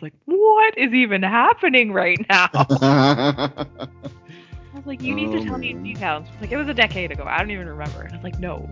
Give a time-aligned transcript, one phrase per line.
[0.00, 2.48] was like, what is even happening right now?
[2.54, 3.50] I
[4.74, 5.92] was like, you need Oh, to tell me in man.
[5.94, 6.26] details.
[6.32, 7.24] She's like, it was a decade ago.
[7.26, 8.02] I don't even remember.
[8.02, 8.68] And I was like, no,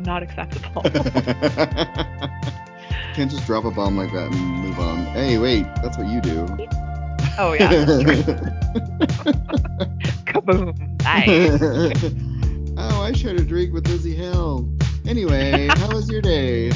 [0.00, 0.82] not acceptable.
[3.14, 5.06] Can't just drop a bomb like that and move on.
[5.06, 6.46] Hey, wait, that's what you do.
[7.38, 7.70] oh yeah.
[10.26, 10.76] Kaboom.
[11.02, 11.62] Nice.
[12.76, 14.68] oh, I shared a drink with Lizzie Hell.
[15.06, 16.70] Anyway, how was your day?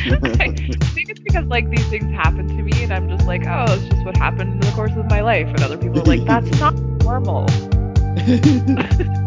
[0.40, 0.52] I
[0.94, 3.84] think it's because like these things happen to me and I'm just like, oh, it's
[3.88, 5.46] just what happened in the course of my life.
[5.48, 7.46] And other people are like, that's not normal.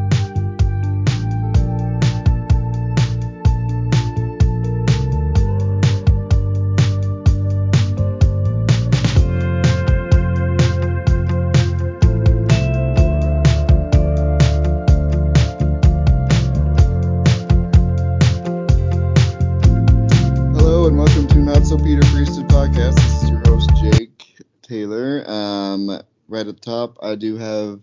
[26.44, 27.80] right at the top, I do have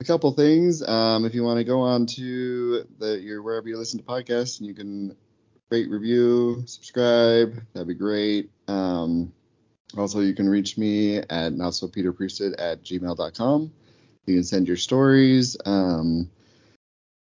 [0.00, 0.86] a couple things.
[0.86, 4.58] Um, if you want to go on to the your wherever you listen to podcasts,
[4.58, 5.16] and you can
[5.70, 7.62] rate, review, subscribe.
[7.72, 8.50] That'd be great.
[8.68, 9.32] Um,
[9.96, 13.72] also, you can reach me at notsopeterpriesthood at gmail.com.
[14.26, 15.56] You can send your stories.
[15.64, 16.30] Um,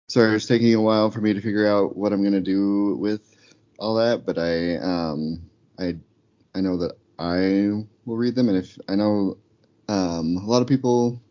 [0.10, 3.22] sorry, it's taking a while for me to figure out what I'm gonna do with
[3.80, 5.42] all that, but I um
[5.80, 5.96] I
[6.54, 9.38] I know that I will read them, and if I know
[9.88, 11.22] um a lot of people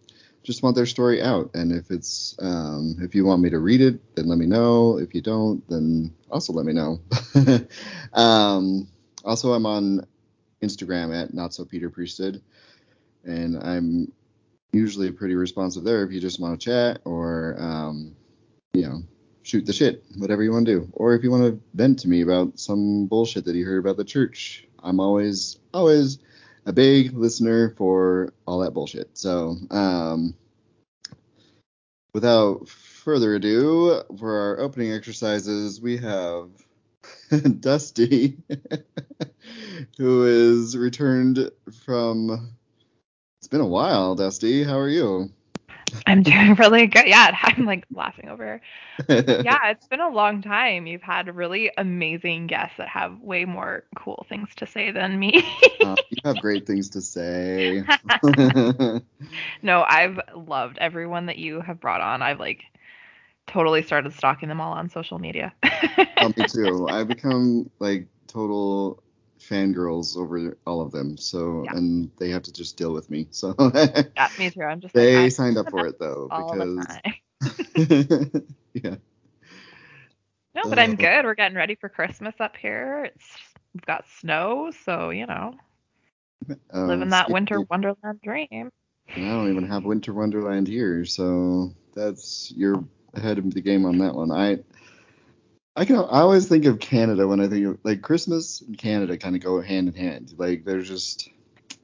[0.42, 3.80] just want their story out, and if it's um if you want me to read
[3.80, 4.98] it, then let me know.
[4.98, 7.00] If you don't, then also let me know.
[8.12, 8.88] um,
[9.24, 10.06] also, I'm on
[10.62, 12.42] Instagram at not so Peter Priesthood,
[13.24, 14.12] and I'm
[14.72, 18.14] usually pretty responsive there if you just want to chat or um
[18.74, 19.02] you know
[19.46, 20.88] shoot the shit, whatever you want to do.
[20.92, 23.96] Or if you want to vent to me about some bullshit that you heard about
[23.96, 26.18] the church, I'm always, always
[26.66, 29.16] a big listener for all that bullshit.
[29.16, 30.34] So, um,
[32.12, 36.50] without further ado, for our opening exercises, we have
[37.60, 38.36] Dusty,
[39.98, 41.50] who is returned
[41.84, 42.50] from.
[43.40, 44.64] It's been a while, Dusty.
[44.64, 45.30] How are you?
[46.06, 47.06] I'm doing really good.
[47.06, 48.60] Yeah, I'm like laughing over.
[49.38, 50.86] Yeah, it's been a long time.
[50.86, 55.44] You've had really amazing guests that have way more cool things to say than me.
[55.82, 57.84] Uh, you have great things to say.
[59.62, 62.22] no, I've loved everyone that you have brought on.
[62.22, 62.64] I've like
[63.46, 65.52] totally started stalking them all on social media.
[66.20, 66.88] Oh, me too.
[66.88, 69.02] I've become like total
[69.48, 71.16] fangirls over all of them.
[71.16, 71.76] So Yeah.
[71.76, 73.28] and they have to just deal with me.
[73.30, 73.54] So
[74.16, 74.62] yeah, me too.
[74.62, 76.86] I'm just they like, signed up for it though because
[78.74, 78.96] yeah.
[80.54, 81.24] No, but I'm good.
[81.24, 83.04] We're getting ready for Christmas up here.
[83.14, 83.24] It's
[83.74, 85.52] we've got snow, so you know,
[86.70, 88.70] Um, living that winter of- wonderland dream.
[89.14, 92.82] I don't even have Winter Wonderland here, so that's you're
[93.14, 94.32] ahead of the game on that one.
[94.32, 94.58] I
[95.76, 99.18] I can I always think of Canada when I think of like Christmas and Canada
[99.18, 100.32] kind of go hand in hand.
[100.38, 101.28] Like there's just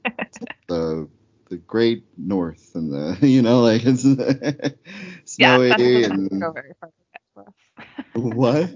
[0.67, 1.07] the
[1.49, 4.03] the great north and the you know like it's
[5.37, 8.33] Yeah, snowy doesn't and go very far to get to us.
[8.35, 8.75] what?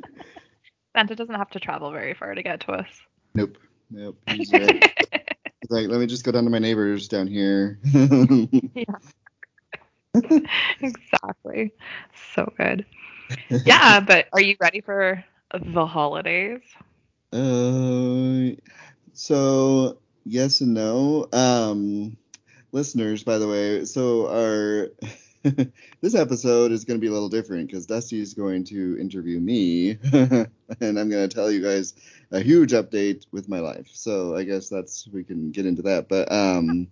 [0.96, 2.88] Santa doesn't have to travel very far to get to us.
[3.34, 3.58] Nope.
[3.90, 4.18] Nope.
[4.28, 7.80] He's, uh, he's like, let me just go down to my neighbors down here.
[8.74, 8.84] yeah.
[10.82, 11.74] exactly.
[12.34, 12.86] So good.
[13.64, 15.24] Yeah, but are you ready for
[15.54, 16.62] the holidays?
[17.32, 18.52] Uh,
[19.14, 21.28] so yes and no.
[21.34, 22.18] Um,
[22.72, 24.90] listeners, by the way, so our
[26.02, 29.40] this episode is going to be a little different because Dusty is going to interview
[29.40, 30.50] me, and
[31.00, 31.94] I'm going to tell you guys
[32.32, 33.90] a huge update with my life.
[33.92, 36.08] So I guess that's we can get into that.
[36.10, 36.88] But um,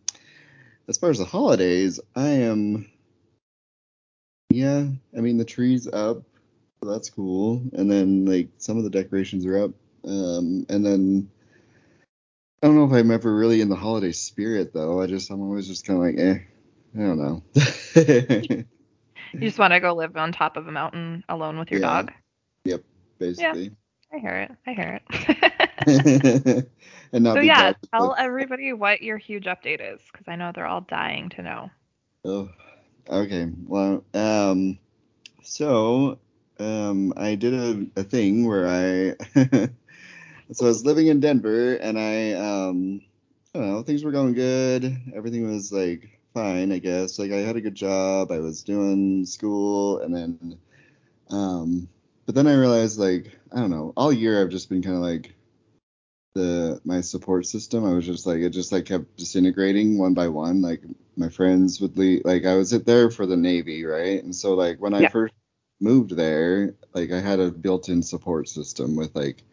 [0.87, 2.87] as far as the holidays, I am.
[4.55, 4.85] Yeah,
[5.17, 6.23] I mean the tree's up,
[6.79, 7.61] so that's cool.
[7.73, 9.71] And then like some of the decorations are up.
[10.07, 11.29] Um, and then
[12.63, 15.01] I don't know if I'm ever really in the holiday spirit though.
[15.01, 16.39] I just I'm always just kind of like, eh,
[16.97, 17.43] I don't know.
[19.33, 21.87] You just want to go live on top of a mountain alone with your Yeah.
[21.87, 22.13] dog?
[22.63, 22.83] Yep,
[23.19, 23.63] basically.
[23.65, 23.69] Yeah.
[24.13, 24.51] I hear it.
[24.65, 26.67] I hear it.
[27.11, 30.67] and not so yeah, tell everybody what your huge update is, because I know they're
[30.67, 31.69] all dying to know.
[32.23, 32.49] Oh,
[33.09, 33.51] okay.
[33.67, 34.77] Well, um,
[35.43, 36.19] so
[36.59, 39.15] um, I did a, a thing where I,
[40.51, 43.01] so I was living in Denver, and I, um,
[43.55, 44.95] I don't know, things were going good.
[45.15, 47.19] Everything was like fine, I guess.
[47.19, 50.57] Like I had a good job, I was doing school, and then,
[51.29, 51.89] um,
[52.25, 55.01] but then I realized like I don't know, all year I've just been kind of
[55.03, 55.33] like
[56.35, 57.85] the my support system.
[57.85, 60.61] I was just like it just like kept disintegrating one by one.
[60.61, 60.83] Like
[61.17, 62.21] my friends would leave.
[62.25, 64.23] Like I was there for the Navy, right?
[64.23, 65.33] And so like when I first
[65.79, 69.43] moved there, like I had a built-in support system with like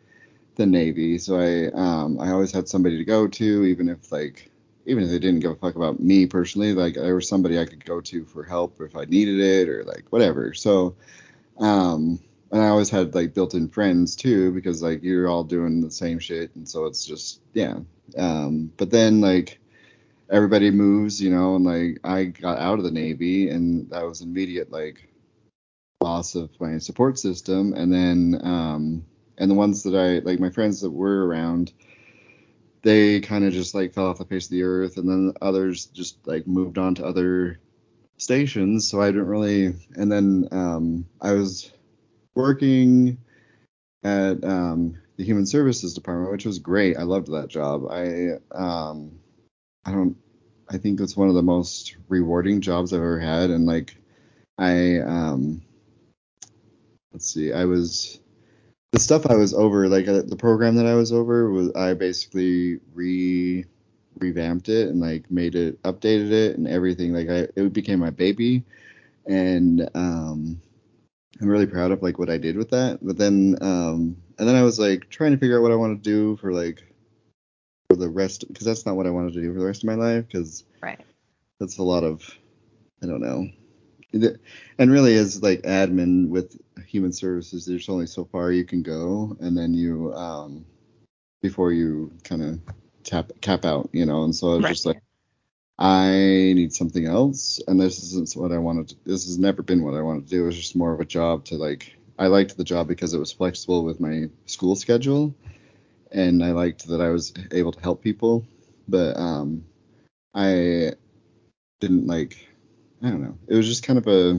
[0.56, 1.19] the Navy.
[1.19, 4.50] So I um I always had somebody to go to, even if like
[4.85, 7.64] even if they didn't give a fuck about me personally, like there was somebody I
[7.64, 10.52] could go to for help if I needed it or like whatever.
[10.52, 10.96] So
[11.58, 12.19] um
[12.52, 16.19] and I always had like built-in friends too because like you're all doing the same
[16.19, 17.78] shit and so it's just yeah.
[18.16, 19.58] Um but then like
[20.31, 24.20] everybody moves, you know, and like I got out of the Navy and that was
[24.20, 25.08] immediate like
[26.02, 29.04] loss of my support system and then um
[29.38, 31.72] and the ones that I like my friends that were around
[32.82, 35.87] they kind of just like fell off the face of the earth and then others
[35.87, 37.60] just like moved on to other
[38.19, 41.70] stations so I didn't really and then um I was
[42.34, 43.19] working
[44.05, 46.96] at um the human services department which was great.
[46.96, 47.87] I loved that job.
[47.90, 49.19] I um
[49.84, 50.17] I don't
[50.69, 53.50] I think it's one of the most rewarding jobs I've ever had.
[53.50, 53.96] And like
[54.58, 55.62] I um
[57.12, 58.20] let's see I was
[58.93, 61.94] the stuff I was over like uh, the program that I was over was I
[61.94, 63.64] basically re
[64.19, 67.12] revamped it and like made it updated it and everything.
[67.12, 68.64] Like I it became my baby.
[69.26, 70.61] And um
[71.42, 74.56] I'm really proud of like what I did with that but then um and then
[74.56, 76.82] I was like trying to figure out what I want to do for like
[77.88, 79.88] for the rest because that's not what I wanted to do for the rest of
[79.88, 81.00] my life because Right.
[81.58, 82.22] that's a lot of
[83.02, 83.48] I don't know.
[84.78, 89.36] And really is like admin with human services, there's only so far you can go
[89.40, 90.64] and then you um
[91.40, 92.60] before you kind of
[93.04, 94.24] tap cap out, you know.
[94.24, 94.72] And so I was Right.
[94.72, 95.00] just like
[95.78, 99.82] I need something else and this isn't what I wanted to this has never been
[99.82, 100.42] what I wanted to do.
[100.44, 103.19] It was just more of a job to like I liked the job because it
[103.19, 105.34] was flexible with my school schedule
[106.12, 108.44] and I liked that I was able to help people.
[108.88, 109.64] But um
[110.34, 110.92] I
[111.80, 112.36] didn't like
[113.02, 113.36] I don't know.
[113.48, 114.30] It was just kind of a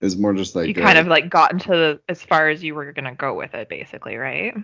[0.00, 2.48] it was more just like you kind a- of like got into the, as far
[2.48, 4.54] as you were gonna go with it, basically, right?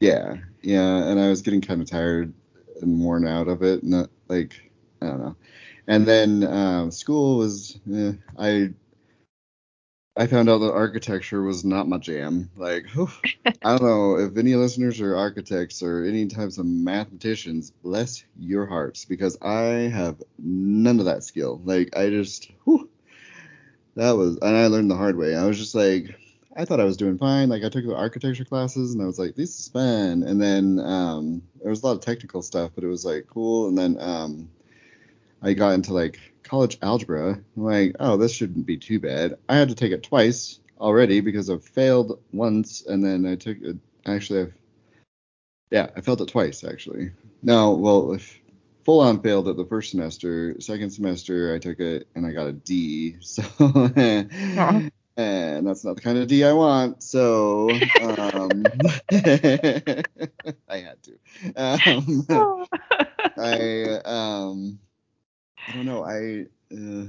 [0.00, 2.32] yeah yeah and I was getting kind of tired
[2.80, 4.70] and worn out of it not like
[5.00, 5.36] I don't know.
[5.86, 8.70] And then um, school was eh, I
[10.16, 12.50] I found out that architecture was not my jam.
[12.56, 12.86] Like
[13.62, 18.66] I don't know if any listeners are architects or any types of mathematicians bless your
[18.66, 21.60] hearts because I have none of that skill.
[21.64, 22.88] Like I just whew,
[23.96, 25.34] that was and I learned the hard way.
[25.34, 26.14] I was just like
[26.56, 27.48] I thought I was doing fine.
[27.48, 30.22] Like I took the architecture classes and I was like, this is fun.
[30.22, 33.68] And then um, there was a lot of technical stuff, but it was like cool.
[33.68, 34.50] And then um,
[35.42, 37.40] I got into like college algebra.
[37.56, 39.36] I'm like, oh, this shouldn't be too bad.
[39.48, 43.58] I had to take it twice already because I've failed once, and then I took
[43.62, 43.76] it.
[44.04, 44.54] Actually, I've
[45.70, 47.12] yeah, I failed it twice actually.
[47.42, 48.38] No, well, if
[48.84, 50.60] full on failed it the first semester.
[50.60, 53.16] Second semester, I took it and I got a D.
[53.20, 53.42] So.
[55.16, 57.02] And that's not the kind of D I want.
[57.02, 57.70] So
[58.00, 58.64] um,
[60.68, 61.12] I had to.
[61.56, 62.66] Um, Oh.
[63.38, 64.78] I um,
[65.68, 66.04] I don't know.
[66.04, 67.06] I uh,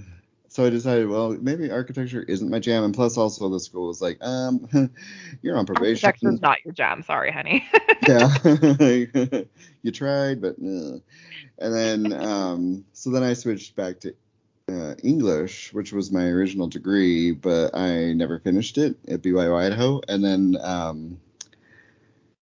[0.47, 4.01] so I decided, well, maybe architecture isn't my jam, and plus also the school was
[4.01, 4.69] like, um,
[5.41, 6.05] you're on probation.
[6.05, 7.65] Architecture's not your jam, sorry, honey.
[8.07, 8.31] yeah,
[9.81, 10.99] you tried, but uh.
[11.59, 14.13] and then um, so then I switched back to
[14.69, 20.01] uh, English, which was my original degree, but I never finished it at BYU Idaho.
[20.07, 21.19] And then um,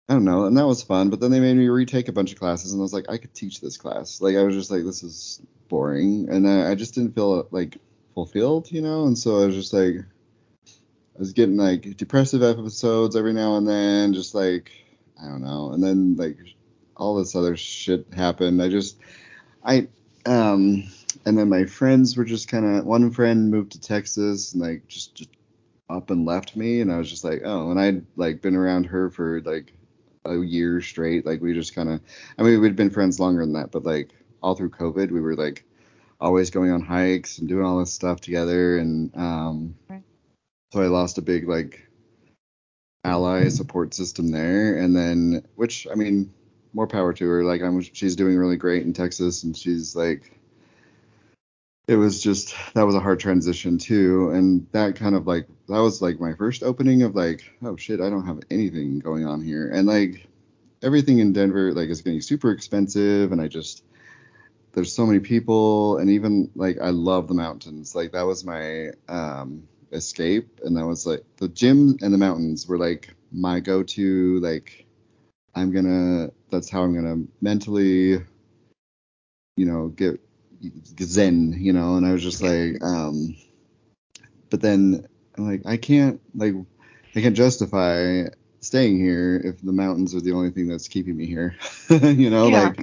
[0.07, 1.09] I don't know, and that was fun.
[1.09, 3.17] But then they made me retake a bunch of classes, and I was like, I
[3.17, 4.21] could teach this class.
[4.21, 7.77] Like I was just like, this is boring, and I, I just didn't feel like
[8.13, 9.05] fulfilled, you know.
[9.05, 9.95] And so I was just like,
[10.67, 14.71] I was getting like depressive episodes every now and then, just like
[15.21, 16.38] I don't know, and then like
[16.97, 18.62] all this other shit happened.
[18.62, 18.97] I just
[19.63, 19.88] I
[20.27, 20.83] um
[21.25, 24.88] and then my friends were just kind of one friend moved to Texas and like
[24.88, 25.29] just, just
[25.89, 28.86] up and left me and I was just like oh and I'd like been around
[28.86, 29.74] her for like
[30.25, 32.01] a year straight like we just kind of
[32.38, 34.10] I mean we'd been friends longer than that but like
[34.41, 35.63] all through COVID we were like
[36.19, 40.01] always going on hikes and doing all this stuff together and um Right.
[40.74, 41.88] so I lost a big like
[43.03, 46.34] ally support system there and then which I mean
[46.74, 50.39] more power to her like I'm she's doing really great in Texas and she's like
[51.87, 54.31] it was just that was a hard transition too.
[54.31, 58.01] And that kind of like that was like my first opening of like oh shit
[58.01, 59.69] i don't have anything going on here.
[59.69, 60.27] And like
[60.83, 63.83] everything in denver like is getting super expensive and i just
[64.73, 67.95] there's so many people and even like i love the mountains.
[67.95, 70.59] Like that was my um escape.
[70.63, 74.85] And that was like the gym and the mountains were like my go-to like
[75.53, 78.21] I'm gonna that's how I'm gonna mentally,
[79.55, 80.19] you know, get
[81.01, 81.95] zen, you know.
[81.95, 83.36] And I was just like, um,
[84.50, 85.05] but then
[85.38, 86.53] I'm like, I can't like
[87.15, 88.24] I can't justify
[88.62, 91.55] staying here if the mountains are the only thing that's keeping me here.
[91.89, 92.50] you know, Yeah.
[92.50, 92.79] like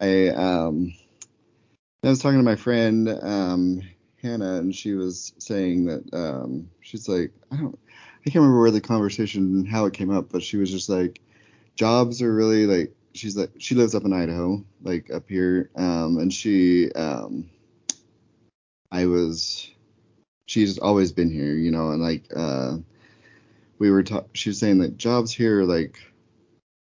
[0.00, 0.92] I um
[2.04, 3.82] I was talking to my friend um
[4.22, 7.78] Hannah and she was saying that um she's like I don't
[8.20, 11.20] I can't remember where the conversation how it came up, but she was just like
[11.76, 16.18] jobs are really like she's like she lives up in Idaho, like up here, um
[16.18, 17.48] and she um
[18.90, 19.70] I was
[20.46, 22.76] she's always been here, you know, and like uh
[23.78, 25.98] we were ta- she was saying that jobs here are like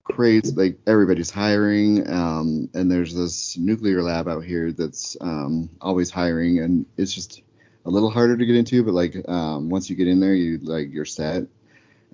[0.04, 2.10] crazy like everybody's hiring.
[2.10, 7.42] Um and there's this nuclear lab out here that's um always hiring and it's just
[7.86, 10.58] a little harder to get into but like um once you get in there you
[10.60, 11.44] like you're set.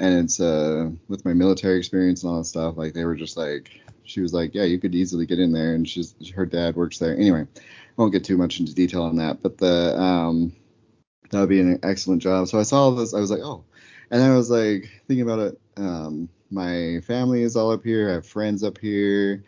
[0.02, 3.36] And it's uh with my military experience and all that stuff like they were just
[3.36, 6.76] like she was like yeah you could easily get in there and she's her dad
[6.76, 7.62] works there anyway I
[7.96, 10.54] won't get too much into detail on that but the um
[11.30, 13.64] that would be an excellent job so I saw all this I was like oh
[14.12, 15.60] and I was like thinking about it.
[15.78, 18.10] Um, my family is all up here.
[18.10, 19.44] I have friends up here,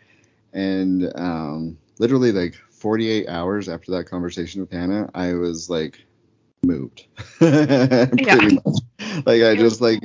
[0.52, 6.04] and um, literally like 48 hours after that conversation with Hannah, I was like
[6.62, 7.06] moved.
[7.38, 9.26] Pretty much.
[9.26, 10.00] Like I just like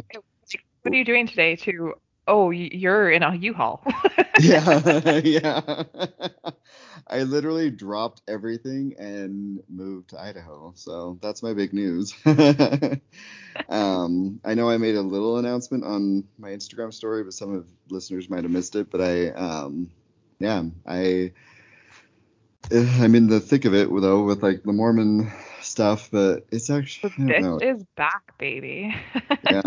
[0.81, 1.93] What are you doing today to
[2.27, 3.83] oh, you're in a U-Haul.
[4.39, 5.83] yeah yeah.
[7.09, 10.73] I literally dropped everything and moved to Idaho.
[10.75, 12.13] So that's my big news.
[13.69, 17.65] um, I know I made a little announcement on my Instagram story, but some of
[17.89, 18.91] listeners might have missed it.
[18.91, 19.89] But I, um,
[20.39, 21.31] yeah, I,
[22.71, 25.31] I'm in the thick of it though with like the Mormon
[25.61, 27.61] stuff, but it's actually don't.
[27.61, 28.93] Bitch is back, baby.
[29.49, 29.61] yeah.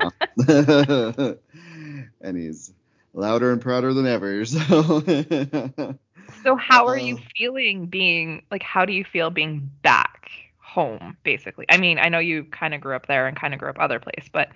[2.20, 2.72] And he's
[3.14, 4.44] louder and prouder than ever.
[4.46, 5.96] So
[6.44, 11.16] So how are you Uh, feeling being like how do you feel being back home
[11.24, 11.66] basically?
[11.68, 13.76] I mean, I know you kind of grew up there and kind of grew up
[13.78, 14.50] other place, but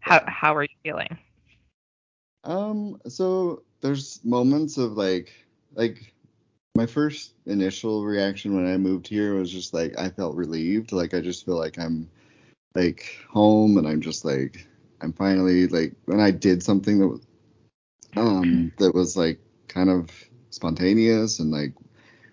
[0.00, 1.18] how how are you feeling?
[2.44, 5.32] Um, so there's moments of like
[5.74, 6.12] like
[6.74, 10.92] my first initial reaction when I moved here was just like I felt relieved.
[10.92, 12.08] Like I just feel like I'm
[12.74, 14.66] like home and I'm just like
[15.00, 17.20] I'm finally like when I did something that was
[18.16, 20.10] um that was like kind of
[20.50, 21.74] spontaneous and like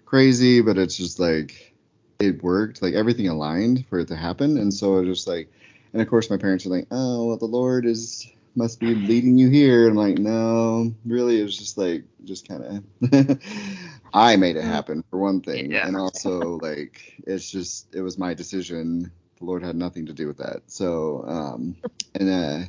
[0.06, 1.74] crazy, but it's just like
[2.20, 2.82] it worked.
[2.82, 4.58] Like everything aligned for it to happen.
[4.58, 5.50] And so it was just like
[5.94, 9.38] and of course my parents are like, Oh, well the Lord is must be leading
[9.38, 9.88] you here.
[9.88, 12.84] And I'm like, no, really it was just like just kinda
[14.14, 15.72] I made it happen for one thing.
[15.72, 15.88] Yeah.
[15.88, 19.12] And also like it's just it was my decision.
[19.42, 20.62] The Lord had nothing to do with that.
[20.68, 21.76] So um
[22.16, 22.66] and uh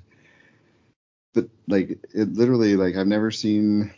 [1.34, 3.92] but like it literally like I've never seen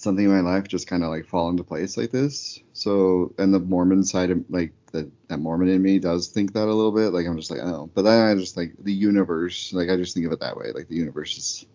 [0.00, 2.60] something in my life just kind of like fall into place like this.
[2.72, 6.64] So, and the Mormon side of like the, that Mormon in me does think that
[6.64, 7.12] a little bit.
[7.12, 10.14] Like I'm just like, oh, but then I just like the universe, like I just
[10.14, 10.72] think of it that way.
[10.72, 11.66] Like the universe is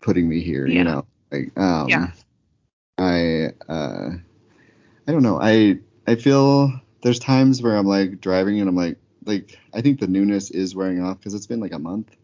[0.00, 0.78] putting me here, Yeah.
[0.78, 1.06] you know.
[1.30, 2.10] Like, um, Yeah.
[2.96, 4.10] I, uh,
[5.06, 5.38] I don't know.
[5.40, 6.72] I, I feel
[7.02, 8.96] there's times where I'm like driving and I'm like,
[9.28, 12.16] like I think the newness is wearing off because it's been like a month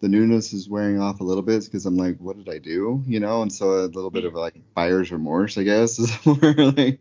[0.00, 3.02] the newness is wearing off a little bit because I'm like, what did I do?
[3.06, 6.54] You know, and so a little bit of like buyer's remorse, I guess, is more
[6.54, 7.00] like.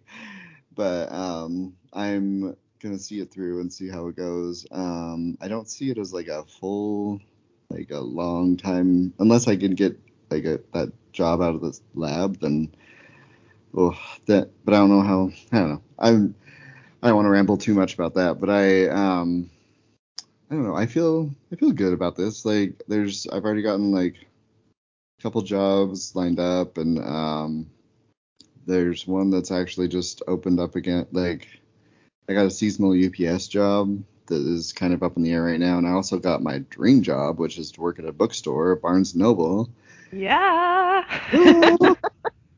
[0.75, 4.65] But um, I'm gonna see it through and see how it goes.
[4.71, 7.19] Um, I don't see it as like a full,
[7.69, 9.99] like a long time, unless I can get
[10.29, 12.73] like a that job out of this lab, then.
[13.75, 15.31] Oh, that, but I don't know how.
[15.51, 15.81] I don't know.
[15.99, 16.35] I'm.
[17.01, 19.49] I don't want to ramble too much about that, but I um
[20.49, 20.75] I don't know.
[20.75, 22.45] I feel I feel good about this.
[22.45, 24.15] Like there's I've already gotten like
[25.19, 27.69] a couple jobs lined up and um
[28.65, 31.47] there's one that's actually just opened up again like
[32.29, 35.59] I got a seasonal UPS job that is kind of up in the air right
[35.59, 38.75] now and I also got my dream job which is to work at a bookstore,
[38.75, 39.69] Barnes Noble.
[40.11, 41.03] Yeah.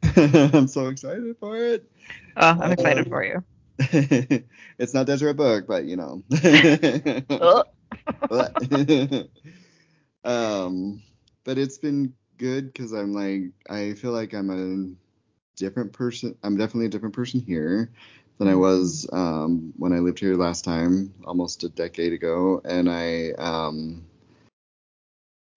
[0.15, 1.89] I'm so excited for it.
[2.37, 3.43] oh, I'm excited Um, for you.
[4.77, 6.21] it's not Deseret Book, but you know.
[7.29, 7.65] Ugh.
[10.23, 11.01] um,
[11.45, 14.93] but it's been good because I'm like I feel like I'm a
[15.55, 16.35] different person.
[16.43, 17.89] I'm definitely a different person here
[18.37, 22.89] than I was um, when I lived here last time, almost a decade ago, and
[22.89, 24.05] I um,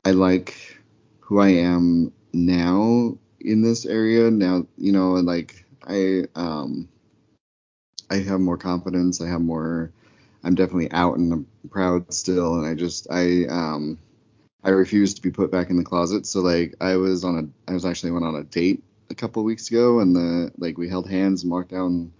[0.04, 0.78] I like
[1.20, 4.66] who I am now in this area now.
[4.78, 6.88] You know, and like I um,
[8.12, 9.22] I have more confidence.
[9.22, 9.90] I have more.
[10.44, 13.98] I'm definitely out and I'm proud still, and I just I um
[14.62, 16.26] I refuse to be put back in the closet.
[16.26, 19.42] So like I was on a I was actually went on a date a couple
[19.44, 22.12] weeks ago and the like we held hands and walked down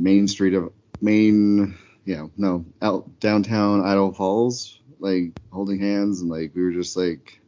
[0.00, 6.54] Main Street of Main yeah, no, out downtown Idaho Falls, like holding hands and like
[6.54, 7.40] we were just like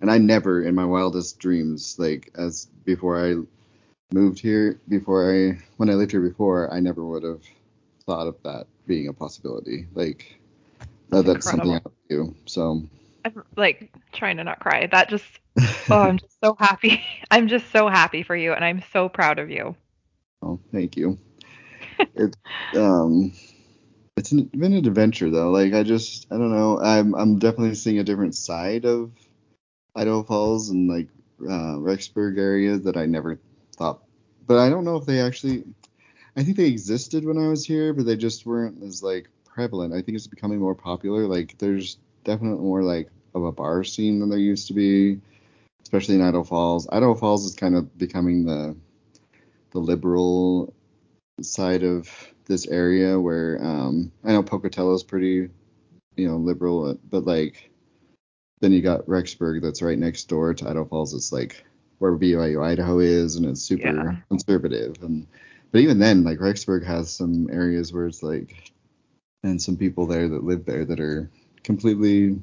[0.00, 3.34] and I never in my wildest dreams, like as before I
[4.12, 7.42] moved here, before I when I lived here before, I never would have
[8.06, 9.86] thought of that being a possibility.
[9.94, 10.38] Like
[11.10, 12.34] that, that's something I would do.
[12.46, 12.82] So
[13.24, 14.86] I'm like trying to not cry.
[14.86, 15.26] That just
[15.90, 17.02] oh, I'm just so happy.
[17.30, 19.76] I'm just so happy for you and I'm so proud of you.
[20.42, 21.18] Oh, thank you.
[22.14, 22.36] it's
[22.76, 23.32] um
[24.16, 25.50] it's an, been an adventure though.
[25.50, 26.80] Like I just I don't know.
[26.80, 29.12] I'm I'm definitely seeing a different side of
[29.94, 31.08] Idaho Falls and like
[31.42, 33.38] uh, Rexburg area that I never
[33.78, 35.64] But I don't know if they actually.
[36.36, 39.92] I think they existed when I was here, but they just weren't as like prevalent.
[39.92, 41.26] I think it's becoming more popular.
[41.26, 45.20] Like there's definitely more like of a bar scene than there used to be,
[45.82, 46.88] especially in Idaho Falls.
[46.90, 48.76] Idaho Falls is kind of becoming the
[49.70, 50.72] the liberal
[51.42, 52.08] side of
[52.46, 55.50] this area where um, I know Pocatello is pretty,
[56.16, 57.70] you know, liberal, but like
[58.60, 61.14] then you got Rexburg that's right next door to Idaho Falls.
[61.14, 61.64] It's like
[61.98, 64.16] where BYU Idaho is, and it's super yeah.
[64.28, 64.96] conservative.
[65.02, 65.26] And
[65.70, 68.72] but even then, like Rexburg has some areas where it's like,
[69.42, 71.30] and some people there that live there that are
[71.62, 72.40] completely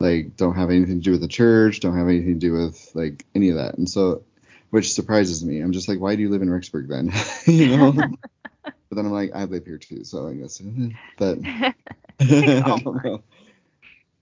[0.00, 2.90] like don't have anything to do with the church, don't have anything to do with
[2.94, 3.76] like any of that.
[3.78, 4.22] And so,
[4.70, 5.60] which surprises me.
[5.60, 7.12] I'm just like, why do you live in Rexburg then?
[7.46, 7.92] you know.
[8.62, 10.60] but then I'm like, I live here too, so I guess.
[10.60, 11.38] Eh, eh, but
[12.20, 13.22] I don't know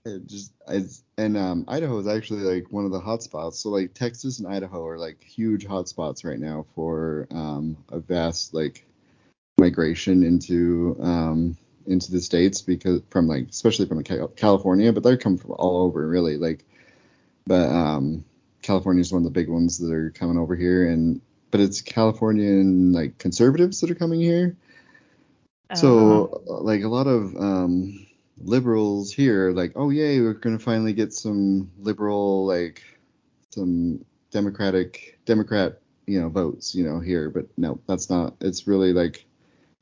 [0.07, 0.51] it just
[1.17, 3.59] and um, Idaho is actually like one of the hot spots.
[3.59, 7.99] So like Texas and Idaho are like huge hot spots right now for um, a
[7.99, 8.85] vast like
[9.57, 15.37] migration into um, into the states because from like especially from California, but they come
[15.37, 16.37] from all over really.
[16.37, 16.63] Like,
[17.45, 18.23] but um,
[18.61, 21.21] California is one of the big ones that are coming over here, and
[21.51, 24.55] but it's Californian like conservatives that are coming here.
[25.75, 26.61] So uh-huh.
[26.61, 28.07] like a lot of um,
[28.41, 32.83] liberals here like oh yay we're going to finally get some liberal like
[33.49, 37.29] some democratic democrat you know votes you know here.
[37.29, 39.25] But no that's not it's really like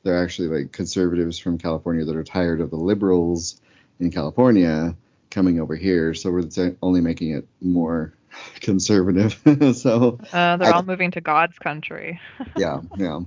[0.04, 3.62] they're actually like conservatives from california that are tired of the liberals
[4.00, 4.96] in california
[5.30, 6.14] coming over here.
[6.14, 8.14] So we're only making it more
[8.62, 9.42] conservative.
[9.76, 12.20] So uh, they're I, all moving to god's country.
[12.58, 13.20] Yeah yeah.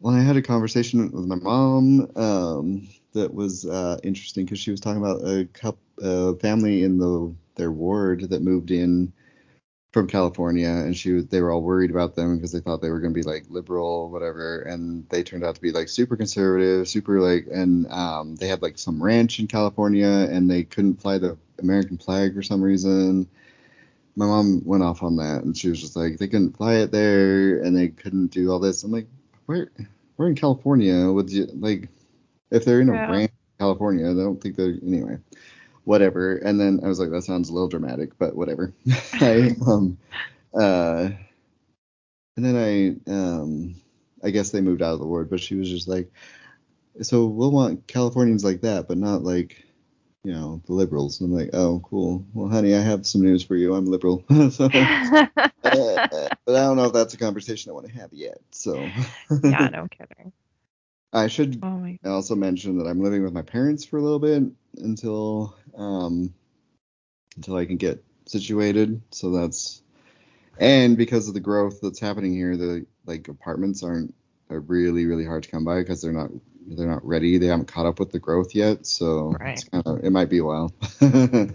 [0.00, 4.70] Well i had a conversation with my mom um, that was uh, interesting because she
[4.70, 9.12] was talking about a couple, uh, family in the their ward that moved in
[9.92, 12.90] from California, and she was they were all worried about them because they thought they
[12.90, 16.16] were going to be like liberal, whatever, and they turned out to be like super
[16.16, 21.00] conservative, super like, and um, they had like some ranch in California, and they couldn't
[21.00, 23.28] fly the American flag for some reason.
[24.16, 26.92] My mom went off on that, and she was just like, they couldn't fly it
[26.92, 28.84] there, and they couldn't do all this.
[28.84, 29.06] I'm like,
[29.46, 29.70] where?
[30.16, 31.10] We're in California.
[31.10, 31.88] Would you like?
[32.50, 33.10] If they're in a yeah.
[33.10, 35.18] ranch in California, I don't think they're anyway.
[35.84, 36.36] Whatever.
[36.36, 38.72] And then I was like, that sounds a little dramatic, but whatever.
[39.14, 39.98] I um
[40.54, 41.10] uh
[42.36, 43.74] and then I um
[44.22, 46.10] I guess they moved out of the ward, but she was just like
[47.02, 49.64] so we'll want Californians like that, but not like
[50.22, 51.20] you know, the liberals.
[51.20, 52.24] And I'm like, oh, cool.
[52.34, 53.74] Well, honey, I have some news for you.
[53.74, 54.22] I'm liberal.
[54.50, 55.26] so, uh,
[55.64, 58.38] but I don't know if that's a conversation I want to have yet.
[58.50, 58.74] So.
[59.42, 60.32] yeah, no kidding.
[61.12, 64.44] I should oh also mention that I'm living with my parents for a little bit
[64.78, 66.32] until um
[67.36, 69.02] until I can get situated.
[69.10, 69.82] So that's
[70.58, 74.14] and because of the growth that's happening here, the like apartments aren't
[74.50, 76.30] are really really hard to come by because they're not
[76.66, 77.38] they're not ready.
[77.38, 78.86] They haven't caught up with the growth yet.
[78.86, 79.54] So right.
[79.54, 80.72] it's kind of it might be a while.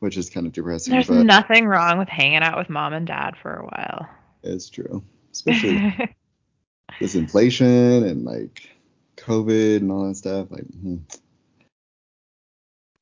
[0.00, 0.92] which is kind of depressing.
[0.92, 4.08] There's nothing wrong with hanging out with mom and dad for a while.
[4.42, 5.02] It's true.
[5.32, 6.14] Especially
[7.00, 8.68] this inflation and like
[9.18, 10.48] COVID and all that stuff.
[10.50, 10.96] Like, hmm.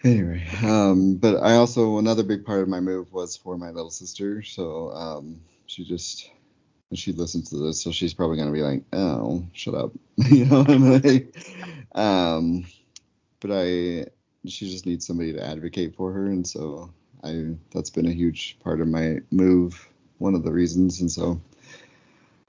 [0.04, 3.90] anyway, um, but I also another big part of my move was for my little
[3.90, 4.42] sister.
[4.42, 6.30] So um, she just
[6.94, 10.62] she listens to this, so she's probably gonna be like, "Oh, shut up," you know.
[10.62, 11.36] like,
[11.94, 12.66] um,
[13.40, 14.06] but I
[14.46, 16.90] she just needs somebody to advocate for her, and so
[17.24, 19.88] I that's been a huge part of my move.
[20.18, 21.40] One of the reasons, and so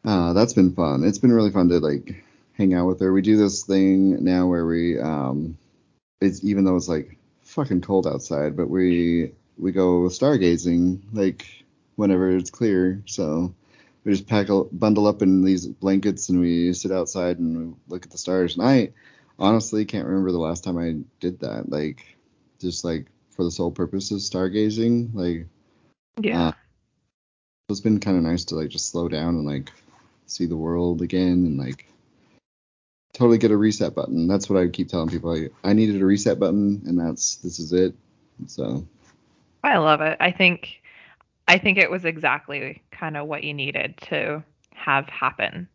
[0.06, 1.04] uh, that's been fun.
[1.04, 2.24] It's been really fun to like
[2.58, 3.14] hang out with her.
[3.14, 5.58] We do this thing now where we um
[6.20, 11.46] it's even though it's like fucking cold outside, but we we go stargazing like
[11.96, 13.02] whenever it's clear.
[13.06, 13.54] So
[14.04, 18.06] we just pack a bundle up in these blankets and we sit outside and look
[18.06, 18.58] at the stars.
[18.58, 18.92] And I
[19.38, 21.70] honestly can't remember the last time I did that.
[21.70, 22.18] Like
[22.60, 25.14] just like for the sole purpose of stargazing.
[25.14, 25.48] Like,
[26.22, 26.48] Yeah.
[26.48, 26.52] uh,
[27.70, 29.72] it's been kind of nice to like just slow down and like
[30.26, 31.86] see the world again and like
[33.18, 34.28] totally get a reset button.
[34.28, 35.32] That's what I keep telling people.
[35.34, 37.96] I, I needed a reset button, and that's this is it.
[38.46, 38.88] So
[39.64, 40.18] I love it.
[40.20, 40.82] I think
[41.48, 44.44] I think it was exactly kind of what you needed to
[44.76, 45.68] have happen.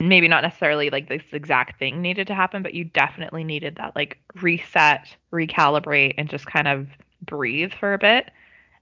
[0.00, 3.94] Maybe not necessarily like this exact thing needed to happen, but you definitely needed that
[3.94, 6.88] like reset, recalibrate and just kind of
[7.22, 8.30] breathe for a bit.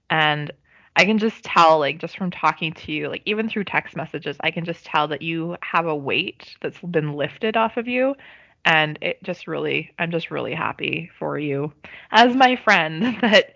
[0.09, 0.51] And
[0.95, 4.37] I can just tell like just from talking to you, like even through text messages,
[4.39, 8.15] I can just tell that you have a weight that's been lifted off of you.
[8.63, 11.73] And it just really, I'm just really happy for you
[12.11, 13.53] as my friend that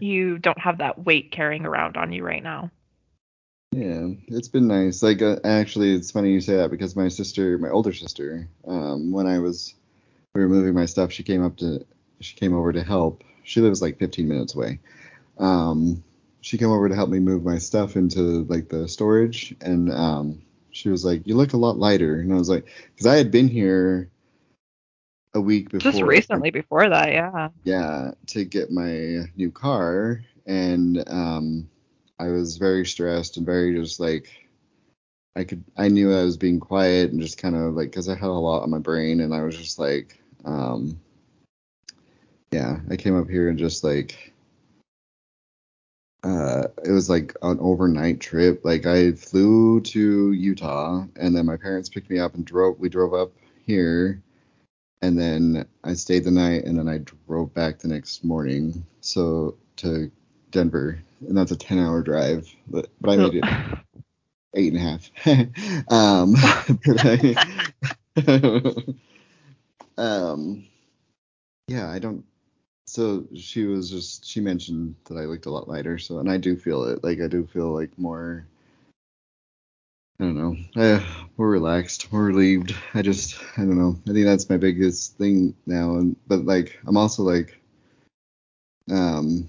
[0.00, 2.70] you don't have that weight carrying around on you right now.
[3.72, 5.02] yeah, it's been nice.
[5.02, 9.12] Like uh, actually, it's funny you say that because my sister, my older sister, um,
[9.12, 9.74] when I was
[10.34, 11.84] we were moving my stuff, she came up to
[12.20, 13.22] she came over to help.
[13.42, 14.80] She lives like 15 minutes away.
[15.38, 16.02] Um,
[16.46, 20.40] she came over to help me move my stuff into like the storage, and um,
[20.70, 23.32] she was like, "You look a lot lighter," and I was like, because I had
[23.32, 24.08] been here
[25.34, 25.90] a week before.
[25.90, 27.48] Just recently before that, yeah.
[27.64, 31.68] yeah, to get my new car, and um,
[32.20, 34.30] I was very stressed and very just like
[35.34, 38.14] I could I knew I was being quiet and just kind of like because I
[38.14, 41.00] had a lot on my brain, and I was just like, um,
[42.52, 44.32] yeah, I came up here and just like.
[46.26, 48.64] Uh, it was like an overnight trip.
[48.64, 52.80] Like I flew to Utah, and then my parents picked me up and drove.
[52.80, 53.30] We drove up
[53.64, 54.20] here,
[55.02, 58.84] and then I stayed the night, and then I drove back the next morning.
[59.02, 60.10] So to
[60.50, 63.44] Denver, and that's a 10 hour drive, but, but I made it
[64.54, 65.08] eight and a half.
[65.92, 66.32] um,
[66.84, 67.06] but
[69.96, 70.66] I, um,
[71.68, 72.24] yeah, I don't.
[72.96, 75.98] So she was just she mentioned that I looked a lot lighter.
[75.98, 77.04] So and I do feel it.
[77.04, 78.46] Like I do feel like more.
[80.18, 80.56] I don't know.
[80.82, 81.04] Uh,
[81.36, 82.74] more relaxed, more relieved.
[82.94, 83.98] I just, I don't know.
[84.08, 85.96] I think that's my biggest thing now.
[85.96, 87.60] And but like, I'm also like,
[88.90, 89.46] um,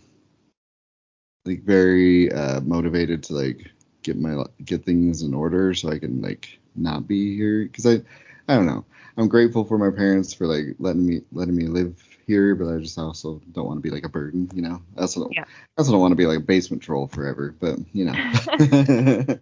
[1.46, 3.72] like very uh, motivated to like
[4.04, 8.02] get my get things in order so I can like not be here because I,
[8.50, 8.84] I don't know.
[9.16, 12.78] I'm grateful for my parents for like letting me letting me live here, but I
[12.80, 14.82] just also don't want to be like a burden, you know.
[14.98, 15.46] I also don't, Yeah.
[15.46, 18.14] I also don't want to be like a basement troll forever, but you know.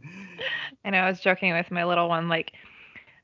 [0.85, 2.53] I know I was joking with my little one, like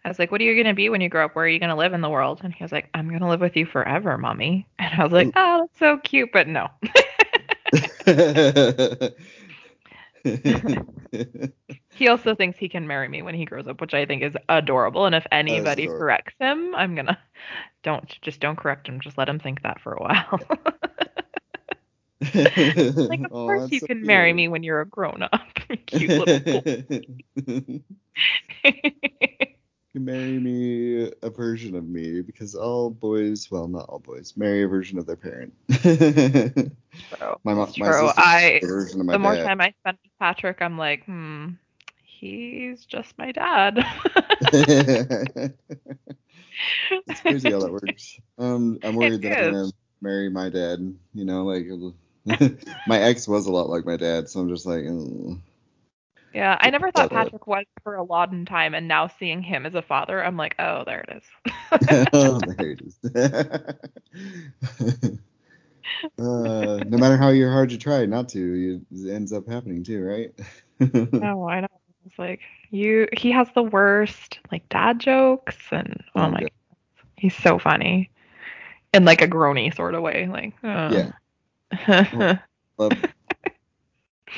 [0.04, 1.36] I was like, What are you gonna be when you grow up?
[1.36, 2.42] Where are you gonna live in the world?
[2.44, 4.68] And he was like, I'm gonna live with you forever, mommy.
[4.80, 5.34] And I was like, mm.
[5.36, 6.68] Oh, that's so cute, but no.
[11.94, 14.36] He also thinks he can marry me when he grows up, which I think is
[14.50, 15.06] adorable.
[15.06, 17.18] And if anybody corrects him, I'm gonna
[17.84, 19.00] don't just don't correct him.
[19.02, 20.40] Just let him think that for a while.
[23.10, 25.42] like, of Oh, course you so can marry me when you're a grown up.
[25.88, 26.62] Cute little
[30.00, 34.68] marry me a version of me because all boys, well, not all boys, marry a
[34.68, 35.54] version of their parent.
[37.18, 37.36] True.
[37.44, 37.92] my mo- It's my true.
[37.92, 39.38] sister's I a version of my the more dad.
[39.38, 41.50] time I spend with Patrick, I'm like, hmm,
[42.04, 43.80] he's just my dad.
[47.08, 48.20] it's crazy how that works.
[48.38, 50.80] Um, I'm worried that I'm gonna marry my dad.
[51.14, 51.68] You know, like
[52.86, 55.38] my ex was a lot like my dad, so I'm just like, "Ugh."
[56.34, 59.76] Yeah, I never thought Patrick was for a long time, and now seeing him as
[59.76, 61.24] a father, I'm like, oh, there it is.
[62.14, 62.98] oh, there it is.
[66.18, 69.84] uh, no matter how you're hard you try not to, you, it ends up happening
[69.84, 70.34] too, right?
[71.22, 71.68] Oh, I know.
[72.06, 72.40] It's like
[72.72, 73.08] you.
[73.14, 76.50] He has the worst like dad jokes, and oh, Oh, my, God.
[77.18, 78.10] he's so funny
[78.94, 80.28] in like a groany sort of way.
[80.28, 81.12] Like, uh.
[81.78, 82.40] Yeah.
[82.78, 82.98] Love,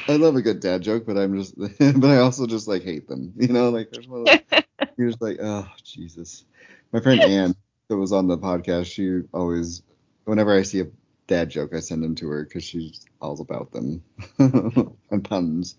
[0.08, 3.08] I love a good dad joke, but I'm just, but I also just like hate
[3.08, 3.34] them.
[3.36, 4.26] You know, like there's one.
[4.98, 6.46] You're just like, oh Jesus.
[6.92, 7.56] My friend Ann
[7.88, 9.82] that was on the podcast, she always,
[10.26, 10.88] whenever I see a
[11.28, 14.04] dad joke, I send them to her because she's all about them
[14.38, 15.76] and puns.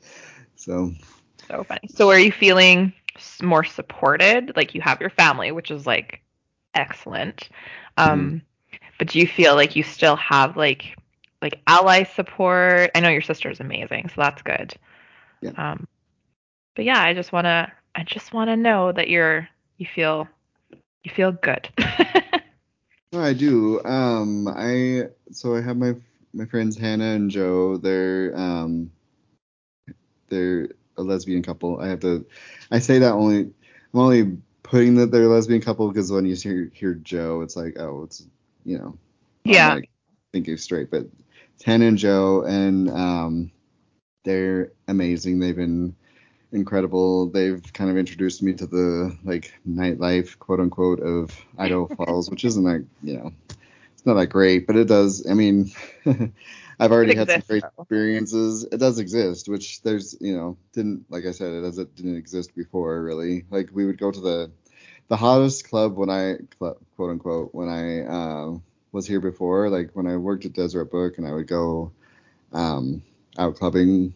[0.56, 0.92] So
[1.48, 1.88] so funny.
[1.94, 2.92] So, are you feeling
[3.42, 4.52] more supported?
[4.56, 6.22] Like you have your family, which is like
[6.74, 7.48] excellent.
[7.96, 8.42] Um,
[8.98, 10.96] but do you feel like you still have like
[11.44, 12.90] like ally support?
[12.94, 14.74] I know your sister is amazing, so that's good.
[15.40, 15.52] Yeah.
[15.56, 15.86] Um,
[16.74, 20.26] but yeah, I just wanna I just wanna know that you're you feel
[21.04, 21.68] you feel good.
[23.14, 23.80] No, I do.
[23.84, 25.94] Um, I so I have my
[26.32, 27.76] my friends Hannah and Joe.
[27.76, 28.90] They're um,
[30.28, 31.78] they're a lesbian couple.
[31.78, 32.26] I have to.
[32.72, 33.42] I say that only.
[33.42, 37.54] I'm only putting that they're a lesbian couple because when you hear hear Joe, it's
[37.54, 38.26] like, oh, it's
[38.64, 38.98] you know,
[39.44, 39.68] yeah.
[39.68, 39.90] automatic
[40.32, 40.90] thinking straight.
[40.90, 41.06] But
[41.58, 43.50] Tana and Joe, and um,
[44.24, 45.38] they're amazing.
[45.38, 45.94] They've been
[46.52, 47.28] incredible.
[47.28, 52.44] They've kind of introduced me to the like nightlife, quote unquote, of Idaho Falls, which
[52.44, 53.32] isn't like you know,
[53.92, 55.26] it's not that great, but it does.
[55.28, 55.70] I mean,
[56.80, 58.64] I've already It had some great experiences.
[58.70, 62.16] It does exist, which there's you know didn't like I said it does it didn't
[62.16, 63.44] exist before really.
[63.50, 64.50] Like we would go to the
[65.08, 68.58] the hottest club when I club, quote unquote when I uh,
[68.94, 69.68] was here before.
[69.68, 71.92] Like when I worked at Deseret Book and I would go
[72.52, 73.02] um,
[73.36, 74.14] out clubbing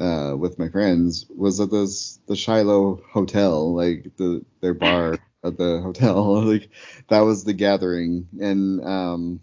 [0.00, 5.58] uh, with my friends was at this the Shiloh Hotel, like the their bar at
[5.58, 6.42] the hotel.
[6.48, 6.70] Like
[7.08, 9.40] that was the gathering, and um,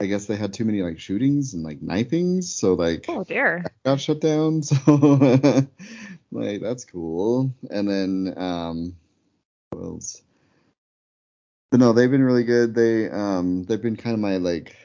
[0.00, 3.64] I guess they had too many like shootings and like knifings, so like Oh dear.
[3.84, 4.62] got shut down.
[4.62, 5.66] So
[6.30, 7.54] like that's cool.
[7.70, 8.96] And then um,
[9.70, 10.22] what else?
[11.70, 12.74] But no, they've been really good.
[12.74, 14.76] They um they've been kind of my like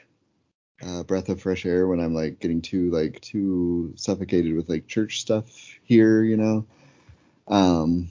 [0.82, 4.86] uh, breath of fresh air when I'm like getting too like too suffocated with like
[4.86, 5.46] church stuff
[5.84, 6.66] here, you know.
[7.48, 8.10] Um,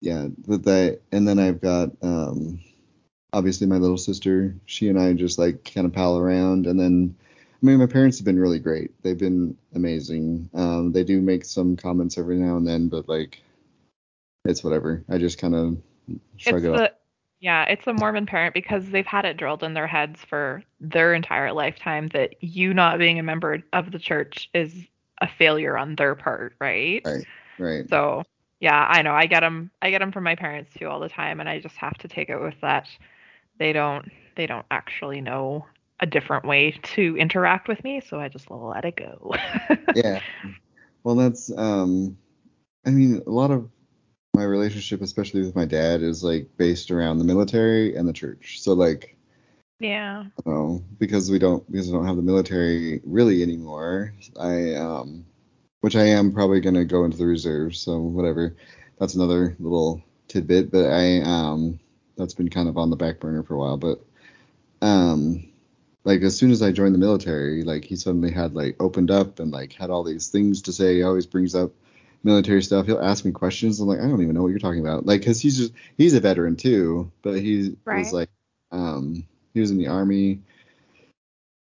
[0.00, 2.60] yeah, but that and then I've got um
[3.32, 4.54] obviously my little sister.
[4.66, 7.16] She and I just like kind of pal around, and then
[7.62, 8.90] I mean my parents have been really great.
[9.02, 10.50] They've been amazing.
[10.54, 13.42] Um, they do make some comments every now and then, but like
[14.44, 15.02] it's whatever.
[15.08, 15.78] I just kind of
[16.36, 16.90] shrug It's it off.
[17.44, 21.12] Yeah, it's a Mormon parent because they've had it drilled in their heads for their
[21.12, 24.72] entire lifetime that you not being a member of the church is
[25.20, 27.02] a failure on their part, right?
[27.04, 27.26] Right,
[27.58, 27.90] right.
[27.90, 28.22] So,
[28.60, 29.12] yeah, I know.
[29.12, 31.60] I get them I get them from my parents too all the time and I
[31.60, 32.88] just have to take it with that
[33.58, 35.66] they don't they don't actually know
[36.00, 39.34] a different way to interact with me, so I just let it go.
[39.94, 40.18] yeah.
[41.02, 42.16] Well, that's um
[42.86, 43.68] I mean, a lot of
[44.34, 48.60] my relationship, especially with my dad, is like based around the military and the church.
[48.60, 49.16] So like,
[49.80, 50.24] Yeah.
[50.24, 54.12] you know, because we don't because we don't have the military really anymore.
[54.38, 55.24] I um,
[55.80, 57.78] which I am probably gonna go into the reserves.
[57.80, 58.56] So whatever.
[58.98, 60.70] That's another little tidbit.
[60.70, 61.78] But I um,
[62.16, 63.76] that's been kind of on the back burner for a while.
[63.76, 64.00] But
[64.82, 65.48] um,
[66.04, 69.38] like as soon as I joined the military, like he suddenly had like opened up
[69.38, 70.96] and like had all these things to say.
[70.96, 71.72] He always brings up
[72.24, 72.86] military stuff.
[72.86, 73.78] He'll ask me questions.
[73.78, 75.06] I'm like, I don't even know what you're talking about.
[75.06, 77.98] Like, cause he's just he's a veteran too, but he Right.
[77.98, 78.30] was like,
[78.72, 80.40] um, he was in the army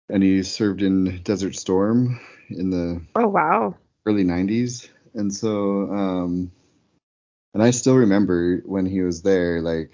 [0.10, 2.20] and he served in Desert Storm
[2.50, 3.76] in the Oh wow.
[4.06, 6.52] early 90s, and so um,
[7.54, 9.92] and I still remember when he was there, like.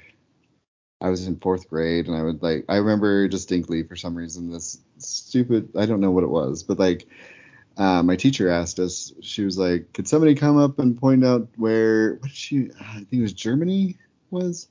[1.00, 4.50] I was in fourth grade and I would like I remember distinctly for some reason
[4.50, 7.06] this stupid I don't know what it was, but like
[7.78, 11.48] uh, my teacher asked us, she was like, Could somebody come up and point out
[11.58, 13.98] where what did she I think it was Germany
[14.32, 14.68] was?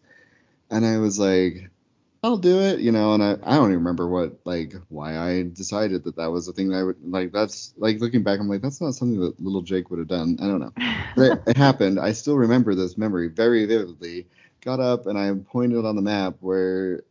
[0.70, 1.70] And I was like,
[2.24, 5.42] I'll do it, you know, and I, I don't even remember what like why I
[5.52, 8.48] decided that that was the thing that I would like that's like looking back I'm
[8.48, 10.36] like that's not something that little Jake would have done.
[10.40, 10.72] I don't know.
[11.14, 11.98] But it, it happened.
[11.98, 14.26] I still remember this memory very vividly.
[14.60, 17.04] Got up and I pointed on the map where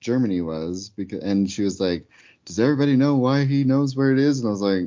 [0.00, 2.06] Germany was because and she was like,
[2.44, 4.86] "Does everybody know why he knows where it is?" And I was like,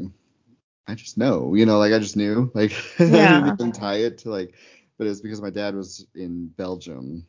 [0.88, 4.20] "I just know, you know, like I just knew, like I didn't even tie it
[4.20, 4.54] to like,
[4.98, 7.26] but it's because my dad was in Belgium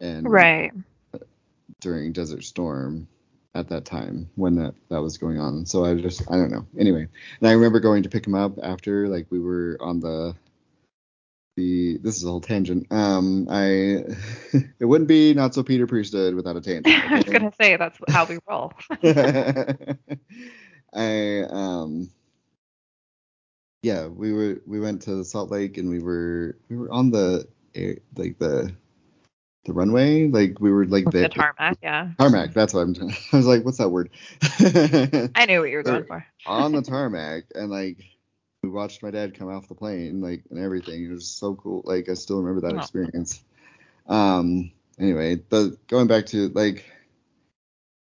[0.00, 0.72] and Right.
[1.80, 3.08] during Desert Storm
[3.54, 5.66] at that time when that that was going on.
[5.66, 6.66] So I just I don't know.
[6.78, 7.06] Anyway,
[7.40, 10.34] and I remember going to pick him up after like we were on the
[11.56, 12.86] the this is a whole tangent.
[12.90, 13.60] Um, I
[14.80, 17.04] it wouldn't be not so Peter Priesthood without a tangent.
[17.10, 18.72] I was gonna say that's how we roll.
[20.94, 22.10] I um
[23.82, 27.46] yeah, we were we went to Salt Lake and we were we were on the
[27.74, 28.72] air, like the
[29.64, 32.10] the runway like we were like the the tarmac, yeah.
[32.18, 32.52] tarmac.
[32.54, 32.94] That's what I'm.
[32.94, 34.10] Trying, I was like, what's that word?
[34.42, 36.26] I knew what you were going Or- for.
[36.46, 37.98] on the tarmac and like
[38.62, 41.04] we watched my dad come off the plane like and everything.
[41.04, 41.82] It was so cool.
[41.84, 42.78] Like I still remember that Oh.
[42.78, 43.42] experience.
[44.06, 44.72] Um.
[44.98, 46.84] Anyway, the going back to like,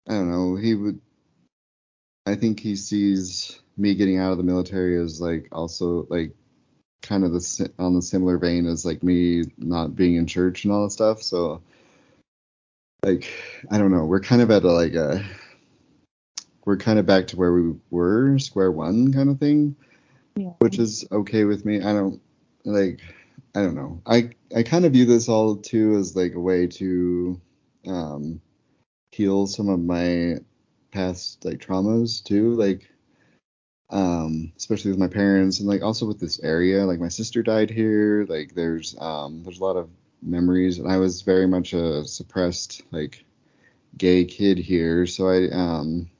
[0.06, 0.56] I don't know.
[0.56, 1.00] He would.
[2.26, 6.32] I think he sees me getting out of the military is like also like
[7.02, 10.72] kind of the on the similar vein as like me not being in church and
[10.72, 11.22] all that stuff.
[11.22, 11.60] So
[13.04, 13.28] like
[13.70, 14.04] I don't know.
[14.04, 15.24] We're kind of at a like a
[16.64, 19.74] we're kind of back to where we were, square one kind of thing,
[20.36, 20.52] Yeah.
[20.60, 21.82] which is okay with me.
[21.82, 22.20] I don't
[22.64, 23.00] like
[23.54, 24.00] I don't know.
[24.06, 27.40] I I kind of view this all too as like a way to
[27.86, 28.40] um
[29.10, 30.36] heal some of my
[30.92, 32.88] past like traumas too, like
[33.92, 36.84] um especially with my parents and like also with this area.
[36.84, 38.26] Like my sister died here.
[38.28, 39.90] Like there's um there's a lot of
[40.22, 43.24] memories and I was very much a suppressed like
[43.96, 46.10] gay kid here, so I um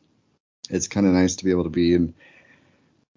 [0.71, 2.15] it's kind of nice to be able to be in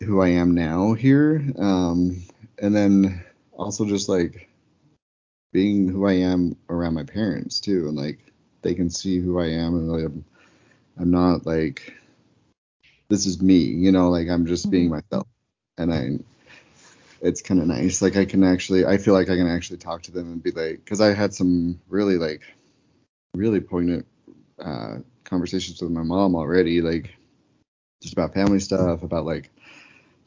[0.01, 1.43] who I am now here.
[1.57, 2.23] Um,
[2.59, 4.49] and then also just like
[5.53, 8.19] being who I am around my parents too, and like
[8.61, 10.25] they can see who I am, and like I'm,
[10.97, 11.93] I'm not like
[13.09, 14.91] this is me, you know, like I'm just being Mhm.
[14.91, 15.27] myself,
[15.77, 16.19] and I
[17.21, 18.01] it's kind of nice.
[18.01, 20.51] Like I can actually, I feel like I can actually talk to them and be
[20.51, 22.41] like, because I had some really like,
[23.33, 24.05] really poignant
[24.59, 27.15] uh, conversations with my mom already, like
[28.01, 29.49] just about family stuff, about like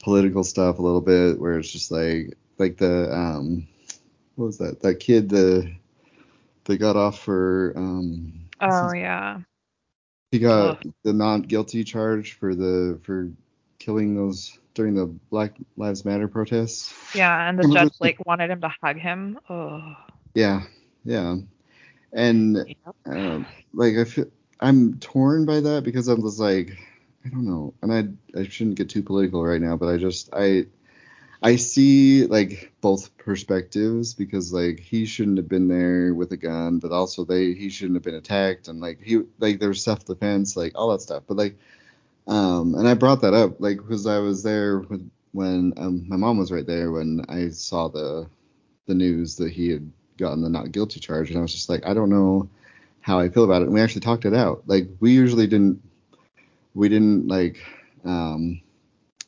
[0.03, 3.67] political stuff a little bit, where it's just like, like the um,
[4.35, 4.81] what was that?
[4.81, 5.71] That kid the
[6.65, 9.41] they got off for um, Oh yeah.
[10.31, 13.29] He got the not guilty charge for the for
[13.79, 16.93] killing those during the Black Lives Matter protests.
[17.15, 19.39] Yeah, and the judge like wanted him to hug him.
[19.49, 19.95] Oh.
[20.35, 20.61] Yeah,
[21.03, 21.37] yeah,
[22.13, 22.95] and Yep.
[23.07, 24.27] um, like I feel
[24.59, 26.77] I'm torn by that because I'm just like
[27.25, 30.29] I don't know, and I I shouldn't get too political right now, but I just
[30.33, 30.65] I
[31.41, 36.79] I see like both perspectives because like he shouldn't have been there with a gun,
[36.79, 40.05] but also they he shouldn't have been attacked and like he like there was self
[40.05, 41.23] defense, like all that stuff.
[41.27, 41.57] But like
[42.27, 46.17] um and I brought that up like because I was there with when um my
[46.17, 48.27] mom was right there when I saw the
[48.87, 51.85] the news that he had gotten the not guilty charge and I was just like
[51.85, 52.49] I don't know
[53.01, 53.65] how I feel about it.
[53.65, 54.63] And we actually talked it out.
[54.67, 55.81] Like we usually didn't
[56.75, 57.59] we didn't like
[58.05, 58.61] um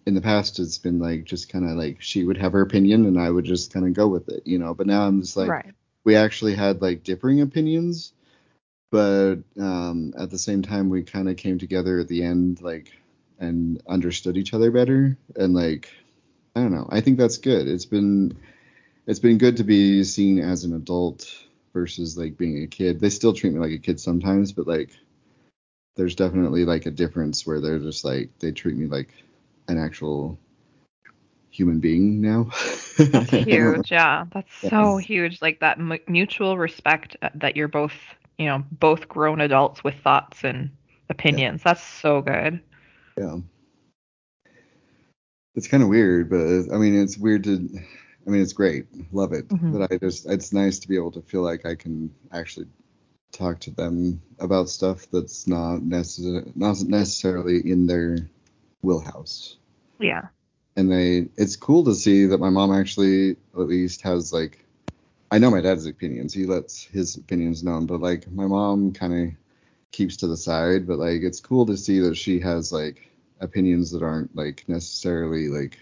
[0.05, 3.05] in the past it's been like just kind of like she would have her opinion
[3.05, 4.73] and I would just kind of go with it, you know.
[4.73, 5.73] But now I'm just like right.
[6.03, 8.13] we actually had like differing opinions,
[8.91, 12.91] but um, at the same time we kind of came together at the end like
[13.39, 15.91] and understood each other better and like
[16.55, 16.87] I don't know.
[16.89, 17.67] I think that's good.
[17.67, 18.37] It's been
[19.07, 21.31] it's been good to be seen as an adult
[21.73, 22.99] versus like being a kid.
[22.99, 24.91] They still treat me like a kid sometimes, but like
[25.95, 29.13] there's definitely like a difference where they're just like they treat me like
[29.67, 30.37] an actual
[31.51, 32.49] human being now.
[32.97, 33.91] That's huge.
[33.91, 35.41] Yeah, that's so huge.
[35.41, 37.93] Like that mu mutual respect uh, that you're both,
[38.37, 40.69] you know, both grown adults with thoughts and
[41.09, 41.61] opinions.
[41.63, 42.61] That's so good.
[43.17, 43.37] Yeah.
[45.55, 47.69] It's kind of weird, but I mean, it's weird to.
[48.25, 48.85] I mean, it's great.
[49.11, 49.47] Love it.
[49.49, 49.73] Mhm.
[49.73, 52.67] But I just, it's nice to be able to feel like I can actually
[53.31, 58.17] talk to them about stuff that's not necessarily not necessarily in their
[58.81, 59.57] wheelhouse.
[59.99, 60.27] Yeah.
[60.75, 64.65] And they, it's cool to see that my mom actually at least has like.
[65.33, 66.33] I know my dad's opinions.
[66.33, 69.33] He lets his opinions known, but like my mom kind of
[69.93, 70.85] keeps to the side.
[70.85, 75.47] But like, it's cool to see that she has like opinions that aren't like necessarily
[75.47, 75.77] like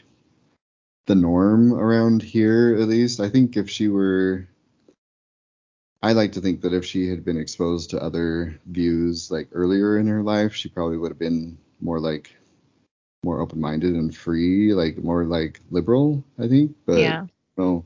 [1.06, 4.48] the norm around here at least i think if she were
[6.02, 9.98] i like to think that if she had been exposed to other views like earlier
[9.98, 12.36] in her life she probably would have been more like
[13.24, 17.26] more open-minded and free like more like liberal i think but yeah.
[17.58, 17.86] no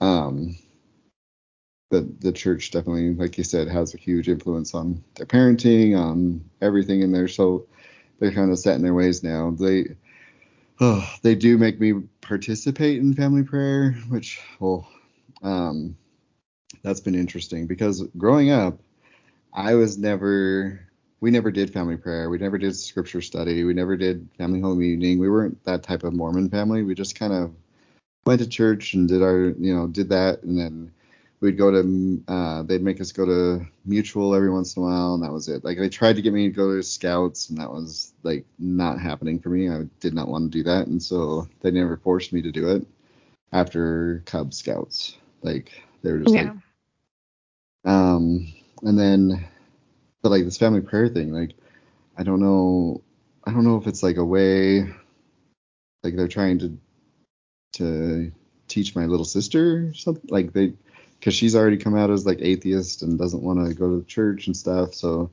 [0.00, 0.56] um
[1.90, 6.44] but the church definitely like you said has a huge influence on their parenting on
[6.60, 7.66] everything in there so
[8.18, 9.84] they're kind of set in their ways now they
[10.80, 14.86] oh, they do make me participate in family prayer which well
[15.42, 15.96] um
[16.82, 18.78] that's been interesting because growing up
[19.54, 20.80] i was never
[21.20, 22.30] we never did family prayer.
[22.30, 23.64] We never did scripture study.
[23.64, 26.82] We never did family home evening we weren't that type of mormon family.
[26.82, 27.52] We just kind of
[28.26, 30.42] went to church and did our you know did that.
[30.42, 30.92] And then
[31.40, 35.14] we'd go to uh they'd make us go to mutual every once in a while
[35.14, 35.64] and that was it.
[35.64, 39.00] Like they tried to get me to go to scouts and that was like not
[39.00, 39.68] happening for me.
[39.70, 40.86] I did not want to do that.
[40.86, 42.86] And so they never forced me to do it
[43.52, 45.16] after cub scouts.
[45.42, 46.42] Like they were just Yeah.
[46.42, 46.54] like
[47.84, 48.46] um
[48.82, 49.46] and then
[50.22, 51.54] but like this family prayer thing like
[52.16, 53.00] i don't know
[53.44, 54.82] i don't know if it's like a way
[56.02, 56.78] like they're trying to
[57.72, 58.32] to
[58.68, 60.72] teach my little sister or something like they
[61.18, 64.46] because she's already come out as like atheist and doesn't want to go to church
[64.46, 65.30] and stuff so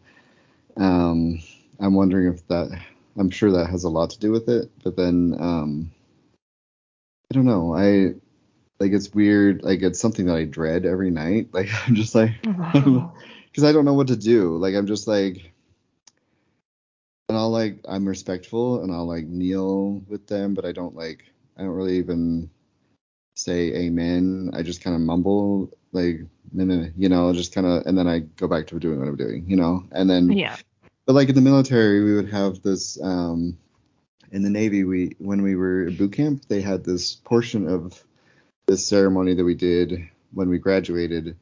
[0.78, 1.40] um
[1.80, 2.70] i'm wondering if that
[3.18, 5.92] i'm sure that has a lot to do with it but then um
[7.32, 8.14] i don't know i
[8.80, 12.32] like it's weird like it's something that i dread every night like i'm just like.
[13.58, 14.56] because I don't know what to do.
[14.58, 15.52] Like I'm just like,
[17.28, 21.24] and I'll like I'm respectful and I'll like kneel with them, but I don't like
[21.58, 22.52] I don't really even
[23.36, 24.52] say amen.
[24.54, 26.22] I just kind of mumble like
[26.54, 29.46] you know, just kind of, and then I go back to doing what I'm doing,
[29.48, 30.56] you know, and then Yeah.
[31.08, 33.02] but like in the military, we would have this.
[33.02, 33.58] Um,
[34.32, 38.04] in the Navy, we when we were at boot camp, they had this portion of
[38.68, 41.36] this ceremony that we did when we graduated.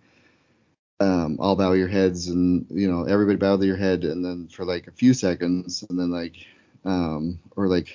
[1.00, 4.64] Um, all bow your heads, and you know everybody bow their head, and then for
[4.66, 6.36] like a few seconds, and then like
[6.86, 7.94] um, or like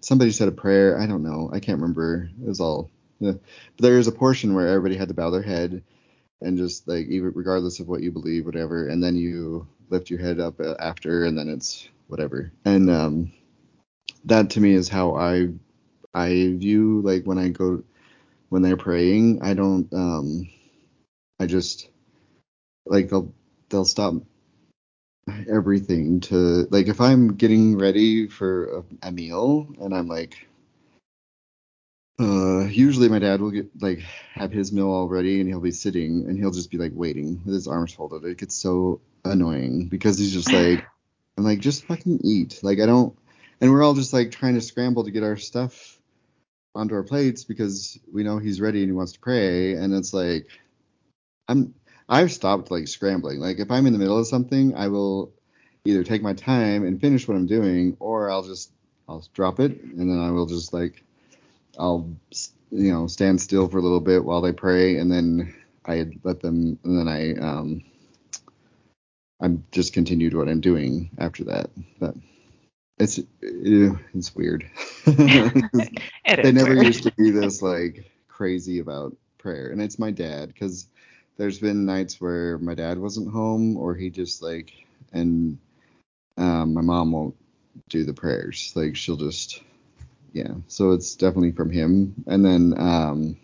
[0.00, 1.00] somebody said a prayer.
[1.00, 1.50] I don't know.
[1.52, 2.28] I can't remember.
[2.42, 2.90] It was all.
[3.20, 3.32] Yeah.
[3.32, 5.82] But there is a portion where everybody had to bow their head
[6.40, 10.20] and just like even regardless of what you believe, whatever, and then you lift your
[10.20, 12.52] head up uh, after, and then it's whatever.
[12.64, 13.32] And um,
[14.24, 15.48] that to me is how I
[16.14, 17.82] I view like when I go
[18.50, 19.42] when they're praying.
[19.42, 20.48] I don't um
[21.40, 21.88] I just
[22.86, 23.32] like they'll
[23.68, 24.14] they'll stop
[25.48, 30.46] everything to like if I'm getting ready for a, a meal and I'm like
[32.20, 34.00] uh usually my dad will get like
[34.34, 37.54] have his meal already and he'll be sitting and he'll just be like waiting with
[37.54, 38.24] his arms folded.
[38.24, 40.84] It gets so annoying because he's just like
[41.36, 42.60] I'm like just fucking eat.
[42.62, 43.16] Like I don't
[43.60, 45.98] and we're all just like trying to scramble to get our stuff
[46.74, 50.12] onto our plates because we know he's ready and he wants to pray and it's
[50.12, 50.48] like
[51.48, 51.74] I'm
[52.08, 53.40] I've stopped like scrambling.
[53.40, 55.32] Like if I'm in the middle of something, I will
[55.84, 58.70] either take my time and finish what I'm doing, or I'll just
[59.08, 61.02] I'll drop it and then I will just like
[61.78, 62.10] I'll
[62.70, 65.54] you know stand still for a little bit while they pray and then
[65.86, 67.82] I let them and then I um
[69.40, 71.70] I'm just continued what I'm doing after that.
[71.98, 72.14] But
[72.98, 74.68] it's it's weird.
[76.26, 76.86] It they never weird.
[76.86, 80.86] used to be this like crazy about prayer, and it's my dad because
[81.36, 84.72] there's been nights where my dad wasn't home or he just like
[85.12, 85.58] and
[86.36, 87.36] um, my mom won't
[87.88, 88.72] do the prayers.
[88.74, 89.62] Like she'll just
[90.32, 90.54] yeah.
[90.68, 92.14] So it's definitely from him.
[92.26, 93.36] And then um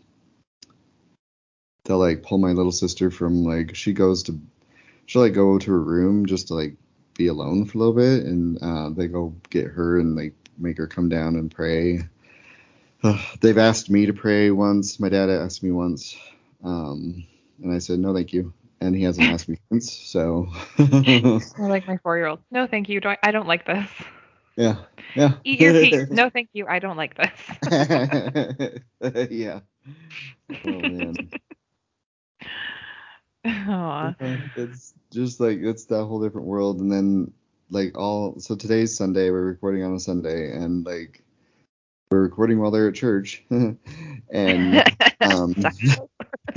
[1.85, 4.39] they'll like pull my little sister from like she goes to
[5.07, 6.77] she'll like go to her room just to like
[7.17, 10.79] be alone for a little bit and uh, they go get her and like make
[10.79, 12.01] her come down and pray.
[13.41, 15.01] They've asked me to pray once.
[15.01, 16.17] My dad asked me once.
[16.63, 17.25] Um
[17.63, 18.53] and I said no, thank you.
[18.81, 19.93] And he hasn't asked me since.
[19.93, 20.49] So
[21.59, 22.41] Or like my four-year-old.
[22.51, 23.01] No, thank you.
[23.01, 23.89] Don't, I don't like this.
[24.57, 24.77] yeah,
[25.15, 25.35] yeah.
[25.45, 26.11] Eat your feet.
[26.11, 26.67] No, thank you.
[26.67, 28.81] I don't like this.
[29.31, 29.61] yeah.
[30.65, 31.15] Oh man.
[33.47, 34.15] Aw.
[34.57, 36.81] it's just like it's that whole different world.
[36.81, 37.33] And then
[37.71, 39.31] like all so today's Sunday.
[39.31, 41.23] We're recording on a Sunday, and like
[42.11, 43.45] we're recording while they're at church.
[44.31, 44.85] and
[45.21, 45.55] um,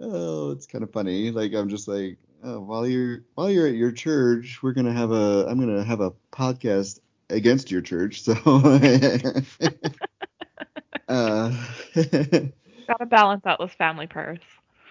[0.00, 1.30] oh, it's kind of funny.
[1.30, 5.10] Like I'm just like, oh, while you're while you're at your church, we're gonna have
[5.10, 8.22] a I'm gonna have a podcast against your church.
[8.22, 8.32] So,
[11.08, 11.66] uh,
[12.86, 14.40] Gotta balance out those family prayers.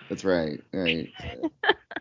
[0.09, 1.11] that's right, right.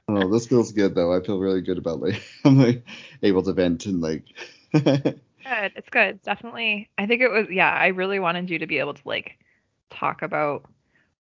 [0.09, 1.13] Oh, this feels good though.
[1.15, 2.85] I feel really good about like I'm like
[3.23, 4.25] able to vent and like.
[4.73, 5.73] Good.
[5.77, 6.23] It's good.
[6.23, 6.89] Definitely.
[6.97, 7.49] I think it was.
[7.51, 7.71] Yeah.
[7.71, 9.39] I really wanted you to be able to like
[9.91, 10.65] talk about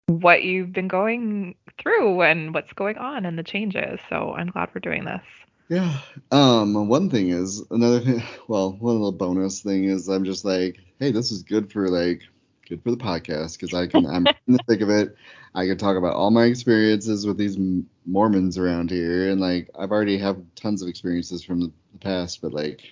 [0.07, 3.99] what you've been going through and what's going on and the changes.
[4.09, 5.23] So I'm glad we're doing this.
[5.69, 5.99] Yeah.
[6.31, 6.89] Um.
[6.89, 8.23] One thing is another thing.
[8.49, 12.23] Well, one little bonus thing is I'm just like, hey, this is good for like
[12.69, 15.17] good for the podcast because I can I'm in the thick of it.
[15.55, 17.59] I can talk about all my experiences with these
[18.05, 22.53] Mormons around here, and like I've already have tons of experiences from the past, but
[22.53, 22.83] like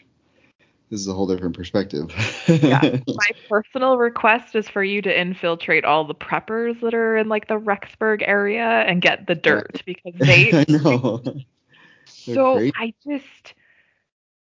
[0.95, 2.13] this is a whole different perspective.
[2.63, 2.85] Yeah.
[3.17, 7.49] My personal request is for you to infiltrate all the preppers that are in like
[7.49, 11.23] the Rexburg area and get the dirt because they I know.
[12.27, 12.73] They're So crazy.
[12.77, 13.55] I just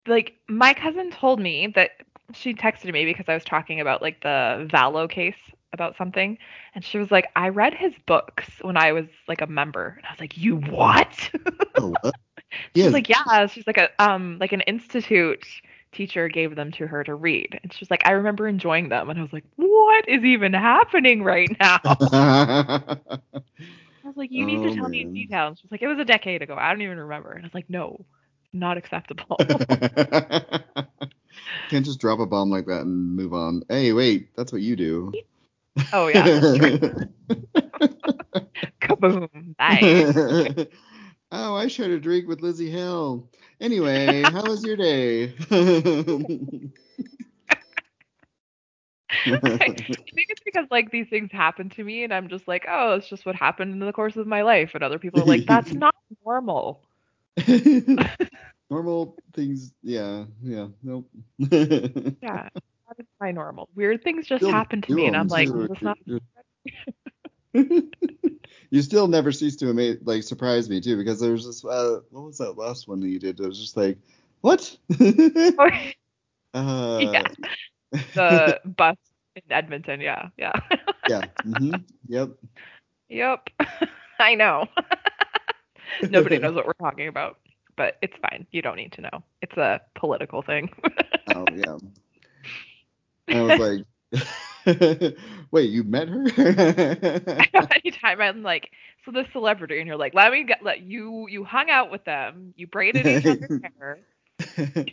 [0.08, 1.92] like my cousin told me that
[2.34, 5.36] she texted me because I was talking about like the Vallow case
[5.74, 6.38] about something
[6.76, 10.06] and she was like I read his books when I was like a member and
[10.06, 11.32] I was like you what?
[11.78, 12.16] Oh, what?
[12.76, 12.94] She's Yes.
[12.94, 15.46] like yeah, she's like a um like an institute
[15.94, 19.20] teacher gave them to her to read and she's like I remember enjoying them and
[19.20, 21.80] I was like what is even happening right now?
[21.86, 22.98] I
[24.04, 25.14] was like you need to Oh, tell me in man.
[25.14, 26.56] detail and she's like it was a decade ago.
[26.58, 27.32] I don't even remember.
[27.32, 28.06] And I was like no,
[28.54, 29.38] not acceptable.
[31.70, 33.64] Can't just drop a bomb like that and move on.
[33.70, 35.12] Hey, wait, that's what you do.
[35.94, 36.26] Oh yeah.
[38.82, 39.56] Kaboom.
[39.58, 40.68] Bye.
[41.32, 43.30] oh, I shared a drink with Lizzie Hill.
[43.62, 45.36] Anyway, how was your day?
[49.26, 52.96] I think it's because like these things happen to me and I'm just like, oh,
[52.96, 54.72] it's just what happened in the course of my life.
[54.74, 55.94] And other people are like, that's not
[56.26, 56.82] normal.
[58.70, 61.10] Normal things, yeah, yeah, nope.
[61.38, 61.48] Yeah.
[62.22, 63.68] That is my normal.
[63.76, 65.98] Weird things just Still happen to me and I'm like, that's not
[68.70, 71.64] you still never cease to amaze, like surprise me too, because there was this.
[71.66, 73.40] Uh, what was that last one that you did?
[73.40, 73.98] It was just like,
[74.42, 74.76] what?
[75.00, 75.68] uh,
[77.00, 77.24] Yeah.
[78.16, 78.96] the bus
[79.36, 80.30] in Edmonton, yeah.
[80.38, 80.54] Yeah.
[81.08, 81.22] yeah.
[81.44, 81.78] hmm
[82.08, 82.30] Yep.
[83.10, 83.50] yep.
[84.20, 84.68] I know.
[86.10, 87.38] Nobody knows what we're talking about.
[87.76, 88.46] but it's fine.
[88.52, 89.24] You don't need to know.
[89.42, 90.70] It's a political thing.
[91.34, 91.78] Oh yeah.
[93.30, 95.16] I was like,
[95.52, 96.26] wait, you met her?
[97.84, 98.72] Anytime I'm like,
[99.06, 102.06] so the celebrity, and you're like, let me get, let you, you hung out with
[102.06, 104.00] them, you braided each other's hair.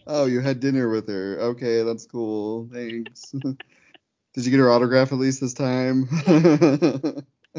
[0.06, 1.38] oh, you had dinner with her.
[1.40, 2.68] Okay, that's cool.
[2.72, 3.30] Thanks.
[3.32, 6.08] Did you get her autograph at least this time?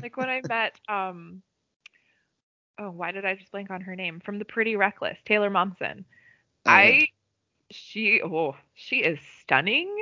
[0.02, 1.42] Like when I met, um,
[2.78, 4.22] oh, why did I just blank on her name?
[4.24, 6.06] From the Pretty Reckless, Taylor Momsen.
[6.66, 6.74] Oh, yeah.
[6.74, 7.08] I,
[7.72, 9.94] she, oh, she is stunning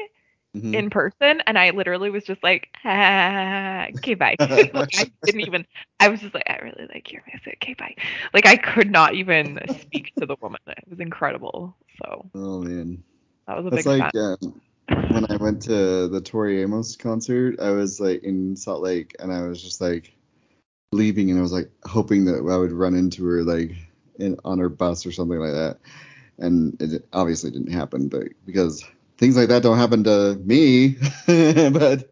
[0.53, 0.73] Mhm.
[0.73, 4.35] in person, and I literally was just like, ah, okay, bye.
[4.73, 5.65] like, I didn't even.
[5.99, 7.57] I was just like, I really like your music.
[7.63, 7.95] Okay, bye.
[8.33, 10.59] Like I could not even speak to the woman.
[10.67, 11.75] It was incredible.
[12.03, 13.03] So Oh man.
[13.47, 14.61] that was a That's big like um,
[15.09, 17.59] when I went to the Tori Amos concert.
[17.59, 20.13] I was like in Salt Lake, and I was just like
[20.91, 23.71] leaving, and I was like hoping that I would run into her like
[24.19, 25.79] in on her bus or something like that.
[26.39, 28.83] And it obviously didn't happen, but because
[29.17, 30.97] things like that don't happen to me.
[31.27, 32.09] but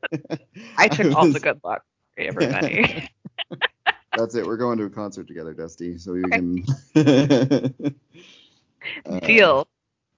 [0.77, 1.83] I took all was- the good luck
[2.15, 3.09] for everybody.
[4.15, 4.45] That's it.
[4.45, 6.65] We're going to a concert together, Dusty, so you can.
[9.05, 9.67] Uh, Deal.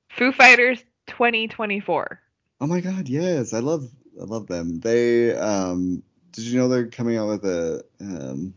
[0.09, 2.19] Foo Fighters 2024.
[2.59, 4.79] Oh my God, yes, I love I love them.
[4.79, 8.53] They um, did you know they're coming out with a um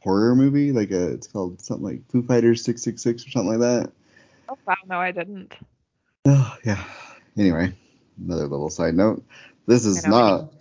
[0.00, 0.72] horror movie?
[0.72, 3.92] Like a it's called something like Foo Fighters six six six or something like that.
[4.48, 5.54] Oh wow, no, I didn't.
[6.24, 6.82] Oh yeah.
[7.36, 7.72] Anyway,
[8.22, 9.24] another little side note.
[9.66, 10.52] This is not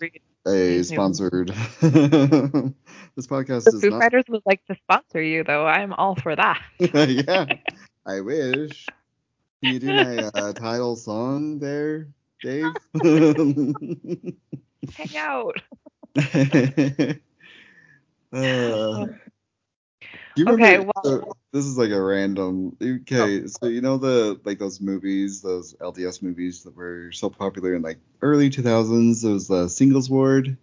[0.48, 1.50] a sponsored.
[1.82, 4.02] this podcast The is Foo not.
[4.02, 5.66] Fighters would like to sponsor you, though.
[5.66, 6.62] I'm all for that.
[6.80, 7.46] yeah,
[8.06, 8.88] I wish.
[9.62, 12.08] Can you do my uh, title song there,
[12.42, 12.74] Dave?
[14.96, 15.62] Hang out.
[18.34, 19.06] Uh,
[20.36, 20.92] you Okay, remember?
[20.96, 22.76] well- so this is like a random.
[22.82, 23.48] Okay, oh.
[23.48, 27.82] so you know the like those movies, those LDS movies that were so popular in
[27.82, 29.24] like early 2000s.
[29.24, 30.58] It was the Singles Ward.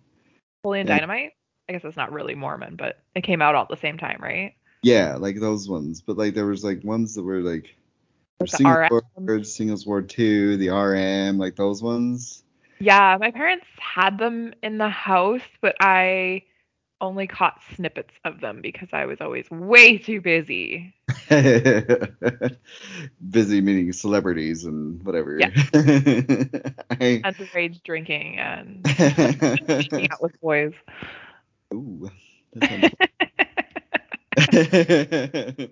[0.63, 1.33] Napoleon Dynamite?
[1.69, 4.19] I guess it's not really Mormon, but it came out all at the same time,
[4.21, 4.55] right?
[4.83, 6.01] Yeah, like those ones.
[6.01, 7.77] But like there was like ones that were like
[8.41, 12.43] Like Singles Ward, Singles Ward Two, the RM, like those ones.
[12.81, 16.43] Yeah, my parents had them in the house, but I
[17.01, 20.95] only caught snippets of them because I was always way too busy.
[23.31, 25.39] Busy meeting celebrities and whatever.
[25.39, 25.51] Yeah.
[25.75, 30.73] I, Underage drinking and hanging out with boys.
[31.75, 32.11] ooh,
[32.55, 32.91] that sounds
[34.53, 35.69] that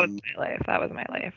[0.00, 0.62] was um, my life.
[0.66, 1.34] That was my life.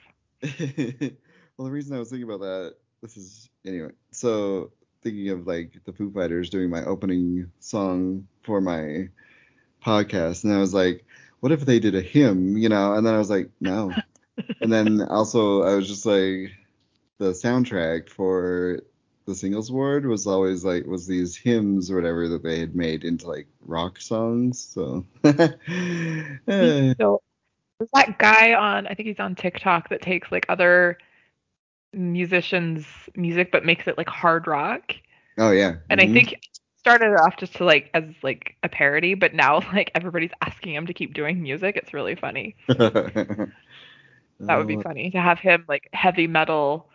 [1.57, 3.91] well, the reason I was thinking about that, this is anyway.
[4.11, 4.71] So
[5.03, 9.09] thinking of like the Foo Fighters doing my opening song for my
[9.85, 11.05] podcast, and I was like,
[11.39, 12.93] what if they did a hymn, you know?
[12.93, 13.93] And then I was like, no.
[14.61, 16.51] and then also I was just like,
[17.19, 18.81] the soundtrack for
[19.25, 23.03] the Singles Ward was always like was these hymns or whatever that they had made
[23.03, 24.59] into like rock songs.
[24.59, 25.05] So.
[26.99, 27.21] So
[27.79, 30.97] there's that guy on I think he's on TikTok that takes like other
[31.93, 32.85] musicians'
[33.15, 34.93] music but makes it like hard rock.
[35.37, 35.75] Oh yeah.
[35.89, 36.13] And I Mhm.
[36.13, 36.35] think
[36.77, 40.87] started off just to like as like a parody, but now like everybody's asking him
[40.87, 41.75] to keep doing music.
[41.77, 42.55] It's really funny.
[42.67, 46.89] that would be funny to have him like heavy metal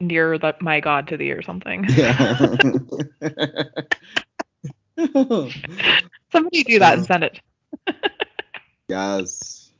[0.00, 1.86] Nearer My God to Thee or something.
[1.88, 2.16] Yeah.
[6.32, 7.40] Somebody do that and send it.
[8.88, 9.70] yes.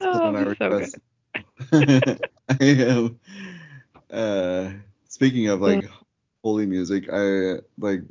[0.00, 0.68] Oh, When I so
[1.72, 2.30] good.
[2.48, 3.20] I am.
[4.10, 4.70] Uh,
[5.08, 5.88] speaking of like
[6.42, 8.02] holy music, I like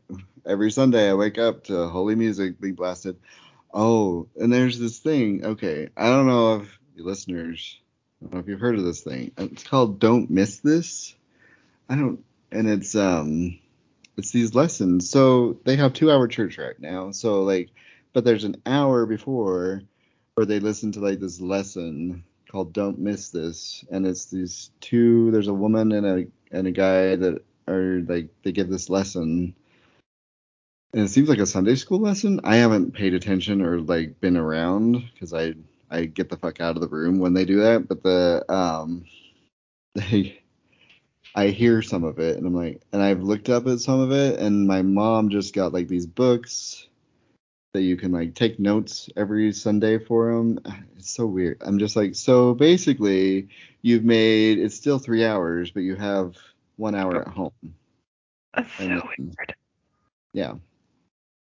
[0.45, 3.17] every Sunday I wake up to holy music being blasted.
[3.73, 5.45] Oh, and there's this thing.
[5.45, 7.79] Okay, I don't know if you listeners,
[8.21, 9.31] I don't know if you've heard of this thing.
[9.37, 11.15] It's called "Don't Miss This."
[11.89, 13.59] I don't, and it's um,
[14.17, 15.09] it's these lessons.
[15.09, 17.11] So they have two-hour church right now.
[17.11, 17.69] So like,
[18.13, 19.83] but there's an hour before
[20.33, 22.23] where they listen to like this lesson
[22.53, 25.31] called "Don't Miss This," and it's these two.
[25.31, 26.25] There's a woman and a
[26.55, 29.55] and a guy that are like they give this lesson,
[30.93, 32.39] and it seems like a Sunday school lesson.
[32.43, 35.55] I haven't paid attention or like been around because I
[35.89, 37.87] I get the fuck out of the room when they do that.
[37.87, 39.05] But the um
[39.95, 40.39] they
[41.35, 44.11] I hear some of it and I'm like, and I've looked up at some of
[44.11, 46.87] it, and my mom just got like these books
[47.73, 50.59] that you can like take notes every Sunday for them.
[51.03, 51.57] It's so weird.
[51.59, 53.49] I'm just like, so basically,
[53.81, 56.37] you've made it's still three hours, but you have
[56.77, 57.51] one hour at home.
[58.55, 59.55] That's so then- weird.
[60.31, 60.53] Yeah.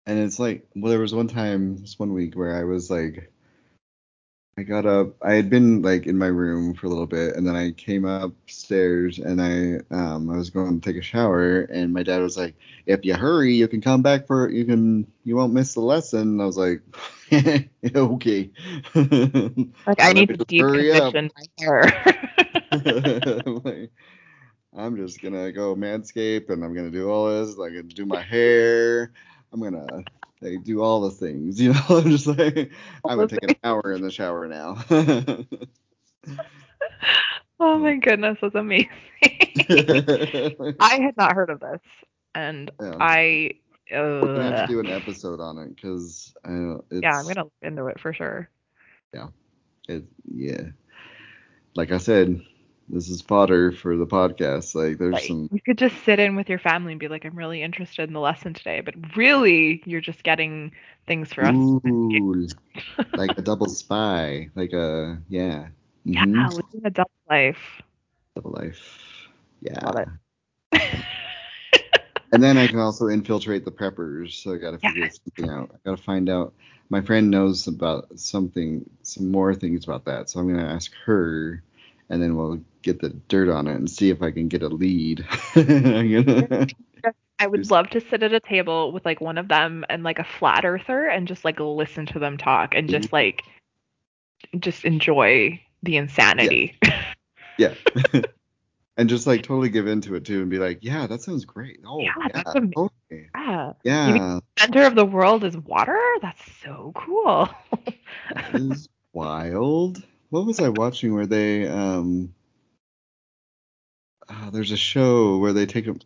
[0.06, 3.32] And it's like, well, there was one time, this one week where I was like,
[4.60, 5.14] I got up.
[5.22, 8.04] I had been like in my room for a little bit, and then I came
[8.04, 12.36] upstairs and I um I was going to take a shower, and my dad was
[12.36, 12.54] like,
[12.84, 16.20] "If you hurry, you can come back for you can you won't miss the lesson."
[16.20, 16.82] And I was like,
[17.96, 18.50] "Okay."
[19.86, 21.84] Like I need to deep condition my hair.
[23.64, 23.90] like,
[24.76, 27.56] I'm just gonna go manscape, and I'm gonna do all this.
[27.58, 29.10] I'm gonna do my hair.
[29.52, 30.04] I'm gonna
[30.40, 31.82] they do all the things, you know.
[31.88, 32.72] I'm just like,
[33.06, 34.82] I'm gonna take an hour in the shower now.
[37.60, 38.88] oh my goodness, that's amazing.
[40.80, 41.80] I had not heard of this,
[42.34, 42.96] and yeah.
[43.00, 43.50] I.
[43.92, 46.50] Uh, We're gonna have to do an episode on it because I.
[46.90, 48.48] Yeah, I'm gonna look into it for sure.
[49.12, 49.28] Yeah,
[49.88, 50.62] it yeah.
[51.74, 52.40] Like I said,
[52.92, 54.74] this is fodder for the podcast.
[54.74, 57.24] Like there's like, some You could just sit in with your family and be like,
[57.24, 60.72] I'm really interested in the lesson today, but really you're just getting
[61.06, 62.54] things for Ooh, us.
[63.14, 64.48] like a double spy.
[64.54, 65.68] Like a yeah.
[66.02, 66.56] Yeah, mm-hmm.
[66.56, 67.82] living a double life.
[68.34, 69.28] Double life.
[69.60, 69.84] Yeah.
[69.84, 70.06] Love
[70.72, 71.04] it.
[72.32, 75.10] and then I can also infiltrate the preppers, so I gotta figure yeah.
[75.10, 75.70] something out.
[75.74, 76.54] I gotta find out
[76.88, 81.62] my friend knows about something some more things about that, so I'm gonna ask her
[82.10, 84.68] and then we'll get the dirt on it and see if I can get a
[84.68, 85.24] lead.
[87.38, 90.18] I would love to sit at a table with like one of them and like
[90.18, 93.16] a flat earther and just like listen to them talk and just mm-hmm.
[93.16, 93.44] like
[94.58, 96.76] just enjoy the insanity.
[97.56, 97.74] Yeah.
[98.12, 98.20] yeah.
[98.96, 101.80] and just like totally give into it too and be like, yeah, that sounds great.
[101.86, 102.90] Oh, yeah, yeah that's amazing.
[103.10, 103.28] Okay.
[103.34, 103.72] Yeah.
[103.84, 104.40] Yeah.
[104.58, 105.98] center of the world is water?
[106.20, 107.48] That's so cool.
[108.34, 112.32] that is wild what was I watching where they um
[114.28, 115.96] uh, there's a show where they take a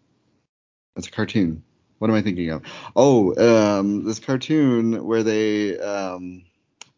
[0.97, 1.63] it's a cartoon.
[1.99, 2.63] What am I thinking of?
[2.97, 6.45] Oh, um this cartoon where they um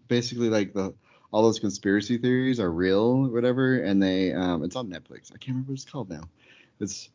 [0.09, 0.95] basically like the
[1.33, 5.33] all those conspiracy theories are real or whatever and they um it's on Netflix.
[5.33, 6.23] I can't remember what it's called now.
[6.81, 7.11] It's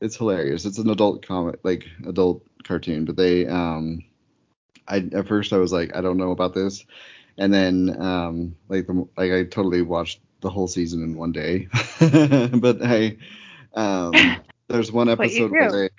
[0.00, 0.64] it's hilarious.
[0.64, 4.02] It's an adult comic like adult cartoon, but they um
[4.88, 6.84] I at first I was like I don't know about this
[7.40, 11.68] and then um, like the, like I totally watched the whole season in one day.
[12.52, 13.16] but I
[13.74, 14.12] um,
[14.68, 15.90] there's one episode where they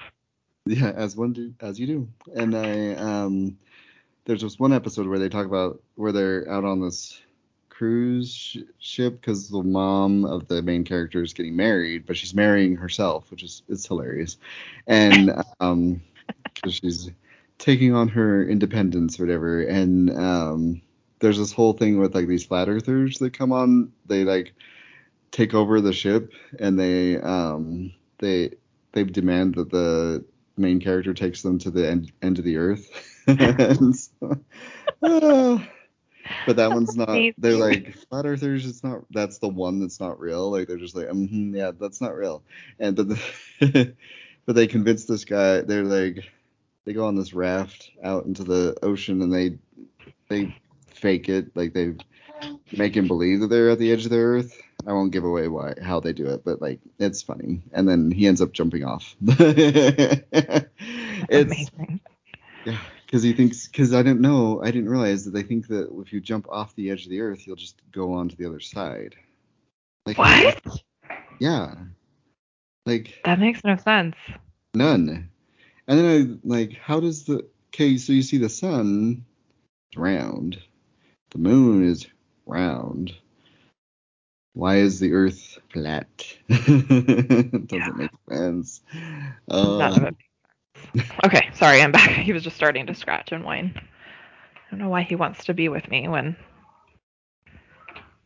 [0.75, 3.57] yeah as one do as you do, and I um,
[4.25, 7.19] there's just one episode where they talk about where they're out on this
[7.69, 12.35] cruise sh- ship because the mom of the main character is getting married, but she's
[12.35, 14.37] marrying herself, which is it's hilarious,
[14.85, 16.03] and um,
[16.53, 17.09] because she's
[17.57, 20.81] taking on her independence or whatever, and um
[21.22, 23.93] there's this whole thing with like these flat earthers that come on.
[24.07, 24.53] They like
[25.32, 28.51] take over the ship and they um they
[28.91, 30.26] they demand that the
[30.57, 32.89] main character takes them to the end, end of the earth.
[33.28, 34.39] so,
[35.01, 35.57] uh,
[36.45, 37.17] but that one's not.
[37.38, 38.65] They're like flat earthers.
[38.65, 39.05] It's not.
[39.11, 40.51] That's the one that's not real.
[40.51, 42.43] Like they're just like, mm-hmm, yeah, that's not real.
[42.80, 43.95] And but the,
[44.45, 45.61] but they convince this guy.
[45.61, 46.30] They're like,
[46.86, 49.57] they go on this raft out into the ocean and they
[50.28, 50.55] they
[51.02, 51.95] fake it, like they
[52.72, 54.62] make him believe that they're at the edge of the earth.
[54.88, 57.62] I won't give away why how they do it, but like it's funny.
[57.74, 59.16] And then he ends up jumping off.
[59.22, 60.66] it's
[61.30, 61.99] amazing.
[62.66, 65.89] Yeah, because he thinks because I didn't know I didn't realize that they think that
[65.99, 68.45] if you jump off the edge of the earth, you'll just go on to the
[68.45, 69.16] other side.
[70.06, 70.62] Like what?
[71.39, 71.76] Yeah.
[72.86, 74.16] Like that makes no sense.
[74.74, 75.30] None.
[75.88, 77.97] And then I like, how does the okay?
[77.97, 79.26] So you see the sun
[79.91, 80.62] it's round
[81.32, 82.07] the moon is
[82.45, 83.13] round.
[84.53, 86.36] Why is the Earth flat?
[86.49, 87.89] Doesn't yeah.
[87.95, 88.82] make sense.
[89.49, 90.11] Uh,
[91.23, 92.09] okay, sorry, I'm back.
[92.21, 93.73] He was just starting to scratch and whine.
[93.75, 96.36] I don't know why he wants to be with me when.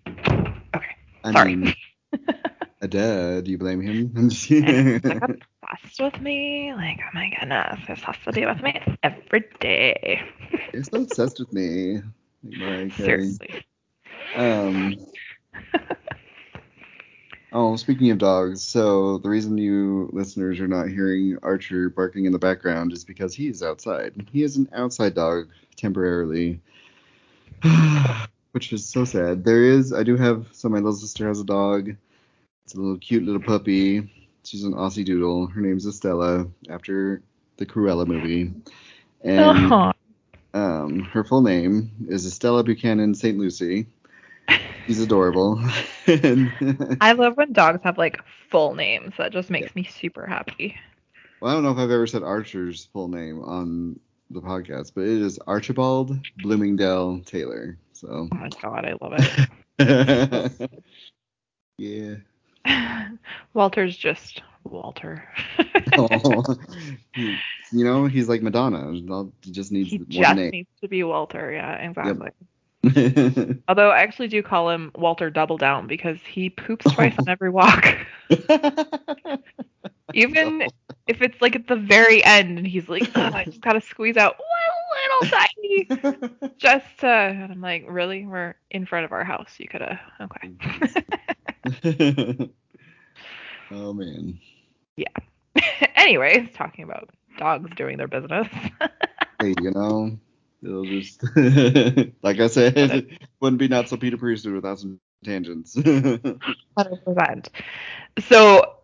[0.08, 1.56] Okay, I sorry.
[1.56, 1.76] Mean,
[2.90, 4.12] duh, do you blame him?
[4.16, 6.74] I'm just obsessed with me.
[6.74, 10.24] Like, oh my goodness, he's has to be with me every day.
[10.74, 12.02] You're so obsessed with me.
[12.52, 13.66] Seriously.
[14.36, 14.98] Um.
[17.54, 22.32] oh, speaking of dogs, so the reason you listeners are not hearing Archer barking in
[22.32, 24.28] the background is because he is outside.
[24.32, 26.60] He is an outside dog temporarily,
[28.52, 29.44] which is so sad.
[29.44, 31.96] There is, I do have, so my little sister has a dog.
[32.66, 34.12] It's a little cute little puppy.
[34.44, 35.48] She's an Aussie Doodle.
[35.48, 37.22] Her name's Estella, after
[37.58, 38.54] the Cruella movie.
[39.24, 39.94] And
[40.56, 43.38] um, her full name is Estella Buchanan St.
[43.38, 43.88] Lucie.
[44.88, 45.60] She's adorable.
[46.08, 49.14] I love when dogs have like full names.
[49.18, 49.82] That just makes yeah.
[49.82, 50.78] me super happy.
[51.42, 54.00] Well, I don't know if I've ever said Archer's full name on
[54.30, 57.78] the podcast, but it is Archibald Bloomingdale Taylor.
[57.94, 58.30] So So.
[58.32, 59.14] Oh my god, I love
[59.80, 60.72] it.
[61.78, 63.08] yeah.
[63.54, 65.28] Walter's just Walter.
[65.98, 66.56] oh,
[67.14, 67.38] he,
[67.72, 68.92] you know, he's like Madonna.
[68.92, 70.52] He just needs he just name.
[70.52, 71.52] needs to be Walter.
[71.52, 72.30] Yeah, exactly.
[73.68, 77.50] Although I actually do call him Walter Double Down because he poops twice on every
[77.50, 77.86] walk.
[80.14, 80.68] Even
[81.08, 84.18] if it's like at the very end and he's like, oh, I just gotta squeeze
[84.18, 88.26] out one little tiny just to and I'm like, really?
[88.26, 89.56] We're in front of our house.
[89.58, 90.50] You could have okay.
[91.66, 92.44] Mm-hmm.
[93.72, 94.40] oh man.
[94.98, 95.08] Yeah.
[95.96, 98.48] Anyways, talking about dogs doing their business.
[99.42, 100.18] hey, you know,
[100.64, 101.24] it'll just
[102.22, 103.08] like I said, it
[103.40, 105.76] wouldn't be not so Peter Priesthood without some tangents.
[105.76, 107.50] Hundred percent.
[108.28, 108.78] So,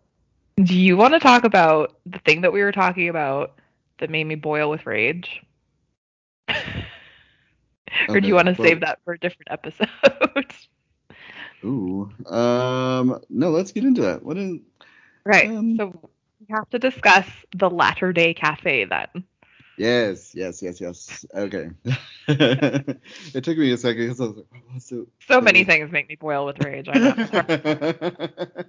[0.56, 3.58] do you want to talk about the thing that we were talking about
[3.98, 5.42] that made me boil with rage?
[8.08, 10.52] or do you want to save that for a different episode?
[11.64, 12.10] Ooh.
[12.26, 13.20] Um.
[13.30, 14.22] No, let's get into that.
[14.24, 14.58] What is?
[15.24, 15.48] Right.
[15.48, 15.86] Um, so
[16.40, 19.24] we have to discuss the Latter Day Cafe then.
[19.76, 20.34] Yes.
[20.34, 20.62] Yes.
[20.62, 20.80] Yes.
[20.80, 21.26] Yes.
[21.34, 21.70] Okay.
[22.28, 25.08] it took me a second because I was like, oh, it?
[25.26, 26.88] So many things make me boil with rage.
[26.92, 28.64] I know.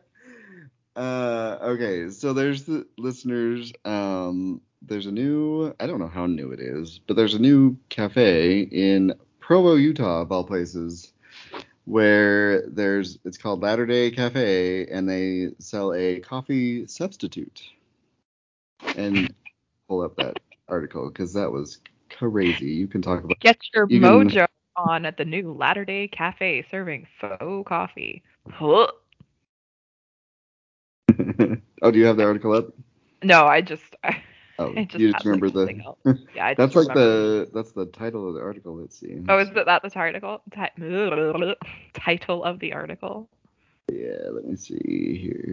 [1.02, 3.74] uh, okay, so there's the listeners.
[3.86, 5.74] Um, there's a new.
[5.80, 10.22] I don't know how new it is, but there's a new cafe in Provo, Utah,
[10.22, 11.13] of all places,
[11.86, 13.20] where there's.
[13.26, 17.64] It's called Latter Day Cafe, and they sell a coffee substitute.
[18.98, 19.34] And
[19.88, 21.80] pull up that article because that was
[22.10, 22.68] crazy.
[22.68, 23.40] You can talk about.
[23.40, 28.24] Get your mojo on at the new Latter Day Cafe serving faux coffee.
[31.82, 32.68] Oh, do you have the article up?
[33.24, 34.24] No, I just I,
[34.60, 36.20] Oh, just you just remember something the.
[36.36, 37.48] Yeah, I That's like remembered.
[37.48, 38.76] the that's the title of the article.
[38.76, 39.18] Let's see.
[39.28, 40.42] Oh, is that, that the article?
[40.52, 41.56] Ti-
[41.94, 43.30] title of the article?
[43.92, 45.44] Yeah, let me see here.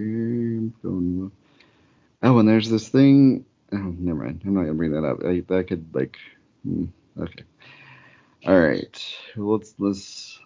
[0.59, 1.33] I'm going-
[2.23, 3.47] Oh, and there's this thing.
[3.73, 4.43] Oh, never mind.
[4.45, 5.25] I'm not gonna bring that up.
[5.25, 6.19] I, that could like.
[6.65, 6.85] hmm,
[7.19, 7.45] Okay.
[8.47, 9.17] All right.
[9.37, 10.39] Let's let's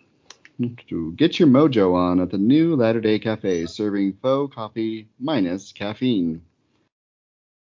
[0.60, 6.42] get your mojo on at the new Latter Day Cafe, serving faux coffee minus caffeine.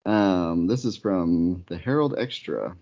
[0.05, 2.77] Um, this is from the Herald Extra.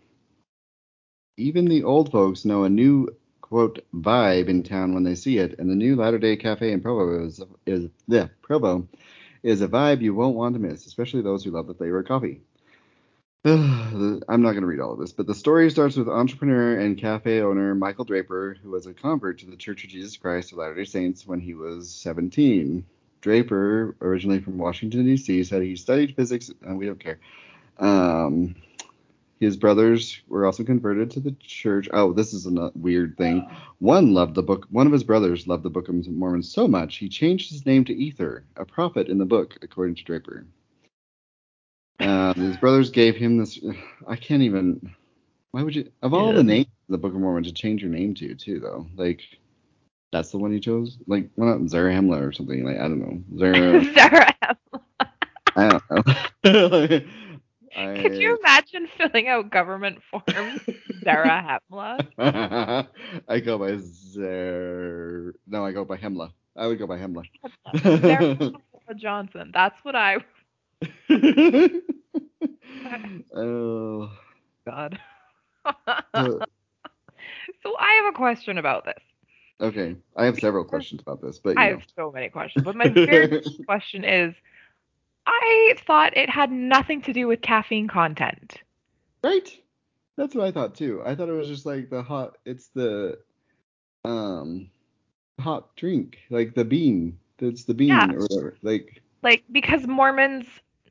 [1.36, 3.08] Even the old folks know a new
[3.40, 6.80] quote vibe in town when they see it, and the new Latter Day Cafe in
[6.80, 8.88] Provo is is yeah, Provo
[9.42, 12.06] is a vibe you won't want to miss, especially those who love the flavor of
[12.06, 12.40] coffee.
[13.44, 16.98] I'm not going to read all of this, but the story starts with entrepreneur and
[16.98, 20.58] cafe owner Michael Draper, who was a convert to the Church of Jesus Christ of
[20.58, 22.84] Latter-day Saints when he was 17.
[23.26, 27.18] Draper, originally from Washington D.C., said he studied physics, and we don't care.
[27.76, 28.54] Um,
[29.40, 31.88] his brothers were also converted to the church.
[31.92, 33.44] Oh, this is a weird thing.
[33.80, 34.68] One loved the book.
[34.70, 37.84] One of his brothers loved the Book of Mormon so much he changed his name
[37.86, 40.46] to Ether, a prophet in the book, according to Draper.
[41.98, 43.58] Um, his brothers gave him this.
[44.06, 44.94] I can't even.
[45.50, 45.90] Why would you?
[46.00, 46.36] Of all Yeah.
[46.36, 49.22] the names in the Book of Mormon to change your name to, too, though, like
[50.12, 50.98] that's the one he chose.
[51.06, 52.64] Like, why not Zarahemla or something?
[52.64, 53.22] Like, I don't know.
[53.38, 53.84] Zara.
[53.94, 54.34] Sarah,
[55.56, 55.90] I don't
[56.44, 57.00] know.
[57.76, 60.60] I, could you imagine filling out government forms?
[61.04, 62.88] Sarah Hemla.
[63.28, 65.34] I go by Zer.
[65.46, 66.32] No, I go by Hemla.
[66.56, 67.24] I would go by Hemla.
[67.74, 68.56] Hemla
[68.96, 69.50] Johnson.
[69.52, 70.16] That's what I.
[73.34, 74.10] oh.
[74.64, 74.98] God.
[75.64, 76.32] Uh,
[77.62, 79.02] so I have a question about this.
[79.60, 81.76] Okay, I have several questions about this, but I know.
[81.78, 84.34] have so many questions, but my very first question is,
[85.26, 88.62] I thought it had nothing to do with caffeine content.
[89.24, 89.48] right?
[90.16, 91.02] That's what I thought too.
[91.04, 92.38] I thought it was just like the hot.
[92.46, 93.18] It's the
[94.04, 94.70] um
[95.40, 97.18] hot drink, like the bean.
[97.38, 98.12] It's the bean Yeah.
[98.12, 98.56] or whatever.
[98.62, 100.46] Like Like because Mormons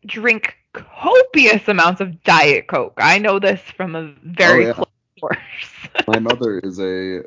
[0.06, 2.94] drink copious amounts of Diet Coke.
[2.98, 4.74] I know this from a very Oh, yeah.
[4.74, 4.88] close
[5.20, 6.06] source.
[6.08, 7.24] my mother is a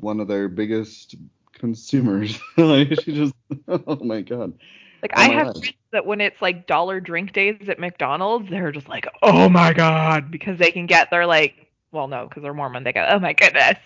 [0.00, 1.14] one of their biggest
[1.52, 2.38] consumers.
[2.56, 3.34] like she just
[3.68, 4.54] oh my god.
[5.02, 8.72] Like Oh I have friends that when it's like dollar drink days at McDonald's, they're
[8.72, 11.54] just like, "Oh my god," because they can get their like,
[11.92, 13.78] well, no, because they're Mormon, they go, "Oh my goodness,"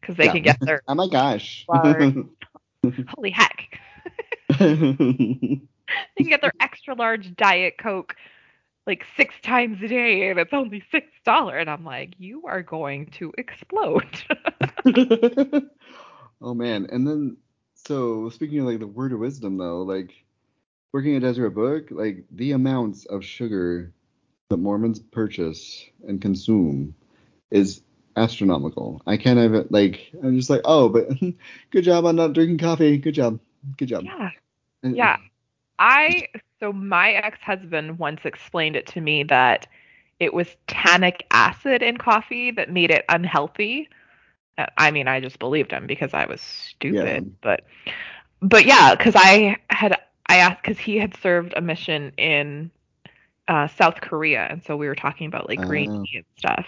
[0.00, 0.30] because they Yeah.
[0.30, 1.66] can get their Oh my gosh.
[3.08, 3.78] Holy heck,
[4.58, 8.14] they can get their extra large Diet Coke
[8.90, 12.60] like six times a day, and it's only six dollar, and I'm like, you are
[12.60, 14.24] going to explode.
[16.42, 16.88] oh man.
[16.90, 17.36] And then
[17.74, 20.12] so speaking of like the word of wisdom though, like
[20.92, 23.92] working at Deseret Book, like the amounts of sugar
[24.48, 26.92] that Mormons purchase and consume
[27.52, 27.82] is
[28.16, 29.00] astronomical.
[29.06, 30.10] I can't even like.
[30.20, 31.08] I'm just like, oh, but
[31.70, 32.98] good job on not drinking coffee.
[32.98, 33.38] Good job.
[33.76, 34.04] Good job.
[34.04, 34.30] Yeah.
[34.82, 35.16] Yeah.
[35.80, 36.28] I
[36.60, 39.66] so my ex-husband once explained it to me that
[40.20, 43.88] it was tannic acid in coffee that made it unhealthy.
[44.58, 47.30] Uh, I mean, I just believed him because I was stupid, yeah.
[47.40, 47.64] but
[48.42, 52.70] but yeah, cuz I had I asked cuz he had served a mission in
[53.48, 56.66] uh, South Korea and so we were talking about like green uh, tea and stuff.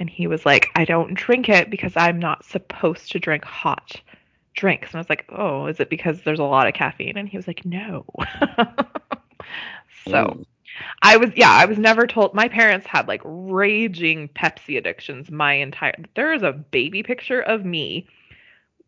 [0.00, 4.00] And he was like, "I don't drink it because I'm not supposed to drink hot."
[4.54, 4.90] Drinks.
[4.90, 7.16] And I was like, oh, is it because there's a lot of caffeine?
[7.16, 8.04] And he was like, no.
[10.06, 10.44] so oh.
[11.02, 12.34] I was, yeah, I was never told.
[12.34, 15.94] My parents had like raging Pepsi addictions my entire.
[16.16, 18.06] There is a baby picture of me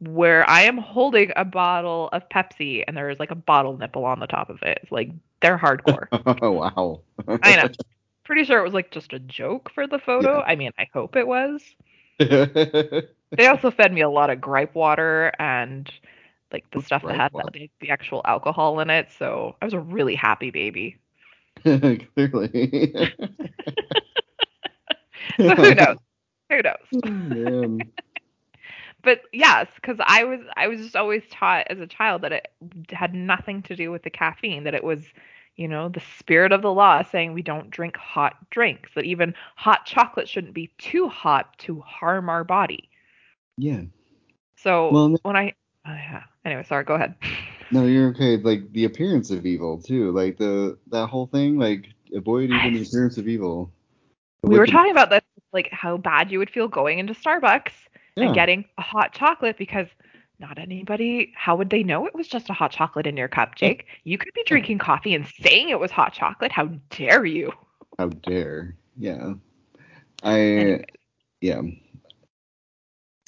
[0.01, 4.05] where I am holding a bottle of Pepsi and there is like a bottle nipple
[4.05, 4.81] on the top of it.
[4.83, 5.11] It's like
[5.41, 6.07] they're hardcore.
[6.43, 7.01] oh wow.
[7.43, 7.69] I know.
[8.25, 10.39] Pretty sure it was like just a joke for the photo.
[10.39, 10.45] Yeah.
[10.47, 11.63] I mean, I hope it was.
[13.37, 15.91] They also fed me a lot of gripe water and
[16.53, 19.09] like the stuff that had the, the, actual alcohol in it.
[19.19, 20.97] So I was a really happy baby.
[21.63, 23.13] Clearly.
[25.37, 25.99] so who knows?
[26.51, 26.77] Who knows?
[27.47, 27.79] Oh,
[29.03, 32.49] but yes, because I was I was just always taught as a child that it
[32.89, 34.65] had nothing to do with the caffeine.
[34.65, 35.03] That it was
[35.57, 39.35] you know, the spirit of the law saying we don't drink hot drinks, that even
[39.57, 42.89] hot chocolate shouldn't be too hot to harm our body.
[43.57, 43.83] Yeah.
[44.57, 45.53] So well, when I,
[45.87, 46.23] oh yeah.
[46.45, 46.85] Anyway, sorry.
[46.85, 47.15] Go ahead.
[47.71, 48.37] No, you're okay.
[48.37, 50.13] Like the appearance of evil too.
[50.13, 51.59] Like the that whole thing.
[51.59, 53.73] Like avoid even the appearance of evil.
[54.43, 57.73] We were talking about this, like how bad you would feel going into Starbucks
[58.17, 58.27] yeah.
[58.27, 59.89] and getting a hot chocolate because
[60.39, 61.33] not anybody.
[61.35, 63.87] How would they know it was just a hot chocolate in your cup, Jake?
[64.05, 66.53] You could be drinking coffee and saying it was hot chocolate.
[66.53, 67.53] How dare you?
[67.99, 68.77] How dare?
[68.97, 69.35] Yeah.
[70.23, 70.39] I.
[70.39, 70.85] Anyways.
[71.41, 71.63] Yeah.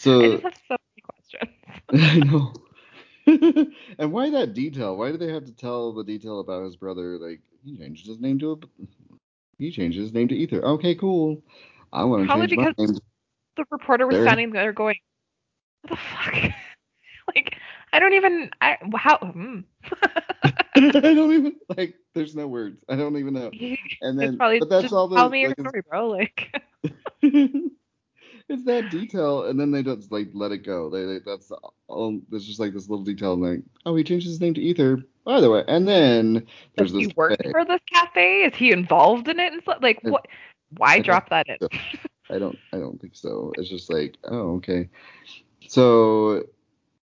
[0.07, 1.53] So I just have so many questions.
[1.93, 2.53] I know.
[3.99, 4.97] and why that detail?
[4.97, 7.19] Why do they have to tell the detail about his brother?
[7.19, 8.57] Like he changed his name to a,
[9.59, 10.65] he changed his name to Ether.
[10.65, 11.43] Okay, cool.
[11.93, 12.99] I want to change because my name.
[13.57, 14.27] The reporter was there.
[14.27, 14.95] standing there going,
[15.83, 16.35] "What the fuck?"
[17.35, 17.57] like
[17.93, 18.51] I don't even.
[18.61, 19.19] I how.
[19.19, 19.65] Mm.
[20.45, 20.81] I
[21.15, 21.97] don't even like.
[22.15, 22.85] There's no words.
[22.89, 23.51] I don't even know.
[24.03, 25.17] And then, probably but that's just all the.
[25.17, 26.11] Tell me like, your story, bro.
[26.11, 26.63] Like
[28.49, 30.89] it's that detail, and then they just like let it go.
[30.89, 31.51] They, they that's
[31.89, 32.21] all.
[32.31, 35.03] There's just like this little detail, and like, oh, he changed his name to Ether,
[35.25, 35.65] by the way.
[35.67, 37.07] And then there's Does this.
[37.09, 38.43] He work for this cafe?
[38.43, 39.53] Is he involved in it?
[39.53, 39.79] And stuff?
[39.83, 40.27] Like, what?
[40.77, 41.57] Why I drop that in?
[41.61, 41.69] So.
[42.31, 42.59] I don't.
[42.73, 43.53] I don't think so.
[43.57, 44.89] It's just like, oh, okay.
[45.69, 46.45] So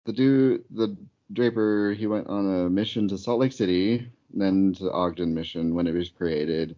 [0.05, 0.95] the dude, the
[1.33, 5.87] Draper, he went on a mission to Salt Lake City, then to Ogden mission when
[5.87, 6.75] it was created.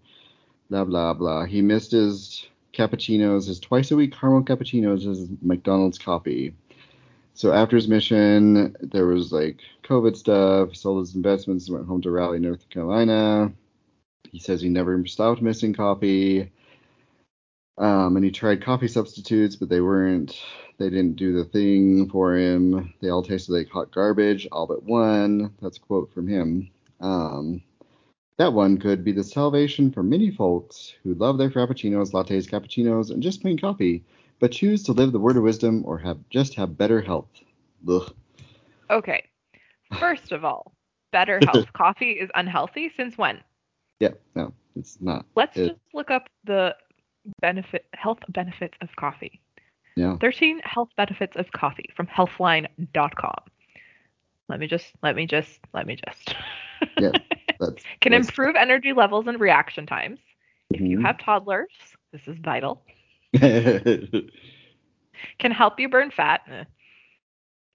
[0.70, 1.46] Blah blah blah.
[1.46, 6.54] He missed his cappuccinos, his twice a week caramel cappuccinos, his McDonald's coffee.
[7.36, 10.70] So after his mission, there was like COVID stuff.
[10.70, 13.52] He sold his investments, went home to Raleigh, North Carolina.
[14.32, 16.52] He says he never stopped missing coffee.
[17.78, 20.40] Um, and he tried coffee substitutes, but they weren't,
[20.78, 22.94] they didn't do the thing for him.
[23.02, 25.54] They all tasted like hot garbage, all but one.
[25.60, 26.70] That's a quote from him.
[27.00, 27.64] Um,
[28.38, 33.12] that one could be the salvation for many folks who love their frappuccinos, lattes, cappuccinos,
[33.12, 34.04] and just plain coffee,
[34.40, 37.30] but choose to live the word of wisdom or have just have better health.
[37.88, 38.14] Ugh.
[38.90, 39.30] Okay.
[40.00, 40.74] First of all,
[41.12, 41.72] better health.
[41.74, 43.40] coffee is unhealthy since when?
[44.00, 45.26] Yeah, no, it's not.
[45.36, 46.76] Let's it, just look up the
[47.40, 49.40] benefit health benefits of coffee.
[49.96, 50.18] Yeah.
[50.18, 53.44] 13 health benefits of coffee from healthline.com.
[54.50, 56.36] Let me just let me just let me just.
[57.00, 57.12] yeah.
[57.66, 58.28] That's, can that's...
[58.28, 60.20] improve energy levels and reaction times.
[60.20, 60.76] Mm-hmm.
[60.76, 61.06] If you mm-hmm.
[61.06, 61.72] have toddlers,
[62.12, 62.84] this is vital.
[63.40, 64.22] can
[65.52, 66.42] help you burn fat.
[66.48, 66.64] Eh.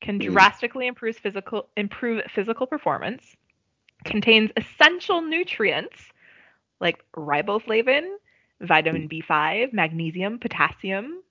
[0.01, 0.31] Can mm.
[0.31, 3.25] drastically improve physical improve physical performance.
[4.05, 5.97] Contains essential nutrients
[6.81, 8.07] like riboflavin,
[8.61, 11.23] vitamin B5, magnesium, potassium.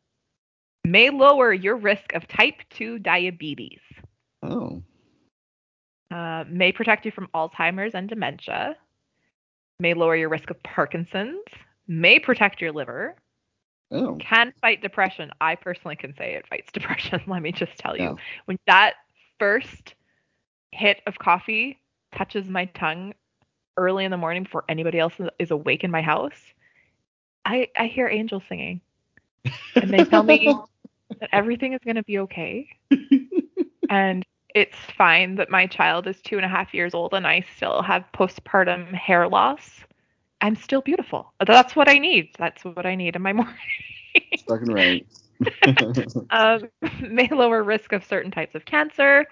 [0.83, 3.79] May lower your risk of type 2 diabetes.
[4.43, 4.83] Oh.
[6.09, 8.75] Uh, may protect you from Alzheimer's and dementia.
[9.79, 11.43] May lower your risk of Parkinson's.
[11.87, 13.15] May protect your liver.
[13.91, 14.17] Oh.
[14.19, 15.31] Can fight depression.
[15.39, 17.21] I personally can say it fights depression.
[17.27, 18.17] Let me just tell you.
[18.45, 18.93] When that
[19.39, 19.95] first
[20.71, 21.79] hit of coffee
[22.15, 23.13] touches my tongue
[23.77, 26.39] early in the morning before anybody else is awake in my house,
[27.45, 28.81] I, I hear angels singing.
[29.75, 30.53] And they tell me
[31.19, 32.67] that everything is going to be okay.
[33.89, 34.25] and
[34.57, 37.81] it's fine that my child is two and a half years old and I still
[37.81, 39.81] have postpartum hair loss.
[40.41, 41.33] I'm still beautiful.
[41.45, 42.29] That's what I need.
[42.37, 43.55] That's what I need in my morning.
[44.47, 45.05] Fucking right.
[46.31, 46.69] um,
[47.01, 49.25] may lower risk of certain types of cancer,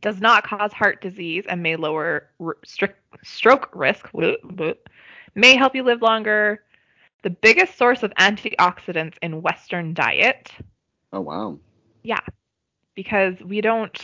[0.00, 4.08] does not cause heart disease, and may lower r- stri- stroke risk,
[5.34, 6.62] may help you live longer.
[7.22, 10.50] The biggest source of antioxidants in Western diet.
[11.12, 11.58] oh wow.
[12.02, 12.20] Yeah,
[12.94, 13.98] because we don't.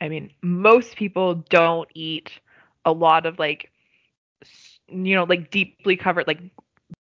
[0.00, 2.30] I mean, most people don't eat
[2.84, 3.70] a lot of like,
[4.88, 6.40] you know, like deeply covered like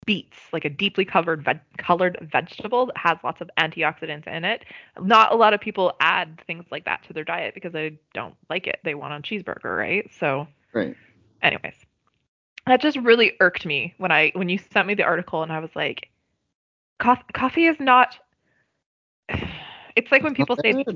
[0.06, 4.64] beets, like a deeply covered ve- colored vegetable that has lots of antioxidants in it.
[5.00, 8.36] Not a lot of people add things like that to their diet because they don't
[8.50, 8.80] like it.
[8.84, 10.10] They want a cheeseburger, right?
[10.20, 10.96] So, Right.
[11.42, 11.76] anyways,
[12.68, 15.60] that just really irked me when I when you sent me the article and I
[15.60, 16.10] was like,
[17.00, 18.18] coffee, coffee is not.
[19.96, 20.88] It's like when people say this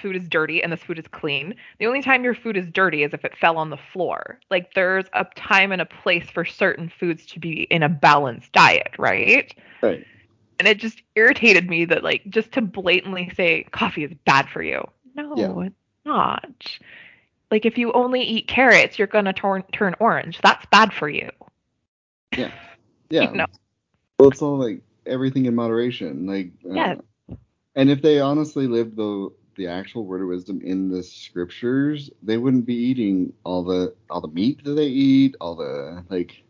[0.00, 1.54] food, is dirty and this food is clean.
[1.78, 4.40] The only time your food is dirty is if it fell on the floor.
[4.50, 8.52] Like there's a time and a place for certain foods to be in a balanced
[8.52, 9.52] diet, right?
[9.82, 10.06] Right.
[10.58, 14.62] And it just irritated me that like just to blatantly say coffee is bad for
[14.62, 14.86] you.
[15.14, 15.60] No, Yeah.
[15.66, 15.74] it's
[16.04, 16.78] not.
[17.50, 20.38] Like if you only eat carrots, you're gonna turn turn orange.
[20.42, 21.30] That's bad for you.
[22.36, 22.50] Yeah.
[23.32, 23.46] know.
[24.18, 26.26] Well, it's all like everything in moderation.
[26.26, 26.50] Like.
[26.68, 26.98] uh, Yes.
[27.76, 32.38] And if they honestly lived the the actual word of wisdom in the scriptures, they
[32.38, 36.42] wouldn't be eating all the all the meat that they eat, all the like.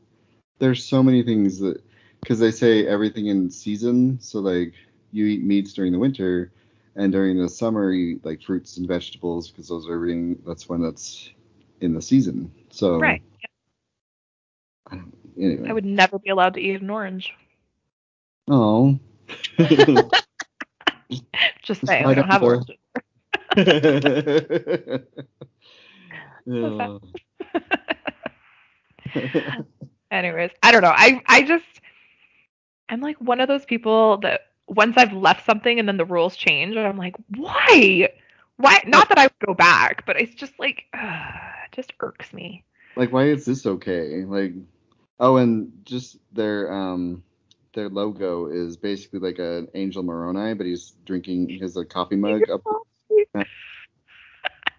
[0.59, 1.83] There's so many things that
[2.21, 4.19] because they say everything in season.
[4.21, 4.75] So like
[5.13, 6.53] you eat meats during the winter,
[6.97, 10.41] and during the summer you eat like fruits and vegetables because those are everything.
[10.47, 11.31] That's when that's
[11.81, 12.53] in the season.
[12.71, 13.23] So Right.
[14.91, 15.01] I
[15.39, 15.69] Anyway.
[15.69, 17.33] I would never be allowed to eat an orange.
[18.49, 18.99] Oh.
[21.71, 22.43] Just saying, I don't have.
[26.47, 26.99] Yeah.
[30.11, 30.93] Anyways, I don't know.
[30.95, 31.65] I I just
[32.89, 36.37] I'm like one of those people that once I've left something and then the rules
[36.37, 38.09] change, and I'm like, why?
[38.57, 38.83] Why?
[38.87, 40.99] Not that I would go back, but it's just like, uh,
[41.67, 42.65] it just irks me.
[42.97, 44.53] like why is this okay like
[45.21, 47.23] oh and just their um
[47.75, 52.49] their logo is basically like an angel moroni but he's drinking his a coffee mug
[52.51, 52.63] up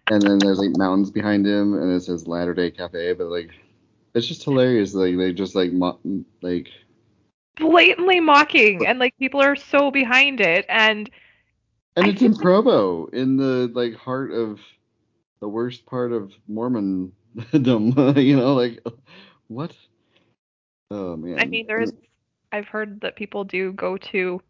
[0.09, 3.49] and then there's like mountains behind him and it says latter day cafe but like
[4.13, 5.99] it's just hilarious like they just like mo-
[6.41, 6.69] like
[7.57, 11.09] Blatantly mocking, and like people are so behind it, and
[11.95, 14.59] and I it's in provo in the like heart of
[15.41, 17.11] the worst part of mormondom
[18.17, 18.83] you know like
[19.47, 19.73] what?
[20.91, 21.39] Oh man.
[21.39, 21.91] I mean, there's
[22.51, 24.41] I've heard that people do go to,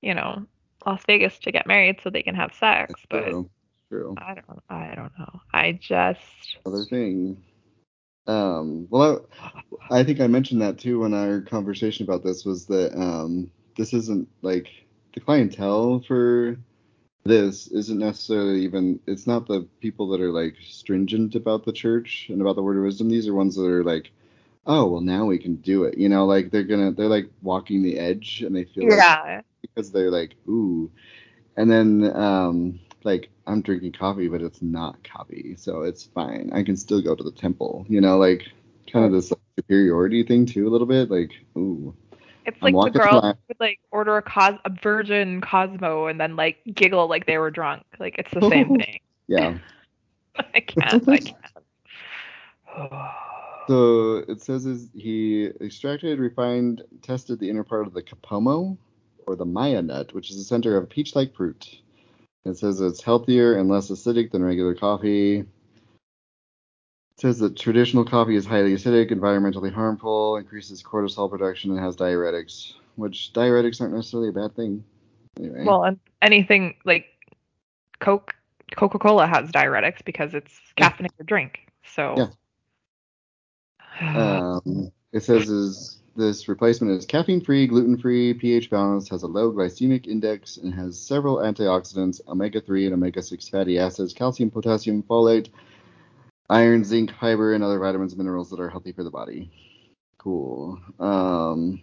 [0.00, 0.46] you know,
[0.84, 3.50] Las Vegas to get married so they can have sex, It's but true.
[3.88, 4.14] True.
[4.18, 5.40] I don't I don't know.
[5.52, 7.42] I just Other thing.
[8.26, 12.66] Um, well, I, I think I mentioned that too when our conversation about this was
[12.66, 14.68] that um, this isn't like
[15.14, 16.56] the clientele for
[17.24, 22.26] this isn't necessarily even it's not the people that are like stringent about the church
[22.28, 24.12] and about the word of wisdom these are ones that are like
[24.66, 27.82] oh well now we can do it you know like they're gonna they're like walking
[27.82, 29.40] the edge and they feel like yeah.
[29.62, 30.90] because they're like, ooh.
[31.56, 36.50] And then um like I'm drinking coffee, but it's not coffee, so it's fine.
[36.52, 37.86] I can still go to the temple.
[37.88, 38.48] You know, like
[38.92, 41.10] kind of this like, superiority thing too, a little bit.
[41.10, 41.94] Like, ooh.
[42.44, 43.34] It's like the walking the girls line.
[43.48, 47.50] would like order a cos a virgin Cosmo and then like giggle like they were
[47.50, 47.82] drunk.
[47.98, 49.00] Like it's the same thing.
[49.26, 49.58] Yeah.
[50.54, 51.08] I can't.
[51.08, 51.36] I can't.
[53.68, 58.76] So it says is he extracted, refined, tested the inner part of the capomo,
[59.26, 61.80] or the maya nut, which is the center of a peach-like fruit.
[62.44, 65.38] It says it's healthier and less acidic than regular coffee.
[65.38, 65.46] It
[67.18, 72.74] says that traditional coffee is highly acidic, environmentally harmful, increases cortisol production, and has diuretics,
[72.94, 74.84] which diuretics aren't necessarily a bad thing.
[75.38, 75.64] Anyway.
[75.64, 77.06] well, and anything like
[77.98, 78.34] Coke
[78.74, 80.90] Coca Cola has diuretics because it's Yeah.
[80.90, 81.66] caffeinated drink.
[81.84, 82.28] So Yeah.
[84.00, 89.26] Um, it says is this replacement is caffeine free, gluten free, pH balanced, has a
[89.26, 94.50] low glycemic index, and has several antioxidants, omega 3 and omega 6 fatty acids, calcium,
[94.50, 95.48] potassium, folate,
[96.48, 99.50] iron, zinc, fiber, and other vitamins and minerals that are healthy for the body.
[100.18, 100.80] Cool.
[100.98, 101.82] Um,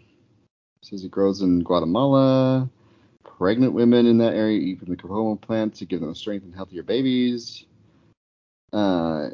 [0.82, 2.70] it says it grows in Guatemala.
[3.24, 6.56] Pregnant women in that area eat from the capomo plant to give them strength and
[6.56, 7.66] healthier babies.
[8.72, 9.30] Uh,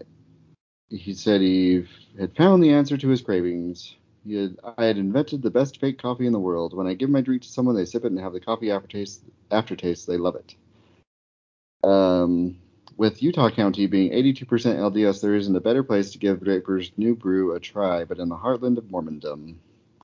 [0.89, 1.85] he said he
[2.19, 3.95] had found the answer to his cravings.
[4.25, 6.75] He had, I had invented the best fake coffee in the world.
[6.75, 9.23] When I give my drink to someone, they sip it and have the coffee aftertaste.
[9.51, 10.55] Aftertaste, they love it.
[11.87, 12.57] Um,
[12.97, 17.15] with Utah County being 82% LDS, there isn't a better place to give Draper's new
[17.15, 19.55] brew a try, but in the heartland of Mormondom.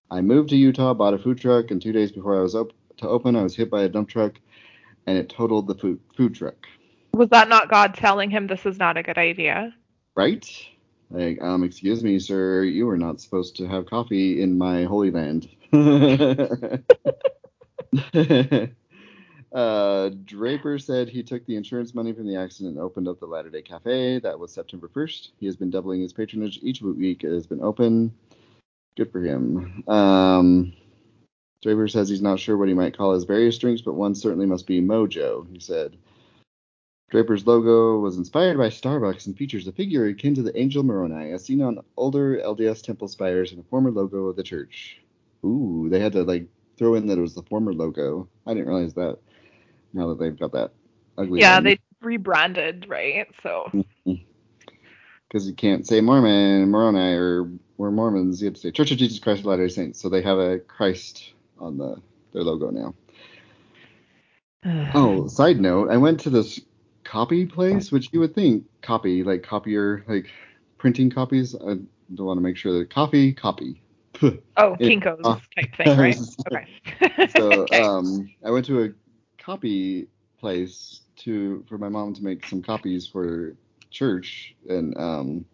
[0.09, 2.73] I moved to Utah, bought a food truck, and two days before I was op-
[2.97, 4.39] to open, I was hit by a dump truck,
[5.07, 6.67] and it totaled the food food truck.
[7.13, 9.73] Was that not God telling him this is not a good idea?
[10.15, 10.47] Right?
[11.09, 15.11] Like, um, excuse me, sir, you were not supposed to have coffee in my holy
[15.11, 15.47] land.
[19.53, 23.25] uh, Draper said he took the insurance money from the accident and opened up the
[23.25, 24.19] Latter Day Cafe.
[24.19, 25.29] That was September 1st.
[25.39, 28.13] He has been doubling his patronage each week it has been open.
[28.97, 29.83] Good for him.
[29.87, 30.73] Um,
[31.61, 34.45] Draper says he's not sure what he might call his various drinks, but one certainly
[34.45, 35.97] must be Mojo, he said.
[37.09, 41.31] Draper's logo was inspired by Starbucks and features a figure akin to the angel Moroni,
[41.31, 44.99] as seen on older LDS temple spires and a former logo of the church.
[45.43, 46.47] Ooh, they had to like
[46.77, 48.27] throw in that it was the former logo.
[48.47, 49.19] I didn't realize that.
[49.93, 50.71] Now that they've got that
[51.17, 51.41] ugly.
[51.41, 51.63] Yeah, one.
[51.63, 53.27] they rebranded, right?
[53.43, 54.13] So mm-hmm.
[55.27, 58.41] because you can't say Mormon, Moroni, or we're Mormons.
[58.41, 60.01] You have to say Church of Jesus Christ of Latter-day Saints.
[60.01, 62.01] So they have a Christ on the
[62.33, 62.95] their logo now.
[64.95, 66.59] Oh, side note, I went to this
[67.05, 70.27] copy place, which you would think copy, like copier, like
[70.77, 71.55] printing copies.
[71.55, 71.77] I
[72.13, 73.81] don't want to make sure that coffee, copy.
[74.21, 76.17] oh, Kinko's uh, type thing, right?
[76.51, 77.29] Okay.
[77.29, 77.79] So Okay.
[77.79, 78.89] um, I went to a
[79.41, 80.07] copy
[80.39, 83.55] place to for my mom to make some copies for
[83.89, 85.45] church and um,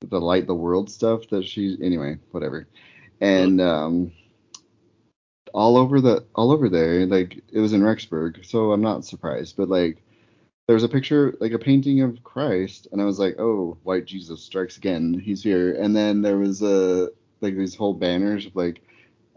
[0.00, 2.68] the light the world stuff that she anyway whatever
[3.20, 4.12] and um,
[5.54, 9.56] all over the all over there like it was in Rexburg so I'm not surprised
[9.56, 10.02] but like
[10.66, 14.04] there was a picture like a painting of Christ and I was like oh white
[14.04, 15.14] Jesus strikes again.
[15.14, 15.74] He's here.
[15.74, 17.10] And then there was a
[17.40, 18.80] like these whole banners of like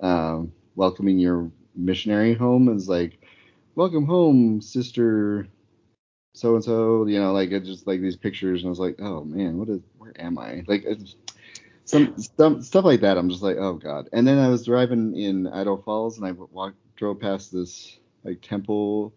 [0.02, 2.70] um, welcoming your missionary home.
[2.70, 3.20] Is like
[3.76, 5.48] welcome home sister
[6.34, 8.96] so and so you know like it just like these pictures and i was like
[9.00, 10.64] oh man what is where am i?
[10.68, 10.86] Like
[11.86, 14.10] some some stuff like that i'm just like oh god.
[14.14, 18.42] And then i was driving in idaho falls and i walked drove past this like
[18.42, 19.14] temple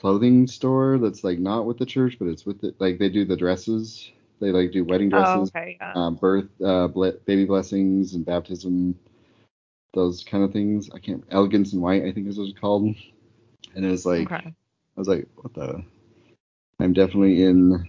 [0.00, 2.74] clothing store that's like not with the church but it's with it.
[2.80, 5.76] like they do the dresses they like do wedding Oh, dresses okay.
[5.80, 5.92] Yeah.
[5.94, 8.98] uh, birth, uh, ble- baby blessings, and baptism,
[9.92, 10.90] those kind of things.
[10.92, 11.24] I can't.
[11.30, 12.94] Elegance and white, I think is what it's called.
[13.74, 14.48] And it was like, okay.
[14.48, 15.82] I was like, what the?
[16.80, 17.88] I'm definitely in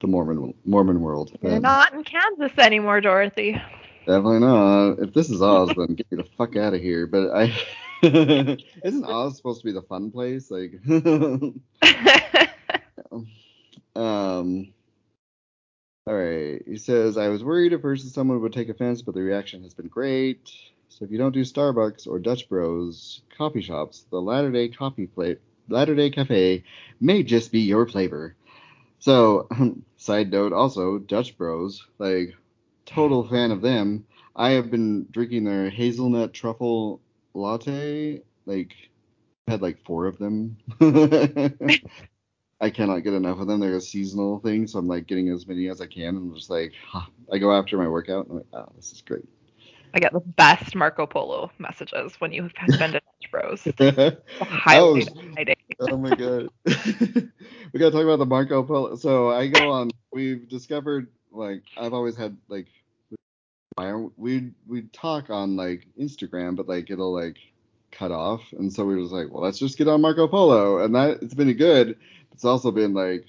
[0.00, 1.36] the Mormon Mormon world.
[1.42, 3.60] You're but not in Kansas anymore, Dorothy.
[4.06, 4.98] Definitely not.
[5.00, 7.06] If this is Oz, then get me the fuck out of here.
[7.06, 7.52] But I.
[8.84, 10.50] Isn't Oz supposed to be the fun place?
[10.50, 10.80] Like.
[13.96, 14.72] Um.
[16.06, 16.60] All right.
[16.66, 19.62] He says, I was worried at first that someone would take offense, but the reaction
[19.62, 20.50] has been great.
[20.88, 25.06] So if you don't do Starbucks or Dutch Bros coffee shops, the Latter Day Coffee
[25.06, 26.62] Plate, Latter Day Cafe
[27.00, 28.36] may just be your flavor.
[28.98, 29.48] So,
[29.96, 32.36] side note, also Dutch Bros, like
[32.84, 34.04] total fan of them.
[34.36, 37.00] I have been drinking their hazelnut truffle
[37.34, 38.22] latte.
[38.46, 38.74] Like,
[39.48, 40.56] had like four of them.
[42.60, 43.60] I cannot get enough of them.
[43.60, 46.16] They're a seasonal thing, so I'm like getting as many as I can.
[46.16, 47.06] And just like, huh.
[47.30, 48.26] I go after my workout.
[48.26, 49.28] And I'm like, oh, this is great.
[49.92, 53.62] I get the best Marco Polo messages when you have been to Dutch Bros.
[54.40, 55.08] Highlight
[55.80, 56.48] oh my god.
[56.64, 58.96] we gotta talk about the Marco Polo.
[58.96, 59.90] So I go on.
[60.12, 62.66] We've discovered like I've always had like
[63.76, 67.36] we we talk on like Instagram, but like it'll like
[67.90, 70.94] cut off, and so we was like, well, let's just get on Marco Polo, and
[70.94, 71.96] that it's been good.
[72.32, 73.26] It's also been like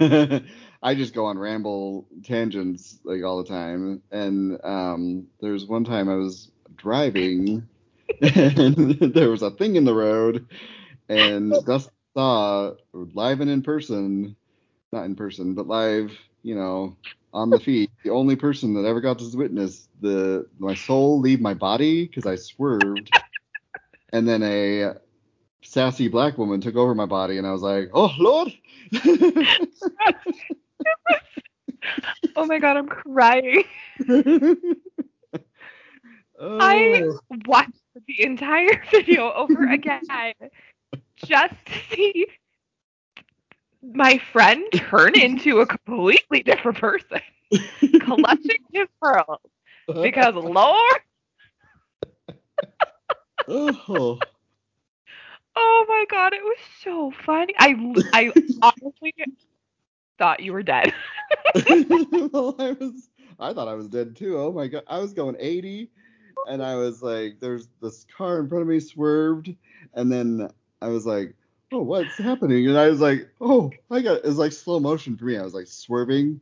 [0.82, 6.08] I just go on ramble tangents like all the time, and um, there's one time
[6.08, 7.66] I was driving,
[8.20, 10.46] and there was a thing in the road,
[11.08, 14.36] and Dust saw live and in person,
[14.92, 16.12] not in person, but live,
[16.42, 16.96] you know,
[17.32, 21.40] on the feed, the only person that ever got to witness the my soul leave
[21.40, 23.12] my body because I swerved,
[24.12, 24.94] and then a
[25.62, 28.52] sassy black woman took over my body, and I was like, oh lord.
[32.36, 33.64] Oh my god, I'm crying.
[36.38, 36.58] oh.
[36.60, 37.02] I
[37.46, 37.72] watched
[38.06, 40.02] the entire video over again
[41.16, 42.26] just to see
[43.94, 47.20] my friend turn into a completely different person,
[48.00, 49.40] clutching his pearls.
[50.02, 51.00] Because Lord,
[53.48, 54.18] oh.
[55.56, 57.54] oh my god, it was so funny.
[57.58, 57.74] I
[58.12, 58.32] I
[58.62, 59.14] honestly
[60.18, 60.92] thought you were dead.
[61.54, 63.08] well, I was
[63.40, 64.38] I thought I was dead too.
[64.38, 64.82] Oh my god.
[64.88, 65.90] I was going 80
[66.48, 69.54] and I was like there's this car in front of me swerved
[69.94, 70.50] and then
[70.80, 71.34] I was like,
[71.72, 75.16] "Oh, what's happening?" And I was like, "Oh, I got it was like slow motion
[75.16, 75.36] for me.
[75.36, 76.40] I was like swerving,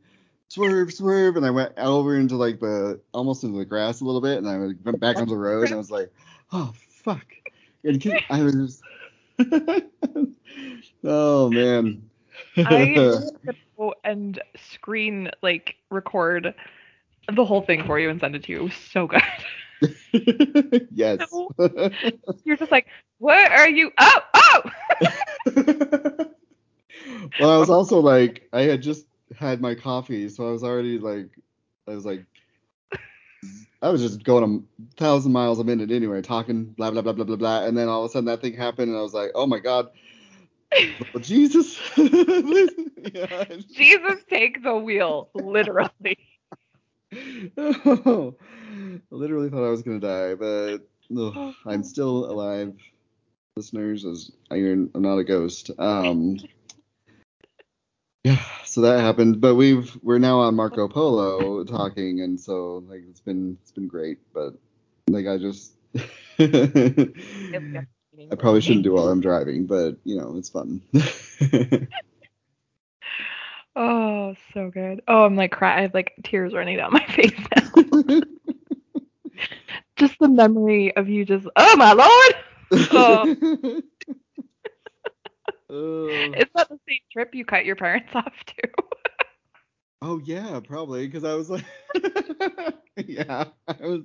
[0.49, 4.21] swerve, swerve and I went over into like the almost into the grass a little
[4.21, 6.11] bit and I went back onto the road and I was like,
[6.51, 7.25] "Oh, fuck."
[7.83, 8.83] And I was just,
[11.03, 12.09] oh man.
[12.57, 13.19] I
[13.77, 16.53] go and screen like record
[17.31, 18.59] the whole thing for you and send it to you.
[18.59, 19.21] It was so good.
[20.91, 21.19] yes.
[22.43, 22.87] You're just like,
[23.19, 23.91] what are you?
[23.97, 24.63] Oh, oh.
[27.39, 29.05] well, I was also like, I had just
[29.37, 31.29] had my coffee, so I was already like,
[31.87, 32.25] I was like,
[33.81, 37.25] I was just going a thousand miles a minute anyway, talking blah blah blah blah
[37.25, 39.31] blah blah, and then all of a sudden that thing happened, and I was like,
[39.35, 39.89] oh my god,
[40.73, 43.45] oh, Jesus, yeah.
[43.71, 46.17] Jesus, take the wheel, literally.
[47.13, 47.17] I
[49.11, 50.79] literally thought I was gonna die, but
[51.17, 52.75] ugh, I'm still alive,
[53.55, 54.05] listeners.
[54.05, 55.71] As I'm not a ghost.
[55.77, 56.37] Um,
[58.23, 63.03] yeah, so that happened, but we've we're now on Marco Polo talking, and so like
[63.09, 64.53] it's been it's been great, but
[65.09, 65.73] like I just
[66.39, 70.81] I probably shouldn't do while I'm driving, but you know it's fun.
[73.79, 75.03] Oh, so good.
[75.07, 75.77] Oh, I'm like crying.
[75.77, 77.61] I have like tears running down my face now.
[79.97, 82.35] just the memory of you just, oh my lord.
[82.91, 83.27] Oh.
[85.69, 88.69] Is that the same trip you cut your parents off to?
[90.01, 91.65] Oh yeah, probably because I was like,
[93.05, 94.03] yeah, I was.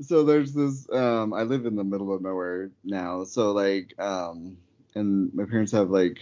[0.00, 0.88] So there's this.
[0.90, 4.56] Um, I live in the middle of nowhere now, so like, um,
[4.94, 6.18] and my parents have like,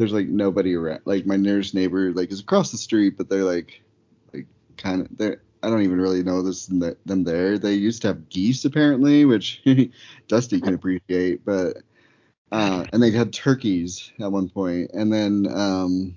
[0.00, 1.02] there's like nobody around.
[1.04, 3.82] Like my nearest neighbor like is across the street, but they're like,
[4.32, 4.46] like
[4.78, 5.42] kind of they're.
[5.62, 7.58] I don't even really know this them there.
[7.58, 9.62] They used to have geese apparently, which
[10.28, 11.82] Dusty can appreciate, but
[12.50, 16.16] uh, and they had turkeys at one point, and then um,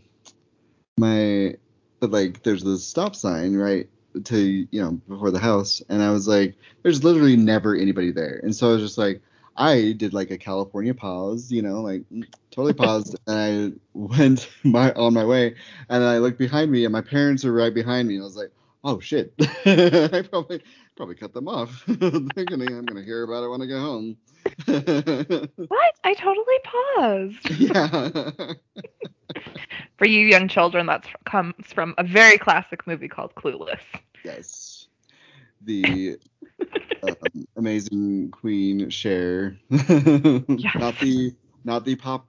[0.95, 1.57] my
[1.99, 3.89] but like there's this stop sign right
[4.23, 8.39] to you know before the house, and I was like, there's literally never anybody there,
[8.43, 9.21] and so I was just like,
[9.55, 14.49] I did like a California pause, you know, like mm, totally paused, and I went
[14.63, 15.55] my on my way,
[15.89, 18.35] and I looked behind me, and my parents were right behind me, and I was
[18.35, 18.51] like,
[18.83, 19.33] oh shit,
[19.65, 20.61] I probably
[20.95, 21.83] probably cut them off.
[21.87, 24.17] They're gonna I'm gonna hear about it when I get home.
[25.67, 25.93] What?
[26.03, 27.49] I totally paused.
[27.59, 28.53] yeah.
[29.97, 33.79] For you young children, that comes from a very classic movie called Clueless.
[34.23, 34.87] Yes.
[35.61, 36.17] The
[37.03, 39.57] um, amazing Queen Cher.
[39.69, 41.33] Not the
[41.63, 42.27] not the pop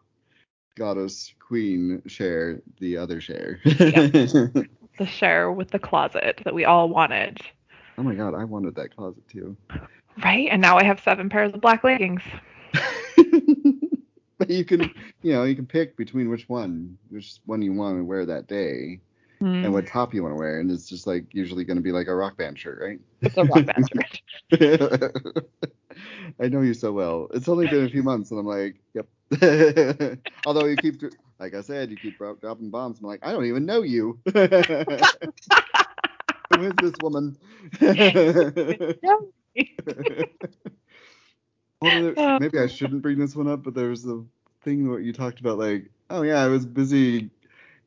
[0.77, 3.61] goddess Queen Cher, the other Cher.
[4.97, 7.41] The Cher with the closet that we all wanted.
[7.99, 9.57] oh my god, I wanted that closet too.
[10.23, 10.49] Right?
[10.49, 12.23] And now I have seven pairs of black leggings.
[14.39, 14.83] but you can,
[15.23, 18.47] you know, you can pick between which one, which one you want to wear that
[18.47, 19.01] day,
[19.41, 19.65] Mm.
[19.65, 21.93] and what top you want to wear, and it's just like usually going to be
[21.93, 23.01] like a rock band shirt, right?
[23.21, 23.89] It's a rock band
[24.53, 25.47] shirt.
[26.41, 27.29] I know you so well.
[27.35, 29.07] It's only been a few months, and I'm like, yep.
[30.47, 31.03] Although you keep,
[31.39, 33.01] like I said, you keep dropping bombs.
[33.01, 34.19] I'm like, I don't even know you.
[34.35, 34.41] Who
[36.61, 37.37] is this woman?
[41.83, 44.23] Maybe I shouldn't bring this one up, but there was a
[44.63, 47.31] thing where you talked about like, oh yeah, I was busy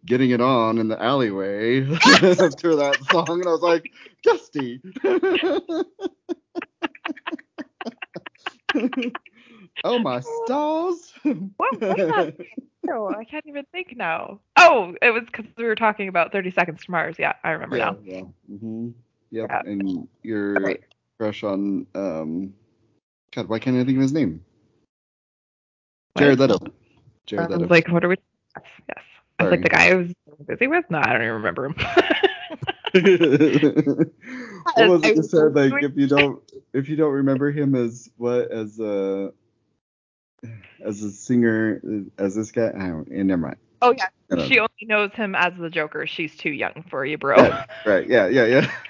[0.07, 3.91] getting it on in the alleyway after that song, and I was like,
[4.23, 4.81] Dusty.
[9.83, 11.13] oh my stars.
[11.57, 12.33] What was that?
[12.89, 14.39] Oh, I can't even think now.
[14.57, 17.17] Oh, it was because we were talking about 30 Seconds to Mars.
[17.19, 17.97] Yeah, I remember yeah, now.
[18.03, 18.21] yeah.
[18.47, 18.89] hmm
[19.31, 19.47] Yep.
[19.49, 19.61] Yeah.
[19.65, 20.83] And your Right.
[21.19, 22.53] crush on um
[23.35, 24.41] God, why can't I think of his name?
[26.17, 26.59] Jared Leto.
[27.25, 27.73] Jared I Leto.
[27.73, 28.15] like, what are we?
[28.55, 29.03] Yes, yes.
[29.39, 30.13] I was like the guy I was
[30.47, 30.85] busy with.
[30.89, 31.75] No, I don't even remember him.
[32.93, 35.53] what was it you was said?
[35.53, 36.41] Like if you don't
[36.73, 39.31] if you don't remember him as what as a
[40.83, 41.81] as a singer
[42.17, 43.07] as this guy, I don't.
[43.11, 43.57] eh, never mind.
[43.81, 44.07] oh yeah,
[44.47, 44.61] she know.
[44.61, 46.07] only knows him as the Joker.
[46.07, 47.37] She's too young for you, bro.
[47.37, 48.07] Yeah, right.
[48.07, 48.27] Yeah.
[48.27, 48.45] Yeah.
[48.45, 48.71] Yeah.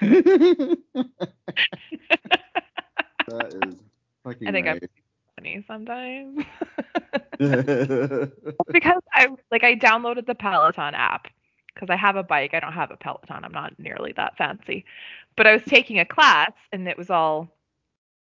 [3.26, 3.76] that is
[4.24, 4.80] fucking I think I'm
[5.66, 5.88] sometimes.
[5.88, 6.46] I'm.
[8.72, 11.28] because I like I downloaded the Peloton app
[11.72, 12.54] because I have a bike.
[12.54, 13.44] I don't have a Peloton.
[13.44, 14.84] I'm not nearly that fancy.
[15.36, 17.48] But I was taking a class and it was all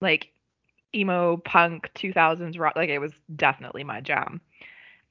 [0.02, 0.30] like
[0.96, 4.42] emo punk 2000s rock like it was definitely my jam.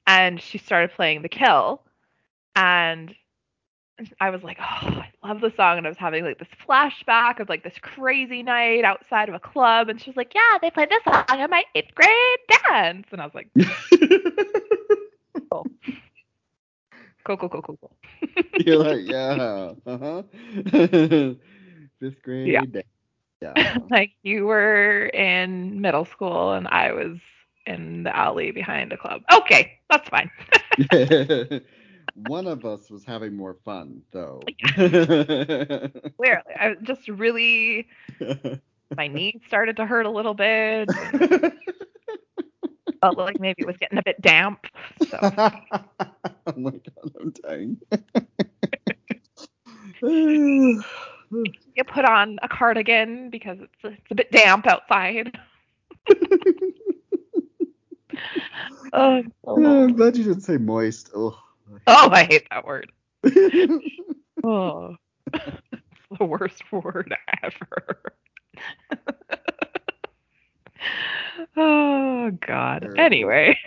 [0.07, 1.81] And she started playing The Kill
[2.55, 3.15] and
[4.19, 7.39] I was like, "Oh, I love the song." And I was having like this flashback
[7.39, 10.69] of like this crazy night outside of a club and she was like, "Yeah, they
[10.69, 13.49] played this song at my 8th grade dance." And I was like,
[15.49, 15.67] "Cool.
[17.25, 17.95] Cool, cool, cool, cool, cool."
[18.65, 19.73] You're like, yeah.
[19.85, 20.23] Uh huh.
[21.99, 22.51] Fifth grade.
[22.53, 22.61] Yeah.
[22.71, 22.83] day.
[23.41, 23.77] Yeah.
[23.89, 27.17] like you were in middle school and I was
[27.65, 29.21] in the alley behind a club.
[29.33, 30.29] Okay, that's fine.
[32.15, 34.41] One of us was having more fun, though.
[34.75, 37.87] Clearly, I just really
[38.95, 40.89] my knees started to hurt a little bit.
[43.01, 44.65] Felt like maybe it was getting a bit damp.
[45.09, 47.77] So oh my god, I'm dying.
[50.01, 55.37] You put on a cardigan because it's it's a bit damp outside.
[58.93, 61.11] Oh, so I'm glad you didn't say moist.
[61.13, 61.37] Oh.
[61.87, 62.91] oh, I hate that word.
[64.43, 64.95] Oh,
[65.33, 65.45] it's
[66.19, 68.01] the worst word ever.
[71.57, 72.87] oh God.
[72.97, 73.57] Anyway,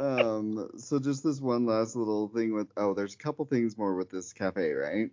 [0.00, 3.94] um, so just this one last little thing with oh, there's a couple things more
[3.94, 5.10] with this cafe, right?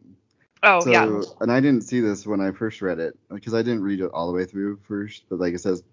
[0.64, 1.22] oh so, yeah.
[1.41, 4.11] and I didn't see this when I first read it because I didn't read it
[4.14, 5.26] all the way through first.
[5.30, 5.84] But like it says,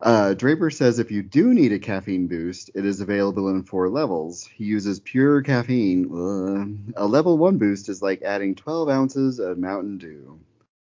[0.00, 3.88] uh, Draper says if you do need a caffeine boost, it is available in four
[3.88, 4.46] levels.
[4.46, 6.10] He uses pure caffeine.
[6.12, 10.38] Uh, a level one boost is like adding 12 ounces of Mountain Dew.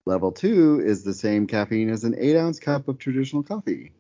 [0.05, 3.91] Level two is the same caffeine as an 8 ounce cup of traditional coffee.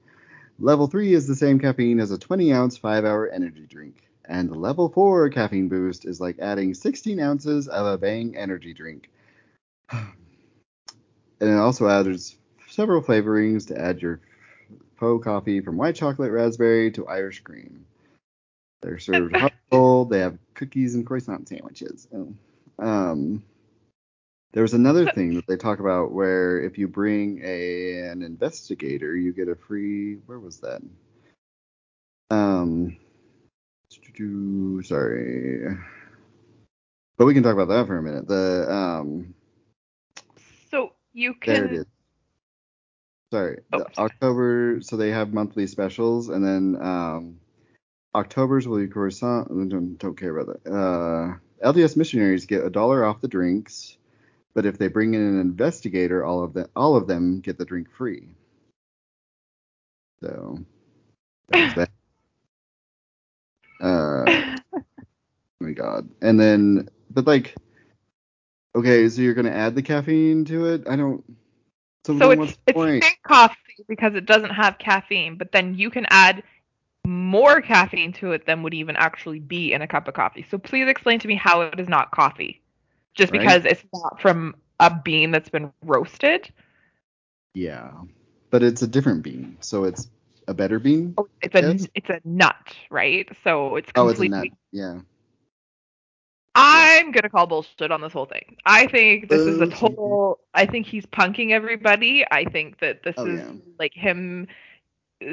[0.59, 4.09] Level three is the same caffeine as a 20 ounce 5 hour energy drink.
[4.25, 8.73] And the level 4 caffeine boost is like adding 16 ounces of a Bang energy
[8.73, 9.09] drink.
[9.91, 10.09] and
[11.39, 12.35] it also adds
[12.67, 14.19] several flavorings to add your
[14.97, 17.85] faux coffee from white chocolate raspberry to Irish cream.
[18.81, 20.09] They're served hot cold.
[20.09, 22.07] They have cookies and croissant sandwiches.
[22.13, 22.33] Oh.
[22.79, 23.43] Um,
[24.53, 29.15] there was another thing that they talk about where if you bring a an investigator,
[29.15, 30.15] you get a free.
[30.25, 30.81] Where was that?
[32.29, 32.97] Um,
[34.83, 35.77] sorry,
[37.17, 38.27] but we can talk about that for a minute.
[38.27, 39.33] The um,
[40.71, 41.85] So you there it can is.
[43.31, 43.85] Sorry, Oh.
[43.97, 44.79] October.
[44.81, 47.39] So they have monthly specials, and then um,
[48.15, 49.49] October's will be croissant.
[49.49, 50.71] Don't, don't care about that.
[50.71, 51.35] Uh,
[51.71, 53.97] LDS missionaries get a dollar off the drinks,
[54.53, 57.65] but if they bring in an investigator, all of them all of them get the
[57.65, 58.29] drink free.
[60.21, 60.59] So
[61.49, 61.89] there's that.
[63.79, 64.25] Uh,
[64.73, 64.81] oh
[65.59, 66.09] my god.
[66.19, 67.53] And then, but like,
[68.75, 70.87] okay, so you're gonna add the caffeine to it?
[70.89, 71.23] I don't.
[72.07, 76.05] So, So it's it's pink coffee because it doesn't have caffeine, but then you can
[76.09, 76.41] add
[77.05, 80.45] more caffeine to it than would even actually be in a cup of coffee.
[80.49, 82.61] So please explain to me how it is not coffee.
[83.13, 83.41] Just Right.
[83.41, 86.49] because it's not from a bean that's been roasted.
[87.53, 87.91] Yeah,
[88.51, 90.07] but it's a different bean, so it's
[90.47, 91.13] a better bean.
[91.17, 93.27] Oh, it's a it's a nut, right?
[93.43, 94.57] So it's Oh, it's a completely nut.
[94.71, 94.99] Yeah.
[96.57, 98.57] I'm gonna call bullshit on this whole thing.
[98.65, 99.75] I think this is a Okay.
[99.75, 100.39] total.
[100.53, 102.25] I think he's punking everybody.
[102.29, 103.51] I think that this Oh, is yeah.
[103.79, 104.47] like him,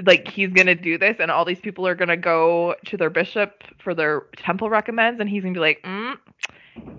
[0.05, 3.65] like he's gonna do this, and all these people are gonna go to their bishop
[3.83, 6.19] for their temple recommends, and he's gonna be like, mm,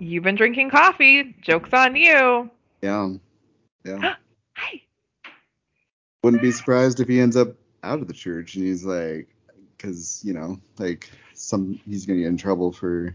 [0.00, 1.34] "You've been drinking coffee.
[1.40, 2.50] Jokes on you."
[2.82, 3.14] Yeah.
[3.84, 4.14] Yeah.
[4.56, 4.82] Hi.
[6.22, 7.54] Wouldn't be surprised if he ends up
[7.84, 9.28] out of the church and he's like,
[9.76, 13.14] because you know, like some he's gonna get in trouble for,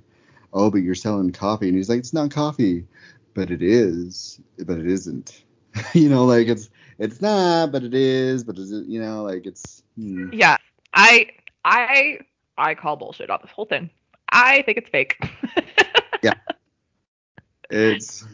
[0.53, 2.85] oh, but you're selling coffee, and he's like, it's not coffee,
[3.33, 5.43] but it is, but it isn't.
[5.93, 6.69] you know, like it's
[6.99, 8.85] it's not, but it is, but is it?
[8.85, 9.83] You know, like it's.
[9.95, 10.29] hmm.
[10.33, 10.57] Yeah,
[10.93, 11.29] I
[11.63, 12.19] I
[12.57, 13.89] I call bullshit on this whole thing.
[14.29, 15.17] I think it's fake.
[16.21, 16.35] Yeah.
[17.69, 18.25] It's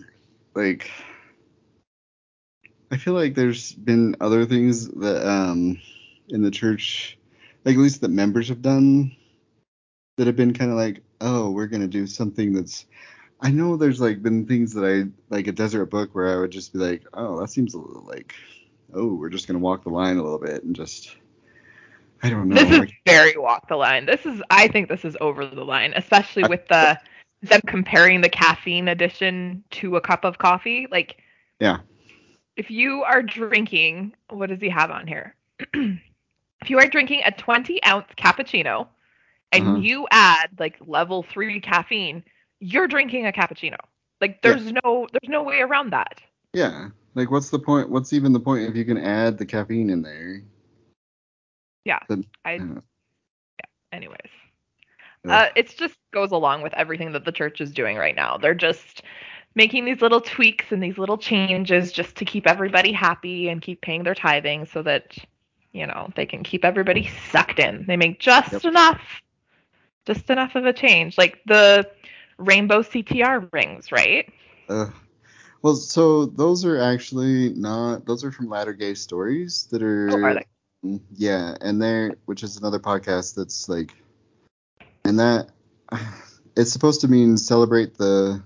[0.56, 0.91] like
[2.91, 5.80] I feel like there's been other things that um
[6.30, 7.18] in the church,
[7.64, 9.15] like at least that members have done
[10.18, 12.85] that have been kind of like, oh, we're gonna do something that's.
[13.39, 16.52] I know there's like been things that I like a Deseret Book where I would
[16.52, 18.34] just be like, oh, that seems a little like,
[18.94, 21.15] oh, we're just gonna walk the line a little bit and just.
[22.23, 22.56] I don't know.
[22.56, 24.07] This is like, very walk the line.
[24.07, 26.99] This is I think this is over the line, especially with the
[27.44, 30.88] them comparing the caffeine addition to a cup of coffee.
[30.89, 31.22] Like
[31.60, 31.77] yeah.
[32.56, 35.35] if you are drinking, what does he have on here?
[35.73, 38.88] if you are drinking a 20 ounce cappuccino
[39.51, 39.77] and Uh-huh.
[39.77, 42.23] you add like level three caffeine,
[42.59, 43.77] you're drinking a cappuccino.
[44.21, 44.53] Like Yeah.
[44.53, 46.21] there's no there's no way around that.
[46.53, 46.89] Yeah.
[47.15, 47.89] Like, what's the point?
[47.89, 50.41] What's even the point if you can add the caffeine in there?
[51.85, 51.99] Yeah.
[52.09, 52.79] Then- I yeah.
[53.91, 54.17] anyways.
[55.27, 58.37] Uh, it just goes along with everything that the church is doing right now.
[58.37, 59.01] They're just
[59.55, 63.81] making these little tweaks and these little changes just to keep everybody happy and keep
[63.81, 65.17] paying their tithing so that
[65.73, 67.85] you know they can keep everybody sucked in.
[67.87, 68.65] They make just Yep.
[68.65, 69.01] enough,
[70.07, 71.88] just enough of a change, like the
[72.38, 74.31] rainbow CTR rings, right?
[74.69, 74.91] Ugh.
[75.61, 78.05] Well, so those are actually not.
[78.05, 80.09] Those are from Latter Gay Stories that are.
[80.11, 80.45] Oh, are they?
[80.85, 83.93] Mm, yeah, and they're which is another podcast that's like,
[85.03, 85.49] and that
[86.55, 88.41] it's supposed to mean celebrate the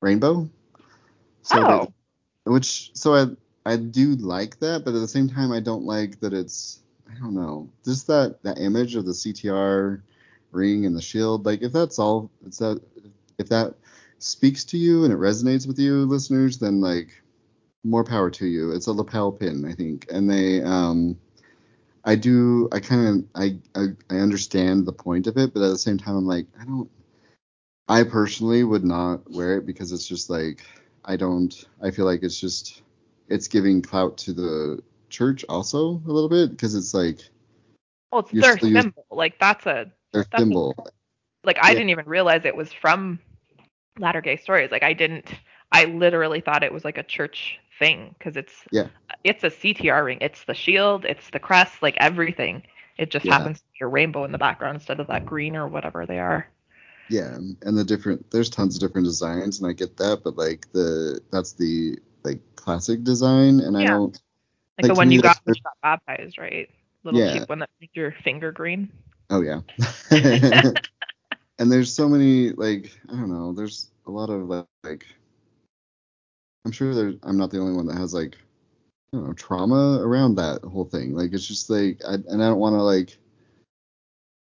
[0.00, 0.48] rainbow.
[1.42, 1.88] Celebrate
[2.46, 3.26] Oh, which so I
[3.64, 6.80] I do like that, but at the same time I don't like that it's
[7.10, 10.00] I don't know just that that image of the CTR
[10.52, 11.44] ring and the shield.
[11.44, 12.80] Like if that's all, it's that
[13.38, 13.74] if that
[14.18, 17.08] speaks to you and it resonates with you, listeners, then like
[17.84, 18.72] more power to you.
[18.72, 21.18] It's a lapel pin, I think, and they um.
[22.04, 22.68] I do.
[22.72, 23.40] I kind of.
[23.40, 23.86] I, I.
[24.10, 26.90] I understand the point of it, but at the same time, I'm like, I don't.
[27.88, 30.64] I personally would not wear it because it's just like
[31.04, 31.64] I don't.
[31.80, 32.82] I feel like it's just
[33.28, 37.20] it's giving clout to the church also a little bit because it's like
[38.10, 39.06] well, it's their symbol.
[39.10, 40.74] Like that's a their That's a-
[41.44, 41.74] like I Yeah.
[41.74, 43.18] didn't even realize it was from
[43.98, 44.70] Latter Gay Stories.
[44.70, 45.26] Like I didn't.
[45.72, 48.88] I literally thought it was like a church thing because it's Yeah.
[49.24, 50.18] it's a CTR ring.
[50.20, 51.04] It's the shield.
[51.04, 51.82] It's the crest.
[51.82, 52.62] Like everything.
[52.98, 53.32] It just Yeah.
[53.38, 56.18] happens to be a rainbow in the background instead of that green or whatever they
[56.18, 56.46] are.
[57.08, 60.70] Yeah, and the different there's tons of different designs, and I get that, but like
[60.72, 64.12] the that's the like classic design, and I don't.
[64.78, 66.70] Like, Like, the one you got when you got baptized, right?
[67.04, 67.40] Little Yeah.
[67.40, 68.90] cheap one that makes your finger green.
[69.30, 69.60] Oh yeah.
[71.58, 73.52] and there's so many like I don't know.
[73.52, 75.06] There's a lot of like, like
[76.64, 78.36] I'm sure there I'm not the only one that has like
[79.12, 81.14] I don't know trauma around that whole thing.
[81.14, 83.18] Like it's just like I, and I don't want to like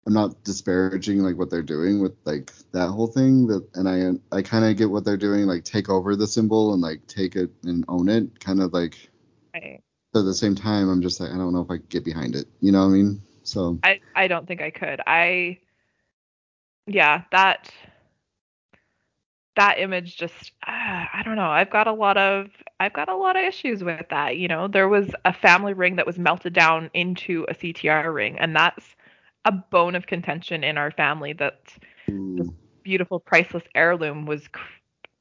[0.07, 4.35] I'm not disparaging like what they're doing with like that whole thing that and I
[4.35, 7.35] I kind of get what they're doing like take over the symbol and like take
[7.35, 9.09] it and own it kind of like
[9.53, 9.81] Right.
[10.13, 12.05] but at the same time I'm just like I don't know if I could get
[12.05, 12.47] behind it.
[12.61, 13.21] You know what I mean?
[13.51, 15.01] So I I don't think I could.
[15.05, 15.59] I
[16.87, 17.69] yeah, that
[19.57, 21.49] that image just uh, I don't know.
[21.49, 22.47] I've got a lot of
[22.79, 24.69] I've got a lot of issues with that, you know.
[24.69, 28.85] There was a family ring that was melted down into a CTR ring and that's
[29.43, 31.73] a bone of contention in our family that
[32.07, 32.47] this
[32.83, 34.47] beautiful priceless heirloom was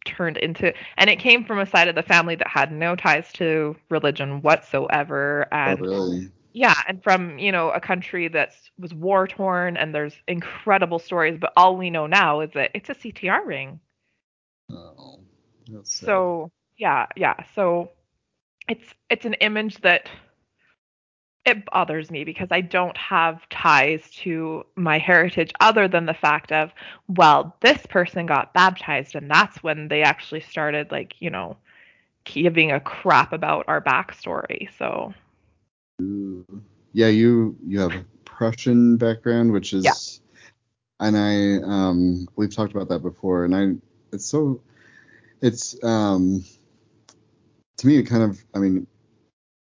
[0.04, 3.32] turned into and it came from a side of the family that had no ties
[3.32, 6.30] to religion whatsoever oh, and really?
[6.52, 11.38] Yeah, and from, you know, a country that was war torn and there's incredible stories,
[11.40, 13.80] but all we know now is that it's a CTR ring.
[14.70, 15.20] Oh.
[15.84, 17.36] So, yeah, yeah.
[17.54, 17.90] So
[18.68, 20.08] it's it's an image that
[21.44, 26.52] it bothers me because I don't have ties to my heritage other than the fact
[26.52, 26.70] of,
[27.08, 31.56] well, this person got baptized and that's when they actually started like, you know,
[32.24, 34.68] giving a crap about our backstory.
[34.78, 35.14] So,
[36.92, 41.06] yeah, you you have a Prussian background, which is, Yeah.
[41.06, 43.74] and I um we've talked about that before, and I
[44.12, 44.60] it's so
[45.40, 46.44] it's um
[47.78, 48.86] to me it kind of I mean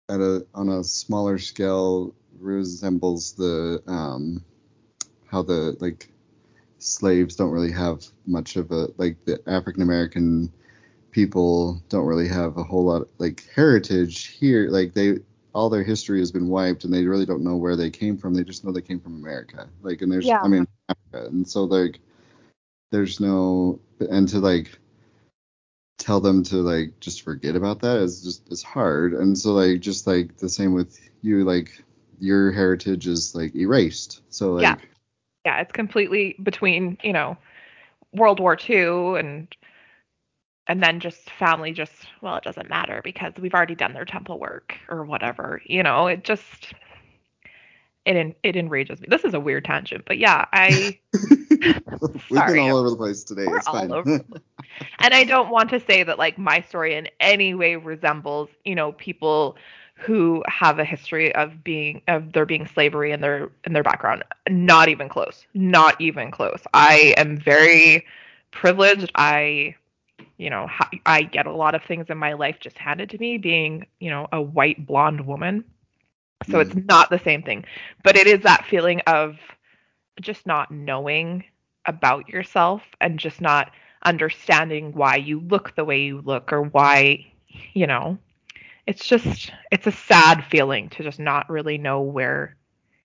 [0.08, 4.44] at a on a smaller scale resembles the um
[5.26, 6.10] how the like
[6.78, 10.52] slaves don't really have much of a like the African American
[11.10, 15.18] people don't really have a whole lot like heritage here like they
[15.56, 18.34] all their history has been wiped and they really don't know where they came from.
[18.34, 19.66] They just know they came from America.
[19.80, 20.42] Like and there's Yeah.
[20.42, 21.98] I mean Africa and so like
[22.92, 24.78] there's no and to like
[25.98, 29.14] tell them to like just forget about that is just it's hard.
[29.14, 31.82] And so like just like the same with you like
[32.20, 34.20] your heritage is like erased.
[34.28, 34.76] So like Yeah.
[35.46, 37.38] yeah, it's completely between, you know,
[38.12, 39.48] World War II and
[40.68, 44.38] and then just family just well, it doesn't matter because we've already done their temple
[44.38, 45.62] work or whatever.
[45.64, 46.72] You know, it just
[48.04, 49.08] it it enrages me.
[49.10, 53.46] This is a weird tangent, but yeah, I we've been all over the place today
[53.46, 54.24] we're it's all fine over
[54.98, 58.74] and I don't want to say that like my story in any way resembles, you
[58.74, 59.56] know, people
[59.96, 64.24] who have a history of being of there being slavery in their in their background.
[64.48, 65.46] Not even close.
[65.54, 66.62] Not even close.
[66.74, 68.04] I am very
[68.50, 69.10] privileged.
[69.14, 69.74] I
[70.38, 70.68] you know,
[71.06, 74.10] I get a lot of things in my life just handed to me being, you
[74.10, 75.64] know, a white blonde woman.
[76.50, 76.86] So it's mm.
[76.86, 77.64] not the same thing.
[78.02, 79.36] But it is that feeling of
[80.20, 81.44] just not knowing
[81.86, 83.70] about yourself and just not
[84.04, 87.26] understanding why you look the way you look or why,
[87.74, 88.18] you know,
[88.86, 92.56] it's just it's a sad feeling to just not really know where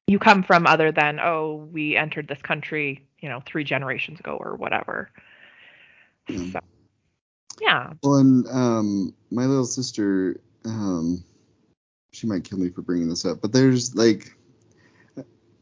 [0.08, 4.38] you come from other than oh we entered this country you know three generations ago
[4.40, 5.10] or whatever
[6.28, 6.52] Yeah.
[6.52, 6.60] so
[7.60, 11.24] yeah Well, and um, my little sister, um,
[12.14, 14.36] she might kill me for bringing this up, but there's like,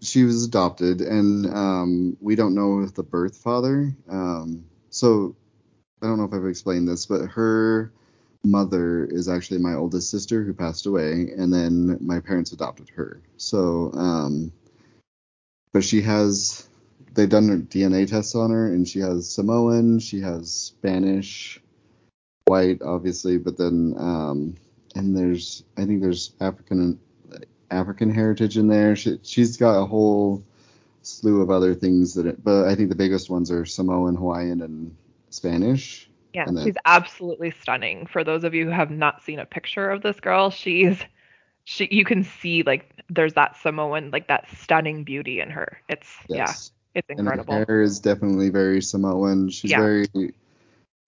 [0.02, 3.94] she was adopted, and um, we don't know the birth father.
[4.10, 5.36] Um, so
[6.02, 7.91] I don't know if I've explained this, but her
[8.44, 13.22] mother is actually my oldest sister who passed away, and then my parents adopted her.
[13.38, 14.53] So, um,
[15.74, 16.68] but she has
[17.14, 21.61] they've done DNA tests on her, and she has Samoan, she has Spanish,
[22.49, 24.55] white, obviously, but then um,
[24.95, 26.99] and there's I think there's African
[27.71, 28.95] African heritage in there.
[28.95, 30.43] She, she's got a whole
[31.03, 34.61] slew of other things that, it, but I think the biggest ones are Samoan, Hawaiian,
[34.61, 34.95] and
[35.30, 36.09] Spanish.
[36.34, 38.05] Yeah, then- she's absolutely stunning.
[38.07, 40.97] For those of you who have not seen a picture of this girl, she's
[41.63, 45.77] she you can see like there's that Samoan like that stunning beauty in her.
[45.88, 46.71] It's Yes.
[46.93, 47.53] yeah, it's incredible.
[47.53, 49.49] And her hair is definitely very Samoan.
[49.49, 49.80] She's Yeah.
[49.80, 50.07] very,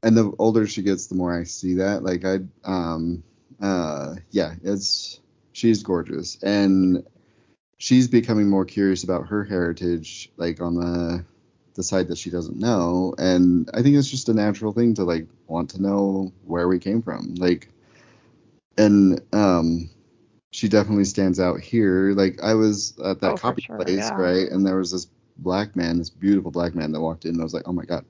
[0.04, 2.04] and the older she gets, the more I see that.
[2.04, 3.24] Like I, um,
[3.62, 5.20] uh, yeah, it's
[5.54, 7.06] she's gorgeous, and
[7.78, 11.26] she's becoming more curious about her heritage, like on the
[11.76, 15.04] the side that she doesn't know, and I think it's just a natural thing to
[15.04, 17.70] like want to know where we came from, like,
[18.78, 19.90] and um.
[20.54, 22.12] She definitely stands out here.
[22.12, 24.14] Like I was at that Oh, coffee sure, place, yeah.
[24.16, 24.52] right?
[24.52, 25.08] And there was this
[25.38, 27.32] black man, this beautiful black man that walked in.
[27.32, 28.04] And I was like, oh my god,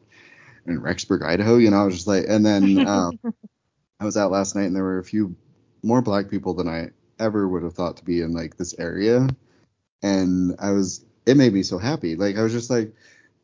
[0.65, 1.81] in Rexburg, Idaho, you know.
[1.81, 3.19] I was just like, and then um,
[3.99, 5.35] I was out last night, and there were a few
[5.83, 6.89] more black people than I
[7.19, 9.27] ever would have thought to be in like this area,
[10.01, 12.15] and I was, it made me so happy.
[12.15, 12.93] Like I was just like,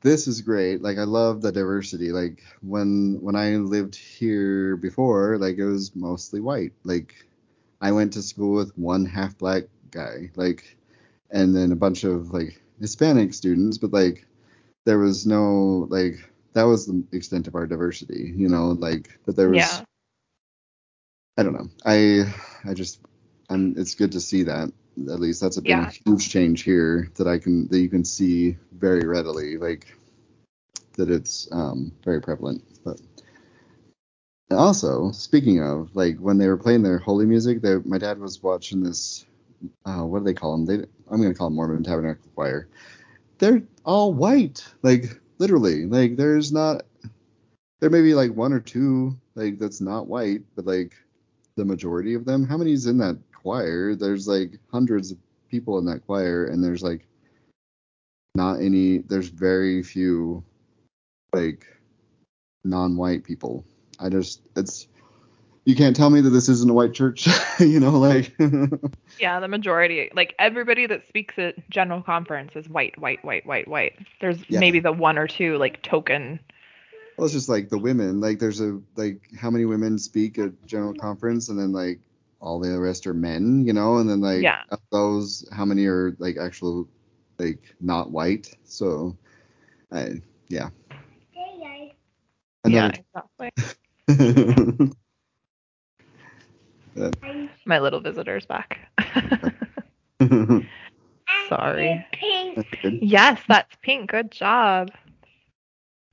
[0.01, 0.81] this is great.
[0.81, 2.11] Like I love the diversity.
[2.11, 6.73] Like when when I lived here before, like it was mostly white.
[6.83, 7.13] Like
[7.81, 10.77] I went to school with one half black guy, like,
[11.31, 14.25] and then a bunch of like Hispanic students, but like
[14.85, 16.17] there was no like
[16.57, 19.85] that was the extent of our diversity, you know, like but there was Yeah.
[21.37, 21.69] I don't know.
[21.85, 22.33] I
[22.65, 22.99] I just
[23.47, 24.71] I'm it's good to see that.
[25.11, 25.87] At least that's been Yeah.
[25.87, 29.95] a huge change here that I can that you can see very readily, like
[30.93, 32.63] that it's um very prevalent.
[32.83, 32.99] But
[34.49, 38.41] also, speaking of, like when they were playing their holy music, they, my dad was
[38.41, 39.27] watching this.
[39.85, 40.65] Uh, what do they call them?
[40.65, 42.67] They, I'm gonna call them Mormon Tabernacle Choir.
[43.37, 45.85] They're all white, like literally.
[45.85, 46.83] Like there's not.
[47.79, 50.93] There may be like one or two like that's not white, but like
[51.55, 52.45] the majority of them.
[52.45, 53.95] How many's in that choir?
[53.95, 55.17] There's like hundreds of
[55.49, 57.07] people in that choir, and there's like
[58.35, 58.99] not any.
[58.99, 60.43] There's very few
[61.33, 61.65] like
[62.63, 63.63] non-white people.
[63.99, 64.87] I just it's
[65.67, 67.27] you can't tell me that this isn't a white church,
[67.59, 68.33] you know, like
[69.19, 73.67] Yeah, the majority, like everybody that speaks at general conference is white, white, white, white,
[73.67, 73.99] white.
[74.21, 74.61] There's Yeah.
[74.61, 76.39] maybe the one or two like token.
[77.17, 78.21] well, it's just like the women.
[78.21, 81.99] Like there's a like how many women speak at general conference, and then like
[82.39, 84.61] all the rest are men, you know, and then like Yeah.
[84.69, 86.87] of those, how many are like actual
[87.39, 88.55] like not white?
[88.63, 89.17] So,
[89.91, 90.69] I yeah.
[91.35, 91.89] Yeah,
[92.63, 92.93] Another
[94.07, 94.91] exactly.
[97.65, 98.79] My little visitor's back.
[101.49, 102.05] Sorry.
[102.55, 102.99] That's good.
[103.01, 104.09] Yes, that's pink.
[104.09, 104.89] Good job.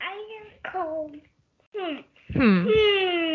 [0.00, 1.16] I am cold.
[2.32, 2.68] Hmm.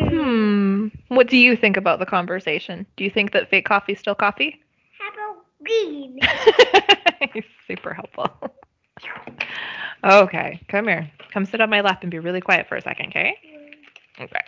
[0.08, 0.88] Hmm.
[1.08, 2.86] What do you think about the conversation?
[2.96, 4.60] Do you think that fake coffee is still coffee?
[7.34, 8.28] He's super helpful.
[10.04, 11.10] Okay, come here.
[11.32, 13.36] Come sit on my lap and be really quiet for a second, okay?
[14.20, 14.40] Okay.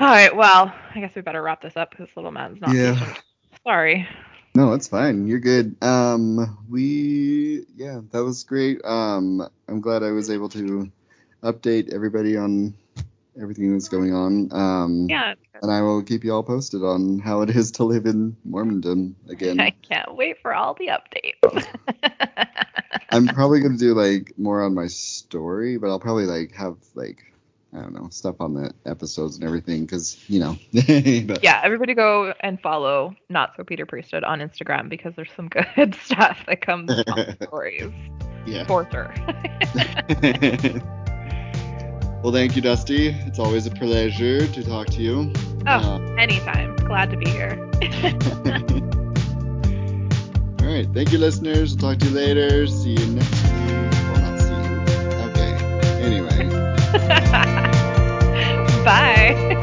[0.00, 0.34] All right.
[0.34, 2.94] Well, I guess we better wrap this up because little man's not Yeah.
[2.94, 3.22] patient.
[3.66, 4.08] Sorry.
[4.54, 5.26] No, it's fine.
[5.26, 5.76] You're good.
[5.82, 8.84] Um, we yeah, that was great.
[8.84, 10.90] Um, I'm glad I was able to
[11.42, 12.74] update everybody on
[13.40, 14.52] everything that's going on.
[14.52, 15.34] Um, Yeah.
[15.62, 19.14] and I will keep you all posted on how it is to live in Mormondom
[19.28, 19.60] again.
[19.60, 21.66] I can't wait for all the updates.
[23.10, 27.24] I'm probably gonna do like more on my story, but I'll probably like have like
[27.76, 30.56] I don't know stuff on the episodes and everything because you know.
[30.72, 35.94] yeah, everybody go and follow Not So Peter Priesthood on Instagram because there's some good
[35.94, 37.92] stuff that comes on stories
[38.46, 38.64] Yeah.
[38.66, 39.12] for sure.
[42.22, 43.08] well, thank you, Dusty.
[43.08, 45.32] It's always a pleasure to talk to you.
[45.66, 46.76] oh, Uh, anytime.
[46.76, 47.58] Glad to be here.
[50.60, 50.88] All right.
[50.94, 51.76] Thank you, listeners.
[51.76, 52.66] We'll talk to you later.
[52.66, 53.92] See you next week.
[53.92, 55.20] Well, not see you.
[55.30, 55.52] Okay.
[56.02, 56.75] Anyway.
[58.86, 59.55] Bye.